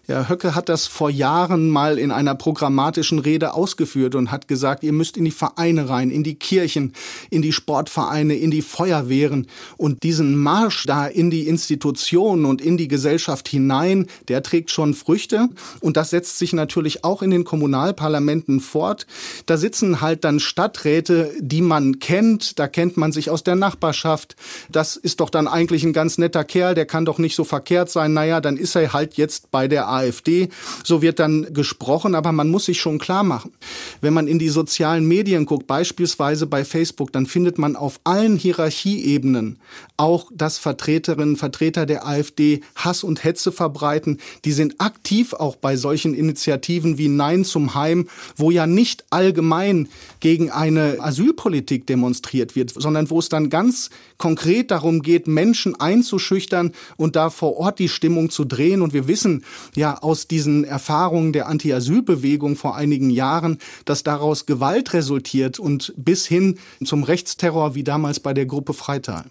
Ja, 0.08 0.28
Höcke 0.28 0.54
hat 0.54 0.68
das 0.68 0.86
vor 0.86 1.10
Jahren 1.10 1.68
mal 1.68 1.98
in 1.98 2.12
einer 2.12 2.36
programmatischen 2.36 3.18
Rede 3.18 3.54
ausgeführt 3.54 4.14
und 4.14 4.30
hat 4.30 4.46
gesagt, 4.46 4.84
ihr 4.84 4.92
müsst 4.92 5.16
in 5.16 5.24
die 5.24 5.32
Vereine 5.32 5.88
rein, 5.88 6.10
in 6.10 6.22
die 6.22 6.36
Kirchen, 6.36 6.92
in 7.30 7.42
die 7.42 7.52
Sportvereine, 7.52 8.36
in 8.36 8.52
die 8.52 8.62
Feuerwehren 8.62 9.48
und 9.76 10.04
diesen 10.04 10.36
Marsch 10.36 10.84
da 10.86 11.06
in 11.06 11.30
die 11.30 11.48
Institutionen 11.48 12.44
und 12.44 12.60
in 12.60 12.76
die 12.76 12.86
Gesellschaft 12.86 13.48
hinein, 13.48 14.06
der 14.28 14.44
trägt 14.44 14.70
schon 14.70 14.94
Früchte 14.94 15.48
und 15.80 15.96
das 15.96 16.10
setzt 16.10 16.38
sich 16.38 16.52
natürlich 16.52 17.02
auch 17.02 17.20
in 17.20 17.30
den 17.30 17.42
Kommunalparlamenten 17.42 18.60
fort. 18.60 19.06
Da 19.46 19.56
sitzen 19.56 20.00
halt 20.00 20.24
dann 20.24 20.38
Stadträte, 20.38 21.32
die 21.40 21.62
man 21.62 21.98
kennt, 21.98 22.60
da 22.60 22.68
kennt 22.68 22.96
man 22.96 23.10
sich 23.10 23.28
aus 23.28 23.42
der 23.42 23.56
Nachbarschaft. 23.56 24.36
Das 24.70 24.96
ist 24.96 25.18
doch 25.18 25.30
dann 25.30 25.48
eigentlich 25.48 25.82
ein 25.82 25.92
ganz 25.92 26.16
netter 26.16 26.44
Kerl, 26.44 26.76
der 26.76 26.86
kann 26.86 27.04
doch 27.04 27.18
nicht 27.18 27.34
so 27.34 27.42
verkehrt 27.42 27.90
sein. 27.90 28.12
Naja, 28.12 28.40
dann 28.40 28.56
ist 28.56 28.76
er 28.76 28.92
halt 28.92 29.14
jetzt 29.14 29.50
bei 29.50 29.65
der 29.68 29.88
AfD. 29.88 30.48
So 30.84 31.02
wird 31.02 31.18
dann 31.18 31.52
gesprochen, 31.52 32.14
aber 32.14 32.32
man 32.32 32.48
muss 32.48 32.66
sich 32.66 32.80
schon 32.80 32.98
klar 32.98 33.24
machen. 33.24 33.52
Wenn 34.00 34.14
man 34.14 34.28
in 34.28 34.38
die 34.38 34.48
sozialen 34.48 35.06
Medien 35.06 35.46
guckt, 35.46 35.66
beispielsweise 35.66 36.46
bei 36.46 36.64
Facebook, 36.64 37.12
dann 37.12 37.26
findet 37.26 37.58
man 37.58 37.76
auf 37.76 38.00
allen 38.04 38.36
Hierarchieebenen 38.36 39.58
auch, 39.96 40.30
dass 40.34 40.58
Vertreterinnen 40.58 41.30
und 41.30 41.36
Vertreter 41.36 41.86
der 41.86 42.06
AfD 42.06 42.60
Hass 42.74 43.02
und 43.02 43.24
Hetze 43.24 43.52
verbreiten. 43.52 44.18
Die 44.44 44.52
sind 44.52 44.80
aktiv 44.80 45.32
auch 45.32 45.56
bei 45.56 45.76
solchen 45.76 46.14
Initiativen 46.14 46.98
wie 46.98 47.08
Nein 47.08 47.44
zum 47.44 47.74
Heim, 47.74 48.08
wo 48.36 48.50
ja 48.50 48.66
nicht 48.66 49.04
allgemein 49.10 49.88
gegen 50.20 50.50
eine 50.50 50.98
Asylpolitik 51.00 51.86
demonstriert 51.86 52.56
wird, 52.56 52.72
sondern 52.74 53.10
wo 53.10 53.18
es 53.18 53.28
dann 53.28 53.50
ganz 53.50 53.90
konkret 54.18 54.70
darum 54.70 55.02
geht, 55.02 55.26
Menschen 55.26 55.78
einzuschüchtern 55.78 56.72
und 56.96 57.16
da 57.16 57.30
vor 57.30 57.56
Ort 57.56 57.78
die 57.78 57.88
Stimmung 57.88 58.30
zu 58.30 58.44
drehen. 58.44 58.82
Und 58.82 58.92
wir 58.92 59.08
wissen 59.08 59.44
ja 59.74 59.98
aus 59.98 60.28
diesen 60.28 60.64
Erfahrungen 60.64 61.32
der 61.32 61.48
Anti-Asyl-Bewegung 61.48 62.56
vor 62.56 62.76
einigen 62.76 63.10
Jahren, 63.10 63.58
dass 63.84 64.02
daraus 64.02 64.46
Gewalt 64.46 64.92
resultiert 64.92 65.58
und 65.58 65.92
bis 65.96 66.26
hin 66.26 66.58
zum 66.84 67.02
Rechtsterror 67.02 67.74
wie 67.74 67.84
damals 67.84 68.20
bei 68.20 68.34
der 68.34 68.46
Gruppe 68.46 68.72
Freital. 68.72 69.24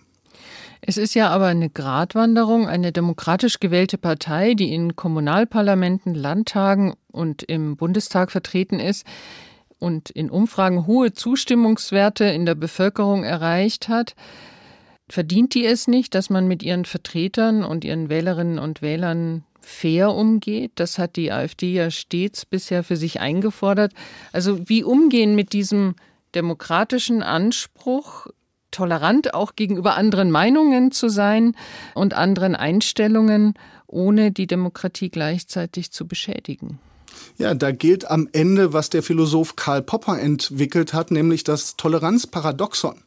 Es 0.87 0.97
ist 0.97 1.15
ja 1.15 1.29
aber 1.29 1.47
eine 1.47 1.69
Gratwanderung, 1.69 2.67
eine 2.67 2.91
demokratisch 2.91 3.59
gewählte 3.59 3.97
Partei, 3.97 4.53
die 4.53 4.71
in 4.71 4.95
Kommunalparlamenten, 4.95 6.13
Landtagen 6.13 6.93
und 7.11 7.41
im 7.41 7.75
Bundestag 7.75 8.31
vertreten 8.31 8.79
ist 8.79 9.03
und 9.79 10.11
in 10.11 10.29
Umfragen 10.29 10.85
hohe 10.85 11.13
Zustimmungswerte 11.13 12.25
in 12.25 12.45
der 12.45 12.53
Bevölkerung 12.53 13.23
erreicht 13.23 13.87
hat. 13.87 14.15
Verdient 15.09 15.53
die 15.53 15.65
es 15.65 15.87
nicht, 15.87 16.13
dass 16.13 16.29
man 16.29 16.47
mit 16.47 16.63
ihren 16.63 16.85
Vertretern 16.85 17.63
und 17.63 17.83
ihren 17.83 18.09
Wählerinnen 18.09 18.59
und 18.59 18.81
Wählern 18.81 19.43
fair 19.65 20.13
umgeht. 20.13 20.73
Das 20.75 20.97
hat 20.97 21.15
die 21.15 21.31
AfD 21.31 21.73
ja 21.73 21.91
stets 21.91 22.45
bisher 22.45 22.83
für 22.83 22.97
sich 22.97 23.19
eingefordert. 23.19 23.93
Also 24.31 24.67
wie 24.69 24.83
umgehen 24.83 25.35
mit 25.35 25.53
diesem 25.53 25.95
demokratischen 26.35 27.23
Anspruch, 27.23 28.27
tolerant 28.71 29.33
auch 29.33 29.55
gegenüber 29.55 29.95
anderen 29.95 30.31
Meinungen 30.31 30.91
zu 30.91 31.09
sein 31.09 31.55
und 31.93 32.13
anderen 32.13 32.55
Einstellungen, 32.55 33.53
ohne 33.87 34.31
die 34.31 34.47
Demokratie 34.47 35.09
gleichzeitig 35.09 35.91
zu 35.91 36.07
beschädigen. 36.07 36.79
Ja, 37.37 37.53
da 37.53 37.71
gilt 37.71 38.09
am 38.09 38.27
Ende, 38.33 38.73
was 38.73 38.89
der 38.89 39.01
Philosoph 39.01 39.55
Karl 39.55 39.81
Popper 39.81 40.19
entwickelt 40.19 40.93
hat, 40.93 41.11
nämlich 41.11 41.43
das 41.43 41.77
Toleranzparadoxon. 41.77 43.04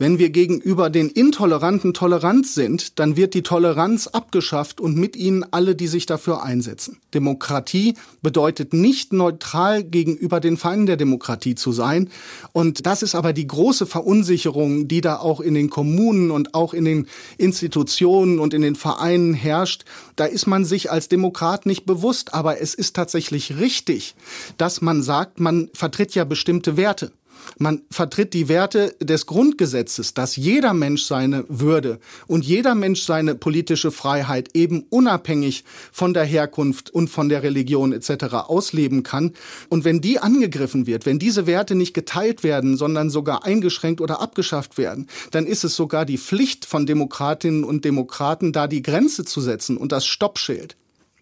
Wenn 0.00 0.18
wir 0.18 0.30
gegenüber 0.30 0.88
den 0.88 1.10
Intoleranten 1.10 1.92
tolerant 1.92 2.46
sind, 2.46 2.98
dann 2.98 3.18
wird 3.18 3.34
die 3.34 3.42
Toleranz 3.42 4.06
abgeschafft 4.06 4.80
und 4.80 4.96
mit 4.96 5.14
ihnen 5.14 5.44
alle, 5.50 5.74
die 5.74 5.88
sich 5.88 6.06
dafür 6.06 6.42
einsetzen. 6.42 6.96
Demokratie 7.12 7.92
bedeutet 8.22 8.72
nicht 8.72 9.12
neutral 9.12 9.84
gegenüber 9.84 10.40
den 10.40 10.56
Feinden 10.56 10.86
der 10.86 10.96
Demokratie 10.96 11.54
zu 11.54 11.72
sein. 11.72 12.08
Und 12.52 12.86
das 12.86 13.02
ist 13.02 13.14
aber 13.14 13.34
die 13.34 13.46
große 13.46 13.84
Verunsicherung, 13.84 14.88
die 14.88 15.02
da 15.02 15.18
auch 15.18 15.38
in 15.38 15.52
den 15.52 15.68
Kommunen 15.68 16.30
und 16.30 16.54
auch 16.54 16.72
in 16.72 16.86
den 16.86 17.06
Institutionen 17.36 18.38
und 18.38 18.54
in 18.54 18.62
den 18.62 18.76
Vereinen 18.76 19.34
herrscht. 19.34 19.84
Da 20.16 20.24
ist 20.24 20.46
man 20.46 20.64
sich 20.64 20.90
als 20.90 21.08
Demokrat 21.08 21.66
nicht 21.66 21.84
bewusst, 21.84 22.32
aber 22.32 22.58
es 22.62 22.72
ist 22.72 22.96
tatsächlich 22.96 23.58
richtig, 23.58 24.14
dass 24.56 24.80
man 24.80 25.02
sagt, 25.02 25.40
man 25.40 25.68
vertritt 25.74 26.14
ja 26.14 26.24
bestimmte 26.24 26.78
Werte. 26.78 27.12
Man 27.58 27.82
vertritt 27.90 28.34
die 28.34 28.48
Werte 28.48 28.94
des 29.00 29.26
Grundgesetzes, 29.26 30.14
dass 30.14 30.36
jeder 30.36 30.74
Mensch 30.74 31.04
seine 31.04 31.44
Würde 31.48 31.98
und 32.26 32.44
jeder 32.44 32.74
Mensch 32.74 33.02
seine 33.02 33.34
politische 33.34 33.90
Freiheit 33.90 34.50
eben 34.54 34.84
unabhängig 34.90 35.64
von 35.92 36.14
der 36.14 36.24
Herkunft 36.24 36.90
und 36.90 37.08
von 37.08 37.28
der 37.28 37.42
Religion 37.42 37.92
etc. 37.92 38.34
ausleben 38.46 39.02
kann. 39.02 39.32
Und 39.68 39.84
wenn 39.84 40.00
die 40.00 40.18
angegriffen 40.18 40.86
wird, 40.86 41.06
wenn 41.06 41.18
diese 41.18 41.46
Werte 41.46 41.74
nicht 41.74 41.94
geteilt 41.94 42.42
werden, 42.42 42.76
sondern 42.76 43.10
sogar 43.10 43.44
eingeschränkt 43.44 44.00
oder 44.00 44.20
abgeschafft 44.20 44.78
werden, 44.78 45.08
dann 45.30 45.46
ist 45.46 45.64
es 45.64 45.76
sogar 45.76 46.04
die 46.04 46.18
Pflicht 46.18 46.64
von 46.64 46.86
Demokratinnen 46.86 47.64
und 47.64 47.84
Demokraten, 47.84 48.52
da 48.52 48.66
die 48.66 48.82
Grenze 48.82 49.24
zu 49.24 49.40
setzen 49.40 49.76
und 49.76 49.92
das 49.92 50.06
Stoppschild. 50.06 50.76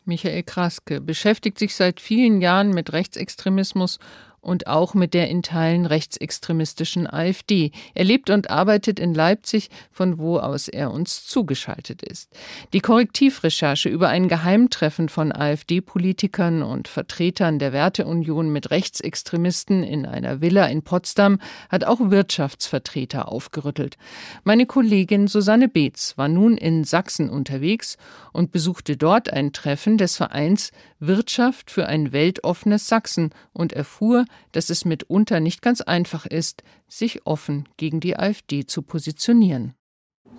Michael 0.09 0.43
Kraske 0.43 1.03
beschäftigt 1.03 1.59
sich 1.59 1.75
seit 1.75 2.01
vielen 2.01 2.41
Jahren 2.41 2.71
mit 2.71 2.95
Rechtsextremismus 2.95 3.99
und 4.41 4.67
auch 4.67 4.95
mit 4.95 5.15
der 5.15 5.29
in 5.29 5.43
Teilen 5.43 5.87
rechtsextremistischen 5.87 7.07
AfD. 7.07 7.73
Er 7.95 8.05
lebt 8.05 8.31
und 8.31 8.51
arbeitet 8.51 8.99
in 8.99 9.15
Leipzig, 9.15 9.71
von 9.91 10.19
wo 10.19 10.39
aus 10.39 10.69
er 10.69 10.91
uns 10.91 11.27
zugeschaltet 11.27 12.03
ist. 12.03 12.31
Die 12.73 12.81
Korrektivrecherche 12.81 13.89
über 13.89 14.09
ein 14.09 14.29
Geheimtreffen 14.29 15.09
von 15.09 15.33
AfD-Politikern 15.33 16.63
und 16.63 16.89
Vertretern 16.89 17.59
der 17.59 17.73
Werteunion 17.73 18.51
mit 18.51 18.71
Rechtsextremisten 18.71 19.83
in 19.83 20.07
einer 20.07 20.41
Villa 20.41 20.67
in 20.67 20.83
Potsdam 20.83 21.39
hat 21.69 21.85
auch 21.85 21.99
Wirtschaftsvertreter 22.01 23.31
aufgerüttelt. 23.31 23.97
Meine 24.45 24.67
Kollegin 24.67 25.29
Susanne 25.29 25.69
Beetz 25.69 26.17
war 26.17 26.29
nun 26.29 26.57
in 26.57 26.85
Sachsen 26.85 27.29
unterwegs 27.29 27.97
und 28.33 28.53
besuchte 28.53 28.97
dort 28.97 29.33
ein 29.33 29.53
Treffen 29.53 29.99
des 29.99 30.17
Vereins 30.17 30.73
Wirtschaft 31.01 31.71
für 31.71 31.87
ein 31.87 32.13
weltoffenes 32.13 32.89
Sachsen 32.89 33.31
und 33.53 33.73
erfuhr, 33.73 34.25
dass 34.53 34.71
es 34.71 34.85
mitunter 34.85 35.41
nicht 35.41 35.63
ganz 35.63 35.81
einfach 35.81 36.27
ist, 36.27 36.63
sich 36.89 37.27
offen 37.27 37.69
gegen 37.77 38.01
die 38.01 38.19
AfD 38.19 38.67
zu 38.67 38.83
positionieren. 38.83 39.75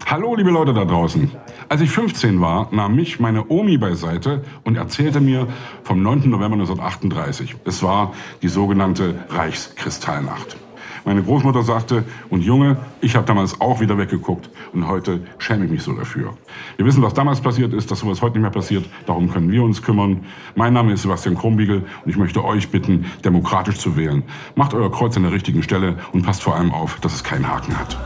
Hallo, 0.06 0.34
liebe 0.36 0.50
Leute 0.50 0.74
da 0.74 0.86
draußen. 0.86 1.30
Als 1.68 1.82
ich 1.82 1.92
15 1.92 2.40
war, 2.40 2.70
nahm 2.72 2.96
mich 2.96 3.20
meine 3.20 3.50
Omi 3.50 3.78
beiseite 3.78 4.44
und 4.64 4.76
erzählte 4.76 5.20
mir 5.20 5.48
vom 5.84 6.02
9. 6.02 6.30
November 6.30 6.56
1938. 6.56 7.56
Es 7.66 7.84
war 7.84 8.14
die 8.42 8.48
sogenannte 8.48 9.26
Reichskristallnacht. 9.30 10.58
Meine 11.06 11.24
Großmutter 11.24 11.64
sagte, 11.64 12.04
und 12.30 12.42
Junge, 12.42 12.78
ich 13.02 13.16
habe 13.16 13.26
damals 13.26 13.60
auch 13.62 13.80
wieder 13.80 13.98
weggeguckt 13.98 14.50
und 14.74 14.88
heute 14.88 15.22
schäme 15.38 15.66
ich 15.66 15.72
mich 15.72 15.84
so 15.84 15.94
dafür. 15.94 16.34
Wir 16.78 16.86
wissen, 16.86 17.02
was 17.02 17.14
damals 17.14 17.42
passiert 17.42 17.74
ist, 17.74 17.90
dass 17.92 18.00
sowas 18.00 18.22
heute 18.22 18.34
nicht 18.34 18.44
mehr 18.44 18.52
passiert. 18.52 18.86
Darum 19.06 19.32
können 19.32 19.52
wir 19.52 19.64
uns 19.64 19.82
kümmern. 19.82 20.26
Mein 20.56 20.74
Name 20.74 20.94
ist 20.94 21.04
Sebastian 21.04 21.36
Krumbiegel 21.36 21.84
und 22.06 22.10
ich 22.10 22.18
möchte 22.18 22.44
euch 22.44 22.70
bitten, 22.70 23.06
demokratisch 23.24 23.78
zu 23.78 23.96
wählen. 23.96 24.24
Macht 24.56 24.74
euer 24.74 24.92
Kreuz 24.92 25.16
an 25.18 25.24
der 25.24 25.32
richtigen 25.32 25.64
Stelle 25.64 25.98
und 26.12 26.26
passt 26.26 26.44
vor 26.44 26.56
allem 26.56 26.72
auf, 26.72 27.00
dass 27.00 27.14
es 27.14 27.24
keinen 27.24 27.48
Haken 27.48 27.78
hat. 27.78 27.98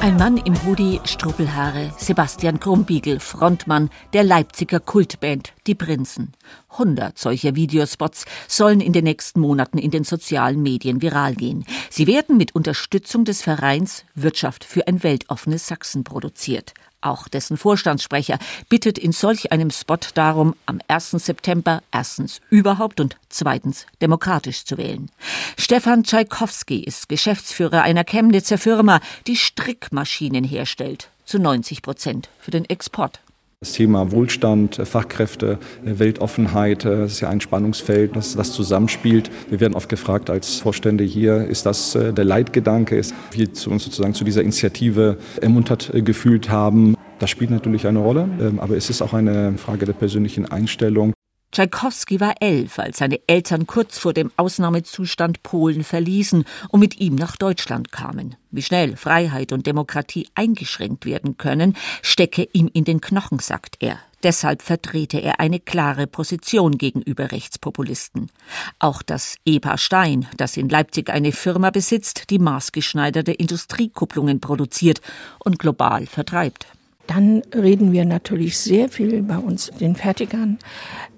Ein 0.00 0.16
Mann 0.16 0.38
im 0.38 0.54
Hoodie, 0.64 1.00
Struppelhaare, 1.04 1.90
Sebastian 1.96 2.58
Krumbiegel, 2.58 3.20
Frontmann 3.20 3.90
der 4.12 4.24
Leipziger 4.24 4.80
Kultband 4.80 5.52
Die 5.70 5.76
Prinzen. 5.76 6.32
100 6.72 7.16
solcher 7.16 7.54
Videospots 7.54 8.24
sollen 8.48 8.80
in 8.80 8.92
den 8.92 9.04
nächsten 9.04 9.38
Monaten 9.38 9.78
in 9.78 9.92
den 9.92 10.02
sozialen 10.02 10.60
Medien 10.60 11.00
viral 11.00 11.36
gehen. 11.36 11.64
Sie 11.90 12.08
werden 12.08 12.36
mit 12.36 12.56
Unterstützung 12.56 13.24
des 13.24 13.40
Vereins 13.40 14.04
Wirtschaft 14.16 14.64
für 14.64 14.88
ein 14.88 15.04
weltoffenes 15.04 15.68
Sachsen 15.68 16.02
produziert. 16.02 16.74
Auch 17.02 17.28
dessen 17.28 17.56
Vorstandssprecher 17.56 18.40
bittet 18.68 18.98
in 18.98 19.12
solch 19.12 19.52
einem 19.52 19.70
Spot 19.70 19.96
darum, 20.14 20.56
am 20.66 20.80
1. 20.88 21.12
September 21.12 21.84
erstens 21.92 22.40
überhaupt 22.50 22.98
und 22.98 23.16
zweitens 23.28 23.86
demokratisch 24.02 24.64
zu 24.64 24.76
wählen. 24.76 25.08
Stefan 25.56 26.02
Tschaikowski 26.02 26.80
ist 26.80 27.08
Geschäftsführer 27.08 27.82
einer 27.82 28.02
Chemnitzer 28.02 28.58
Firma, 28.58 28.98
die 29.28 29.36
Strickmaschinen 29.36 30.42
herstellt, 30.42 31.10
zu 31.24 31.38
90 31.38 31.82
Prozent 31.82 32.28
für 32.40 32.50
den 32.50 32.64
Export. 32.64 33.20
Das 33.62 33.72
Thema 33.72 34.10
Wohlstand, 34.10 34.76
Fachkräfte, 34.76 35.58
Weltoffenheit, 35.84 36.86
das 36.86 37.12
ist 37.12 37.20
ja 37.20 37.28
ein 37.28 37.42
Spannungsfeld, 37.42 38.16
das, 38.16 38.34
das 38.34 38.52
zusammenspielt. 38.52 39.30
Wir 39.50 39.60
werden 39.60 39.74
oft 39.74 39.90
gefragt 39.90 40.30
als 40.30 40.60
Vorstände 40.60 41.04
hier, 41.04 41.46
ist 41.46 41.66
das 41.66 41.94
äh, 41.94 42.14
der 42.14 42.24
Leitgedanke, 42.24 42.96
ist, 42.96 43.14
wir 43.32 43.48
uns 43.48 43.84
sozusagen 43.84 44.14
zu 44.14 44.24
dieser 44.24 44.40
Initiative 44.40 45.18
ermuntert 45.42 45.92
äh, 45.92 46.00
gefühlt 46.00 46.48
haben. 46.48 46.94
Das 47.18 47.28
spielt 47.28 47.50
natürlich 47.50 47.86
eine 47.86 47.98
Rolle, 47.98 48.30
ähm, 48.40 48.60
aber 48.60 48.78
es 48.78 48.88
ist 48.88 49.02
auch 49.02 49.12
eine 49.12 49.52
Frage 49.58 49.84
der 49.84 49.92
persönlichen 49.92 50.50
Einstellung. 50.50 51.12
Tschaikowski 51.52 52.20
war 52.20 52.34
elf, 52.40 52.78
als 52.78 52.98
seine 52.98 53.20
Eltern 53.26 53.66
kurz 53.66 53.98
vor 53.98 54.12
dem 54.12 54.30
Ausnahmezustand 54.36 55.42
Polen 55.42 55.82
verließen 55.82 56.44
und 56.68 56.80
mit 56.80 57.00
ihm 57.00 57.16
nach 57.16 57.36
Deutschland 57.36 57.90
kamen. 57.90 58.36
Wie 58.52 58.62
schnell 58.62 58.96
Freiheit 58.96 59.52
und 59.52 59.66
Demokratie 59.66 60.28
eingeschränkt 60.36 61.06
werden 61.06 61.38
können, 61.38 61.76
stecke 62.02 62.48
ihm 62.52 62.70
in 62.72 62.84
den 62.84 63.00
Knochen, 63.00 63.40
sagt 63.40 63.76
er. 63.80 63.98
Deshalb 64.22 64.62
vertrete 64.62 65.18
er 65.18 65.40
eine 65.40 65.58
klare 65.58 66.06
Position 66.06 66.76
gegenüber 66.76 67.32
Rechtspopulisten. 67.32 68.30
Auch 68.78 69.02
das 69.02 69.36
EPA 69.46 69.78
Stein, 69.78 70.28
das 70.36 70.56
in 70.56 70.68
Leipzig 70.68 71.08
eine 71.08 71.32
Firma 71.32 71.70
besitzt, 71.70 72.30
die 72.30 72.38
maßgeschneiderte 72.38 73.32
Industriekupplungen 73.32 74.40
produziert 74.40 75.00
und 75.38 75.58
global 75.58 76.06
vertreibt. 76.06 76.66
Dann 77.10 77.42
reden 77.52 77.90
wir 77.90 78.04
natürlich 78.04 78.56
sehr 78.56 78.88
viel 78.88 79.24
bei 79.24 79.36
uns 79.36 79.72
den 79.80 79.96
Fertigern. 79.96 80.60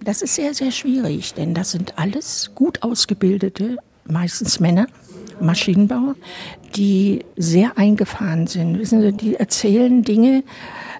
Das 0.02 0.22
ist 0.22 0.36
sehr, 0.36 0.54
sehr 0.54 0.70
schwierig, 0.70 1.34
denn 1.34 1.52
das 1.52 1.72
sind 1.72 1.98
alles 1.98 2.52
gut 2.54 2.82
ausgebildete, 2.82 3.76
meistens 4.06 4.58
Männer, 4.58 4.86
Maschinenbauer, 5.38 6.14
die 6.74 7.26
sehr 7.36 7.76
eingefahren 7.76 8.46
sind. 8.46 8.78
Wissen 8.78 9.02
Sie, 9.02 9.12
die 9.12 9.34
erzählen 9.34 10.02
Dinge, 10.02 10.44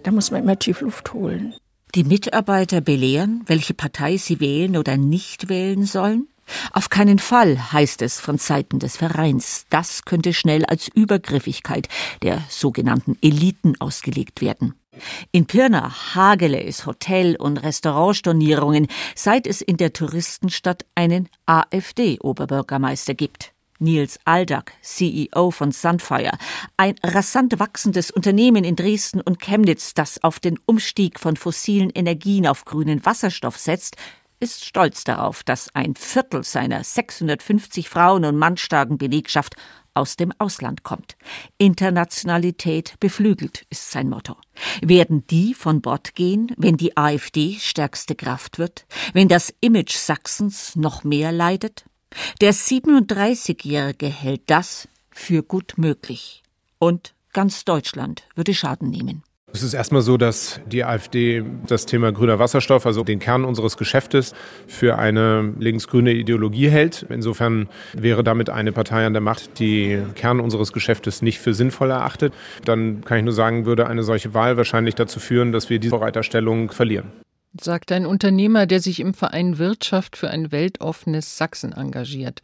da 0.03 0.11
muss 0.11 0.31
man 0.31 0.43
immer 0.43 0.59
tief 0.59 0.83
Luft 0.83 1.15
holen. 1.15 1.55
Die 1.95 2.05
Mitarbeiter 2.05 2.83
belehren, 2.83 3.45
welche 3.47 3.73
Partei 3.73 4.19
sie 4.19 4.41
wählen 4.41 4.77
oder 4.77 4.99
nicht 4.99 5.49
wählen 5.49 5.87
sollen? 5.87 6.29
Auf 6.71 6.91
keinen 6.91 7.19
Fall, 7.19 7.73
heißt 7.73 8.03
es 8.03 8.21
von 8.21 8.37
Seiten 8.37 8.79
des 8.79 8.99
Vereins. 8.99 9.65
Das 9.71 10.05
könnte 10.05 10.35
schnell 10.35 10.67
als 10.67 10.89
Übergriffigkeit 10.89 11.89
der 12.21 12.43
sogenannten 12.51 13.17
Eliten 13.23 13.81
ausgelegt 13.81 14.43
werden. 14.43 14.75
In 15.31 15.47
Pirna 15.47 16.15
hagele 16.15 16.63
es 16.63 16.85
Hotel- 16.85 17.37
und 17.37 17.57
Restaurantstornierungen, 17.57 18.89
seit 19.15 19.47
es 19.47 19.63
in 19.63 19.79
der 19.79 19.93
Touristenstadt 19.93 20.85
einen 20.95 21.29
AfD-Oberbürgermeister 21.47 23.15
gibt. 23.15 23.53
Nils 23.79 24.21
Aldag, 24.25 24.73
CEO 24.81 25.51
von 25.51 25.73
Sunfire, 25.73 26.39
ein 26.77 26.95
rasant 27.03 27.59
wachsendes 27.59 28.11
Unternehmen 28.11 28.63
in 28.63 28.77
Dresden 28.77 29.21
und 29.21 29.41
Chemnitz, 29.41 29.95
das 29.95 30.23
auf 30.23 30.39
den 30.39 30.59
Umstieg 30.67 31.19
von 31.19 31.37
fossilen 31.37 31.91
Energien 31.91 32.47
auf 32.47 32.65
grünen 32.65 33.05
Wasserstoff 33.05 33.59
setzt, 33.59 33.97
ist 34.39 34.65
stolz 34.65 35.05
darauf, 35.05 35.43
dass 35.43 35.75
ein 35.75 35.95
Viertel 35.95 36.45
seiner 36.45 36.83
650 36.83 37.89
Frauen 37.89 38.25
und 38.25 38.37
mannstarken 38.37 38.99
Belegschaft 38.99 39.57
aus 39.95 40.17
dem 40.17 40.33
Ausland 40.39 40.83
kommt. 40.83 41.17
Internationalität 41.59 42.95
beflügelt 43.01 43.67
ist 43.71 43.91
sein 43.91 44.09
Motto. 44.09 44.37
Werden 44.81 45.27
die 45.27 45.55
von 45.55 45.81
Bord 45.81 46.15
gehen, 46.15 46.53
wenn 46.57 46.77
die 46.77 46.97
AfD 46.97 47.57
stärkste 47.59 48.15
Kraft 48.15 48.59
wird, 48.59 48.87
wenn 49.13 49.29
das 49.29 49.53
Image 49.61 49.95
Sachsens 49.95 50.77
noch 50.77 51.05
mehr 51.05 51.33
leidet? 51.33 51.85
Der 52.41 52.53
37-Jährige 52.53 54.09
hält 54.09 54.43
das 54.47 54.89
für 55.11 55.43
gut 55.43 55.75
möglich. 55.77 56.43
Und 56.79 57.15
ganz 57.33 57.65
Deutschland 57.65 58.25
würde 58.35 58.55
Schaden 58.55 58.91
nehmen. 58.91 59.23
Es 59.55 59.63
ist 59.63 59.75
erstmal 59.75 60.01
so, 60.01 60.17
dass 60.17 60.61
die 60.67 60.83
AfD 60.83 61.45
das 61.67 61.85
Thema 61.85 62.11
grüner 62.11 62.39
Wasserstoff, 62.39 62.87
also 62.87 63.05
den 63.05 63.19
Kern 63.19 63.45
unseres 63.45 63.77
Geschäftes, 63.77 64.35
für 64.67 64.99
eine 64.99 65.53
linksgrüne 65.59 66.13
Ideologie 66.13 66.71
hält. 66.71 67.05
Insofern 67.11 67.69
wäre 67.93 68.25
damit 68.25 68.49
eine 68.49 68.73
Partei 68.73 69.05
an 69.05 69.13
der 69.13 69.21
Macht, 69.21 69.59
die 69.59 69.99
Kern 70.15 70.41
unseres 70.41 70.73
Geschäftes 70.73 71.21
nicht 71.21 71.39
für 71.39 71.53
sinnvoll 71.53 71.91
erachtet. 71.91 72.33
Dann 72.65 73.05
kann 73.05 73.19
ich 73.19 73.25
nur 73.25 73.35
sagen, 73.35 73.67
würde 73.67 73.87
eine 73.89 74.03
solche 74.05 74.33
Wahl 74.33 74.57
wahrscheinlich 74.57 74.95
dazu 74.95 75.21
führen, 75.21 75.53
dass 75.53 75.69
wir 75.69 75.79
diese 75.79 75.91
Vorreiterstellung 75.91 76.71
verlieren 76.71 77.13
sagt 77.61 77.93
ein 77.93 78.07
Unternehmer, 78.07 78.67
der 78.67 78.81
sich 78.81 79.01
im 79.01 79.15
Verein 79.15 79.59
Wirtschaft 79.59 80.17
für 80.17 80.31
ein 80.31 80.53
weltoffenes 80.53 81.37
Sachsen 81.37 81.73
engagiert. 81.73 82.41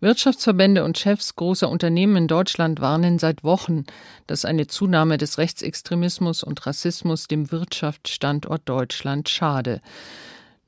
Wirtschaftsverbände 0.00 0.84
und 0.84 0.98
Chefs 0.98 1.34
großer 1.36 1.68
Unternehmen 1.68 2.16
in 2.16 2.28
Deutschland 2.28 2.80
warnen 2.80 3.18
seit 3.18 3.42
Wochen, 3.42 3.84
dass 4.26 4.44
eine 4.44 4.66
Zunahme 4.66 5.18
des 5.18 5.38
Rechtsextremismus 5.38 6.42
und 6.42 6.66
Rassismus 6.66 7.26
dem 7.26 7.50
Wirtschaftsstandort 7.50 8.62
Deutschland 8.66 9.28
schade. 9.28 9.80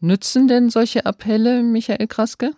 Nützen 0.01 0.49
denn 0.49 0.71
solche 0.71 1.07
Appelle, 1.07 1.63
Michael 1.63 2.07
Kraske? 2.07 2.53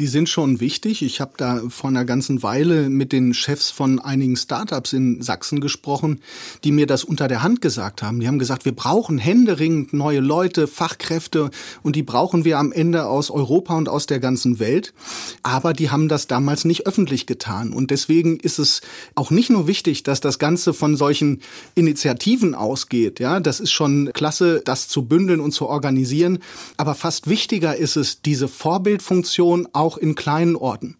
Die 0.00 0.06
sind 0.06 0.28
schon 0.28 0.60
wichtig. 0.60 1.02
Ich 1.02 1.20
habe 1.20 1.32
da 1.36 1.62
vor 1.68 1.90
einer 1.90 2.04
ganzen 2.04 2.42
Weile 2.42 2.88
mit 2.88 3.12
den 3.12 3.34
Chefs 3.34 3.70
von 3.70 3.98
einigen 3.98 4.36
Startups 4.36 4.92
in 4.92 5.20
Sachsen 5.20 5.60
gesprochen, 5.60 6.20
die 6.64 6.72
mir 6.72 6.86
das 6.86 7.04
unter 7.04 7.28
der 7.28 7.42
Hand 7.42 7.60
gesagt 7.60 8.02
haben. 8.02 8.20
Die 8.20 8.26
haben 8.26 8.38
gesagt, 8.38 8.64
wir 8.64 8.74
brauchen 8.74 9.18
händeringend 9.18 9.92
neue 9.92 10.20
Leute, 10.20 10.66
Fachkräfte 10.66 11.50
und 11.82 11.94
die 11.94 12.02
brauchen 12.02 12.44
wir 12.44 12.58
am 12.58 12.72
Ende 12.72 13.06
aus 13.06 13.30
Europa 13.30 13.76
und 13.76 13.88
aus 13.88 14.06
der 14.06 14.18
ganzen 14.18 14.58
Welt. 14.58 14.94
Aber 15.42 15.74
die 15.74 15.90
haben 15.90 16.08
das 16.08 16.26
damals 16.26 16.64
nicht 16.64 16.86
öffentlich 16.86 17.26
getan. 17.26 17.72
Und 17.72 17.90
deswegen 17.90 18.40
ist 18.40 18.58
es 18.58 18.80
auch 19.14 19.30
nicht 19.30 19.50
nur 19.50 19.66
wichtig, 19.66 20.04
dass 20.04 20.20
das 20.20 20.38
Ganze 20.38 20.72
von 20.72 20.96
solchen 20.96 21.42
Initiativen 21.74 22.54
ausgeht. 22.54 23.20
Ja, 23.20 23.40
das 23.40 23.60
ist 23.60 23.72
schon 23.72 24.10
klasse, 24.14 24.62
das 24.64 24.88
zu 24.88 25.04
bündeln 25.04 25.40
und 25.40 25.52
zu 25.52 25.68
organisieren. 25.68 26.38
Aber 26.78 26.94
fast 26.94 27.28
wichtiger 27.28 27.76
ist 27.76 27.96
es, 27.96 28.22
diese 28.22 28.48
Vorbildfunktion 28.48 29.68
auch 29.72 29.81
in 29.96 30.14
kleinen 30.14 30.56
Orten, 30.56 30.96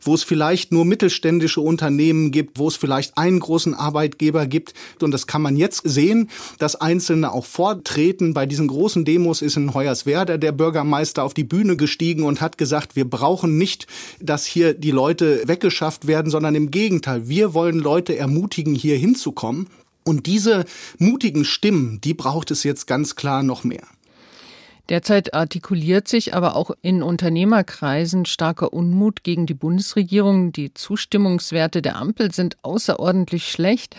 wo 0.00 0.14
es 0.14 0.22
vielleicht 0.22 0.72
nur 0.72 0.84
mittelständische 0.84 1.60
Unternehmen 1.60 2.30
gibt, 2.30 2.58
wo 2.58 2.68
es 2.68 2.76
vielleicht 2.76 3.16
einen 3.18 3.40
großen 3.40 3.74
Arbeitgeber 3.74 4.46
gibt. 4.46 4.74
Und 5.00 5.12
das 5.12 5.26
kann 5.26 5.42
man 5.42 5.56
jetzt 5.56 5.82
sehen, 5.84 6.30
dass 6.58 6.76
Einzelne 6.76 7.32
auch 7.32 7.46
vortreten. 7.46 8.34
Bei 8.34 8.46
diesen 8.46 8.68
großen 8.68 9.04
Demos 9.04 9.42
ist 9.42 9.56
in 9.56 9.74
Hoyerswerda 9.74 10.36
der 10.36 10.52
Bürgermeister 10.52 11.24
auf 11.24 11.34
die 11.34 11.44
Bühne 11.44 11.76
gestiegen 11.76 12.24
und 12.24 12.40
hat 12.40 12.58
gesagt, 12.58 12.96
wir 12.96 13.08
brauchen 13.08 13.58
nicht, 13.58 13.86
dass 14.20 14.46
hier 14.46 14.74
die 14.74 14.90
Leute 14.90 15.42
weggeschafft 15.46 16.06
werden, 16.06 16.30
sondern 16.30 16.54
im 16.54 16.70
Gegenteil, 16.70 17.28
wir 17.28 17.54
wollen 17.54 17.78
Leute 17.78 18.16
ermutigen, 18.16 18.74
hier 18.74 18.96
hinzukommen. 18.96 19.68
Und 20.04 20.24
diese 20.24 20.64
mutigen 20.98 21.44
Stimmen, 21.44 22.00
die 22.02 22.14
braucht 22.14 22.50
es 22.50 22.62
jetzt 22.62 22.86
ganz 22.86 23.14
klar 23.14 23.42
noch 23.42 23.62
mehr. 23.62 23.86
Derzeit 24.88 25.34
artikuliert 25.34 26.08
sich 26.08 26.34
aber 26.34 26.56
auch 26.56 26.70
in 26.80 27.02
Unternehmerkreisen 27.02 28.24
starker 28.24 28.72
Unmut 28.72 29.22
gegen 29.22 29.46
die 29.46 29.54
Bundesregierung. 29.54 30.52
Die 30.52 30.72
Zustimmungswerte 30.72 31.82
der 31.82 31.96
Ampel 31.96 32.32
sind 32.32 32.56
außerordentlich 32.62 33.50
schlecht. 33.50 33.96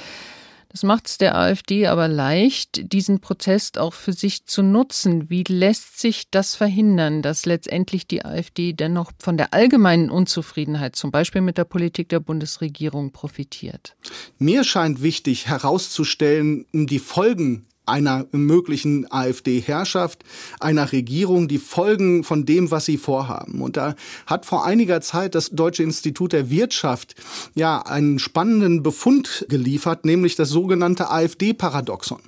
Das 0.72 0.84
macht 0.84 1.08
es 1.08 1.18
der 1.18 1.36
AfD 1.36 1.88
aber 1.88 2.08
leicht, 2.08 2.94
diesen 2.94 3.22
Protest 3.22 3.80
auch 3.80 3.94
für 3.94 4.14
sich 4.14 4.46
zu 4.46 4.62
nutzen. 4.62 5.30
Wie 5.30 5.44
lässt 5.44 6.00
sich 6.00 6.30
das 6.30 6.56
verhindern, 6.56 7.24
dass 7.24 7.48
letztendlich 7.48 8.06
die 8.06 8.24
AfD 8.24 8.74
dennoch 8.74 9.12
von 9.18 9.36
der 9.36 9.54
allgemeinen 9.56 10.12
Unzufriedenheit, 10.12 10.96
zum 10.96 11.10
Beispiel 11.10 11.42
mit 11.42 11.58
der 11.58 11.64
Politik 11.64 12.10
der 12.10 12.20
Bundesregierung, 12.20 13.12
profitiert? 13.12 13.96
Mir 14.38 14.64
scheint 14.64 15.02
wichtig 15.02 15.48
herauszustellen, 15.48 16.68
die 16.72 17.00
Folgen 17.00 17.66
einer 17.90 18.26
möglichen 18.32 19.12
AfD-Herrschaft, 19.12 20.24
einer 20.60 20.92
Regierung, 20.92 21.48
die 21.48 21.58
Folgen 21.58 22.24
von 22.24 22.46
dem, 22.46 22.72
was 22.72 22.86
sie 22.86 22.98
vorhaben. 22.98 23.62
Und 23.62 23.78
da 23.78 23.96
hat 24.26 24.46
vor 24.46 24.66
einiger 24.66 25.02
Zeit 25.02 25.36
das 25.36 25.50
Deutsche 25.50 25.84
Institut 25.84 26.34
der 26.34 26.50
Wirtschaft 26.50 27.16
ja 27.56 27.82
einen 27.82 28.20
spannenden 28.20 28.84
Befund 28.84 29.46
geliefert, 29.50 30.06
nämlich 30.06 30.36
das 30.36 30.50
sogenannte 30.50 31.10
AfD-Paradoxon, 31.10 32.22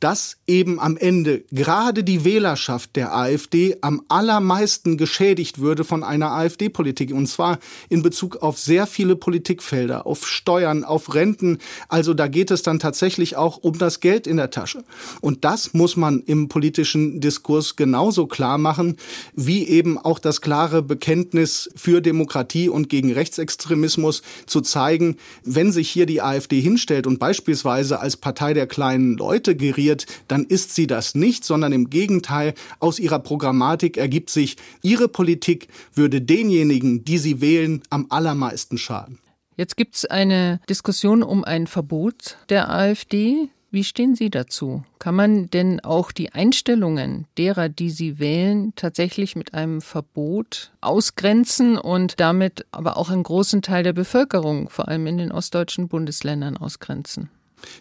dass 0.00 0.36
eben 0.46 0.78
am 0.78 0.96
Ende 0.96 1.44
gerade 1.50 2.04
die 2.04 2.24
Wählerschaft 2.24 2.96
der 2.96 3.14
AfD 3.14 3.76
am 3.80 4.02
allermeisten 4.08 4.96
geschädigt 4.96 5.58
würde 5.58 5.84
von 5.84 6.04
einer 6.04 6.32
AfD-Politik. 6.32 7.12
Und 7.12 7.26
zwar 7.26 7.58
in 7.88 8.02
Bezug 8.02 8.36
auf 8.36 8.58
sehr 8.58 8.86
viele 8.86 9.16
Politikfelder, 9.16 10.06
auf 10.06 10.26
Steuern, 10.26 10.84
auf 10.84 11.14
Renten. 11.14 11.58
Also 11.88 12.14
da 12.14 12.28
geht 12.28 12.50
es 12.50 12.62
dann 12.62 12.78
tatsächlich 12.78 13.36
auch 13.36 13.58
um 13.58 13.78
das 13.78 14.00
Geld 14.00 14.26
in 14.26 14.36
der 14.36 14.50
Tasche. 14.50 14.84
Und 15.20 15.44
das 15.44 15.74
muss 15.74 15.96
man 15.96 16.20
im 16.20 16.48
politischen 16.48 17.20
Diskurs 17.20 17.76
genauso 17.76 18.26
klar 18.26 18.58
machen, 18.58 18.96
wie 19.34 19.66
eben 19.66 19.98
auch 19.98 20.18
das 20.18 20.40
klare 20.40 20.82
Bekenntnis 20.82 21.70
für 21.76 22.00
Demokratie 22.00 22.68
und 22.68 22.88
gegen 22.88 23.12
Rechtsextremismus 23.12 24.22
zu 24.46 24.60
zeigen, 24.60 25.16
wenn 25.44 25.72
sich 25.72 25.90
hier 25.90 26.06
die 26.06 26.22
AfD 26.22 26.60
hinstellt 26.60 27.06
und 27.06 27.18
beispielsweise 27.18 28.00
als 28.00 28.16
Partei 28.16 28.54
der 28.54 28.66
kleinen 28.66 29.16
Leute 29.16 29.56
geriert, 29.56 30.06
dann 30.28 30.44
ist 30.44 30.74
sie 30.74 30.86
das 30.86 31.14
nicht, 31.14 31.44
sondern 31.44 31.72
im 31.72 31.90
Gegenteil, 31.90 32.54
aus 32.80 32.98
ihrer 32.98 33.18
Programmatik 33.18 33.96
ergibt 33.96 34.30
sich, 34.30 34.56
ihre 34.82 35.08
Politik 35.08 35.68
würde 35.94 36.20
denjenigen, 36.20 37.04
die 37.04 37.18
sie 37.18 37.40
wählen, 37.40 37.82
am 37.90 38.06
allermeisten 38.10 38.78
schaden. 38.78 39.18
Jetzt 39.56 39.76
gibt 39.76 39.96
es 39.96 40.04
eine 40.04 40.60
Diskussion 40.70 41.24
um 41.24 41.42
ein 41.42 41.66
Verbot 41.66 42.38
der 42.48 42.70
AfD. 42.70 43.48
Wie 43.70 43.84
stehen 43.84 44.14
Sie 44.14 44.30
dazu? 44.30 44.82
Kann 44.98 45.14
man 45.14 45.50
denn 45.50 45.80
auch 45.80 46.10
die 46.10 46.32
Einstellungen 46.32 47.26
derer, 47.36 47.68
die 47.68 47.90
Sie 47.90 48.18
wählen, 48.18 48.72
tatsächlich 48.76 49.36
mit 49.36 49.52
einem 49.52 49.82
Verbot 49.82 50.72
ausgrenzen 50.80 51.76
und 51.76 52.18
damit 52.18 52.64
aber 52.72 52.96
auch 52.96 53.10
einen 53.10 53.24
großen 53.24 53.60
Teil 53.60 53.82
der 53.82 53.92
Bevölkerung, 53.92 54.70
vor 54.70 54.88
allem 54.88 55.06
in 55.06 55.18
den 55.18 55.32
ostdeutschen 55.32 55.88
Bundesländern, 55.88 56.56
ausgrenzen? 56.56 57.28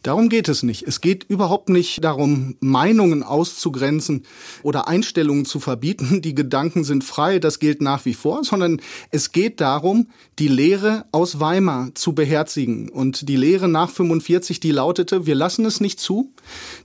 Darum 0.04 0.30
geht 0.30 0.50
es 0.50 0.64
nicht. 0.64 0.84
Es 0.84 1.02
geht 1.02 1.24
überhaupt 1.24 1.70
nicht 1.70 2.04
darum, 2.04 2.56
Meinungen 2.60 3.24
auszugrenzen 3.24 4.24
oder 4.64 4.88
Einstellungen 4.88 5.46
zu 5.46 5.60
verbieten. 5.60 6.22
Die 6.22 6.36
Gedanken 6.36 6.84
sind 6.84 7.04
frei, 7.04 7.40
das 7.40 7.60
gilt 7.60 7.82
nach 7.82 8.06
wie 8.06 8.14
vor, 8.14 8.44
sondern 8.44 8.82
es 9.12 9.32
geht 9.32 9.62
darum, 9.62 10.10
die 10.40 10.48
Lehre 10.48 11.06
aus 11.12 11.40
Weimar 11.40 11.92
zu 11.96 12.14
beherzigen. 12.14 12.90
Und 12.90 13.30
die 13.30 13.36
Lehre 13.36 13.68
nach 13.68 13.90
45, 13.90 14.60
die 14.60 14.72
lautete, 14.72 15.26
wir 15.26 15.36
lassen 15.36 15.66
es 15.66 15.80
nicht 15.80 16.00
zu, 16.00 16.34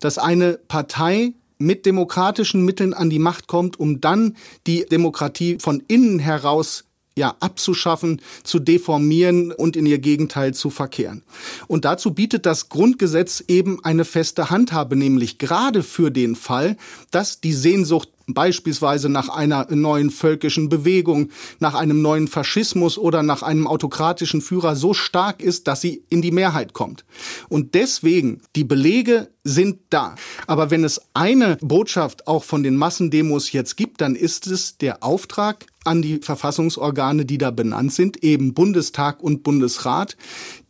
dass 0.01 0.18
eine 0.18 0.59
Partei 0.68 1.34
mit 1.59 1.86
demokratischen 1.86 2.64
Mitteln 2.64 2.93
an 2.93 3.09
die 3.09 3.18
Macht 3.18 3.47
kommt, 3.47 3.78
um 3.78 4.01
dann 4.01 4.36
die 4.66 4.84
Demokratie 4.84 5.59
von 5.61 5.82
innen 5.86 6.18
heraus 6.18 6.84
ja, 7.17 7.37
abzuschaffen, 7.41 8.21
zu 8.43 8.59
deformieren 8.59 9.53
und 9.53 9.77
in 9.77 9.87
ihr 9.87 9.99
Gegenteil 9.99 10.55
zu 10.55 10.71
verkehren. 10.71 11.23
Und 11.67 11.85
dazu 11.85 12.13
bietet 12.13 12.47
das 12.47 12.69
Grundgesetz 12.69 13.45
eben 13.49 13.85
eine 13.85 14.05
feste 14.05 14.51
Handhabe, 14.51 14.97
nämlich 14.97 15.39
gerade 15.39 15.83
für 15.83 16.11
den 16.11 16.37
Fall, 16.37 16.77
dass 17.11 17.41
die 17.41 17.53
Sehnsucht 17.53 18.09
beispielsweise 18.27 19.09
nach 19.09 19.29
einer 19.29 19.67
neuen 19.71 20.11
völkischen 20.11 20.69
Bewegung, 20.69 21.31
nach 21.59 21.75
einem 21.75 22.03
neuen 22.03 22.29
Faschismus 22.29 22.99
oder 22.99 23.23
nach 23.23 23.43
einem 23.43 23.67
autokratischen 23.67 24.41
Führer 24.41 24.77
so 24.77 24.95
stark 24.95 25.43
ist, 25.43 25.67
dass 25.67 25.81
sie 25.81 26.05
in 26.09 26.23
die 26.23 26.31
Mehrheit 26.31 26.73
kommt. 26.73 27.05
Und 27.49 27.75
deswegen, 27.75 28.41
die 28.57 28.65
Belege 28.65 29.29
sind 29.45 29.81
da. 29.91 30.15
Aber 30.47 30.71
wenn 30.71 30.85
es 30.85 31.01
eine 31.15 31.57
Botschaft 31.61 32.27
auch 32.27 32.45
von 32.45 32.63
den 32.63 32.77
Massendemos 32.77 33.53
jetzt 33.53 33.77
gibt, 33.77 34.01
dann 34.01 34.15
ist 34.15 34.47
es 34.47 34.79
der 34.79 35.03
Auftrag 35.03 35.67
an 35.85 36.03
die 36.03 36.18
Verfassungsorgane, 36.18 37.24
die 37.24 37.39
da 37.39 37.51
benannt 37.51 37.93
sind, 37.93 38.22
eben 38.22 38.55
Bundestag 38.55 39.22
und 39.22 39.43
Bundesrat, 39.43 40.16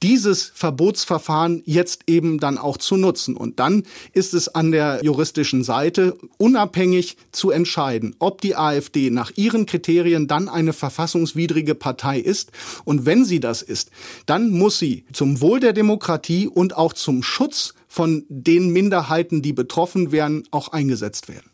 dieses 0.02 0.52
Verbotsverfahren 0.54 1.62
jetzt 1.64 2.02
eben 2.06 2.38
dann 2.38 2.58
auch 2.58 2.76
zu 2.76 2.96
nutzen. 2.96 3.36
Und 3.36 3.60
dann 3.60 3.84
ist 4.12 4.34
es 4.34 4.48
an 4.48 4.72
der 4.72 5.00
juristischen 5.02 5.64
Seite 5.64 6.16
unabhängig 6.38 7.16
zu 7.30 7.50
entscheiden, 7.50 8.16
ob 8.18 8.40
die 8.40 8.56
AfD 8.56 9.10
nach 9.10 9.30
ihren 9.36 9.66
Kriterien 9.66 10.26
dann 10.26 10.48
eine 10.48 10.72
verfassungswidrige 10.72 11.74
Partei 11.74 12.18
ist. 12.18 12.50
Und 12.84 13.06
wenn 13.06 13.24
sie 13.24 13.40
das 13.40 13.62
ist, 13.62 13.90
dann 14.26 14.50
muss 14.50 14.78
sie 14.78 15.04
zum 15.12 15.40
Wohl 15.40 15.60
der 15.60 15.72
Demokratie 15.72 16.48
und 16.48 16.76
auch 16.76 16.92
zum 16.92 17.22
Schutz 17.22 17.74
von 17.86 18.24
den 18.28 18.70
Minderheiten, 18.70 19.42
die 19.42 19.52
betroffen 19.52 20.12
wären, 20.12 20.44
auch 20.50 20.68
eingesetzt 20.68 21.28
werden. 21.28 21.51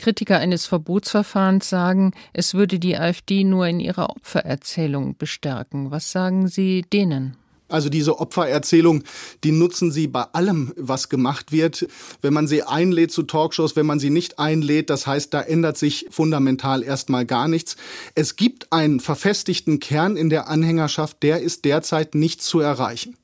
Kritiker 0.00 0.38
eines 0.38 0.66
Verbotsverfahrens 0.66 1.68
sagen, 1.68 2.12
es 2.32 2.54
würde 2.54 2.78
die 2.78 2.96
AfD 2.96 3.44
nur 3.44 3.66
in 3.66 3.80
ihrer 3.80 4.08
Opfererzählung 4.10 5.16
bestärken. 5.18 5.90
Was 5.90 6.10
sagen 6.10 6.48
Sie 6.48 6.82
denen? 6.90 7.36
Also 7.68 7.88
diese 7.88 8.18
Opfererzählung, 8.18 9.04
die 9.44 9.52
nutzen 9.52 9.92
sie 9.92 10.08
bei 10.08 10.22
allem, 10.32 10.72
was 10.76 11.08
gemacht 11.08 11.52
wird. 11.52 11.86
Wenn 12.20 12.32
man 12.32 12.48
sie 12.48 12.62
einlädt 12.62 13.12
zu 13.12 13.22
Talkshows, 13.22 13.76
wenn 13.76 13.86
man 13.86 14.00
sie 14.00 14.10
nicht 14.10 14.38
einlädt, 14.38 14.90
das 14.90 15.06
heißt, 15.06 15.32
da 15.32 15.40
ändert 15.40 15.78
sich 15.78 16.06
fundamental 16.10 16.82
erstmal 16.82 17.26
gar 17.26 17.46
nichts. 17.46 17.76
Es 18.14 18.36
gibt 18.36 18.72
einen 18.72 18.98
verfestigten 18.98 19.78
Kern 19.78 20.16
in 20.16 20.30
der 20.30 20.48
Anhängerschaft, 20.48 21.22
der 21.22 21.42
ist 21.42 21.64
derzeit 21.64 22.14
nicht 22.14 22.42
zu 22.42 22.58
erreichen. 22.58 23.14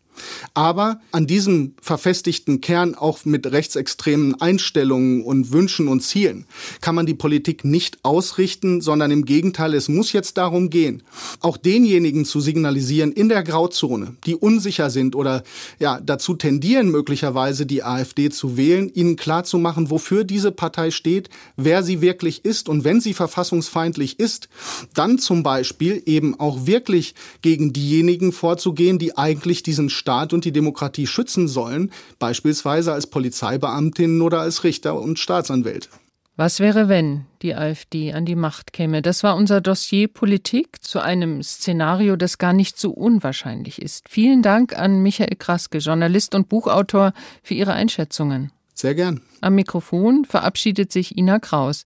Aber 0.54 1.00
an 1.12 1.26
diesem 1.26 1.74
verfestigten 1.80 2.60
Kern 2.60 2.94
auch 2.94 3.24
mit 3.24 3.46
rechtsextremen 3.46 4.40
Einstellungen 4.40 5.22
und 5.22 5.52
Wünschen 5.52 5.88
und 5.88 6.00
Zielen 6.00 6.46
kann 6.80 6.94
man 6.94 7.06
die 7.06 7.14
Politik 7.14 7.64
nicht 7.64 7.98
ausrichten, 8.02 8.80
sondern 8.80 9.10
im 9.10 9.24
Gegenteil, 9.24 9.74
es 9.74 9.88
muss 9.88 10.12
jetzt 10.12 10.36
darum 10.38 10.70
gehen, 10.70 11.02
auch 11.40 11.56
denjenigen 11.56 12.24
zu 12.24 12.40
signalisieren 12.40 13.12
in 13.12 13.28
der 13.28 13.42
Grauzone, 13.42 14.16
die 14.26 14.34
unsicher 14.34 14.90
sind 14.90 15.14
oder 15.14 15.42
ja, 15.78 16.00
dazu 16.00 16.34
tendieren 16.34 16.90
möglicherweise 16.90 17.66
die 17.66 17.82
AfD 17.82 18.30
zu 18.30 18.56
wählen, 18.56 18.90
ihnen 18.92 19.16
klarzumachen, 19.16 19.90
wofür 19.90 20.24
diese 20.24 20.52
Partei 20.52 20.90
steht, 20.90 21.28
wer 21.56 21.82
sie 21.82 22.00
wirklich 22.00 22.44
ist 22.44 22.68
und 22.68 22.84
wenn 22.84 23.00
sie 23.00 23.14
verfassungsfeindlich 23.14 24.18
ist, 24.18 24.48
dann 24.94 25.18
zum 25.18 25.42
Beispiel 25.42 26.02
eben 26.06 26.38
auch 26.38 26.66
wirklich 26.66 27.14
gegen 27.42 27.72
diejenigen 27.72 28.32
vorzugehen, 28.32 28.98
die 28.98 29.16
eigentlich 29.16 29.62
diesen 29.62 29.90
Staat 30.06 30.32
und 30.32 30.44
die 30.44 30.52
Demokratie 30.52 31.08
schützen 31.08 31.48
sollen, 31.48 31.90
beispielsweise 32.20 32.92
als 32.92 33.08
Polizeibeamtinnen 33.08 34.22
oder 34.22 34.38
als 34.38 34.62
Richter 34.62 35.00
und 35.00 35.18
Staatsanwälte. 35.18 35.88
Was 36.36 36.60
wäre, 36.60 36.88
wenn 36.88 37.26
die 37.42 37.56
AfD 37.56 38.12
an 38.12 38.24
die 38.24 38.36
Macht 38.36 38.72
käme? 38.72 39.02
Das 39.02 39.24
war 39.24 39.34
unser 39.34 39.60
Dossier 39.60 40.06
Politik 40.06 40.80
zu 40.80 41.00
einem 41.00 41.42
Szenario, 41.42 42.14
das 42.14 42.38
gar 42.38 42.52
nicht 42.52 42.78
so 42.78 42.92
unwahrscheinlich 42.92 43.82
ist. 43.82 44.08
Vielen 44.08 44.42
Dank 44.42 44.78
an 44.78 45.02
Michael 45.02 45.34
Kraske, 45.36 45.78
Journalist 45.78 46.36
und 46.36 46.48
Buchautor, 46.48 47.12
für 47.42 47.54
Ihre 47.54 47.72
Einschätzungen. 47.72 48.52
Sehr 48.74 48.94
gern. 48.94 49.22
Am 49.40 49.56
Mikrofon 49.56 50.24
verabschiedet 50.24 50.92
sich 50.92 51.16
Ina 51.18 51.40
Kraus. 51.40 51.74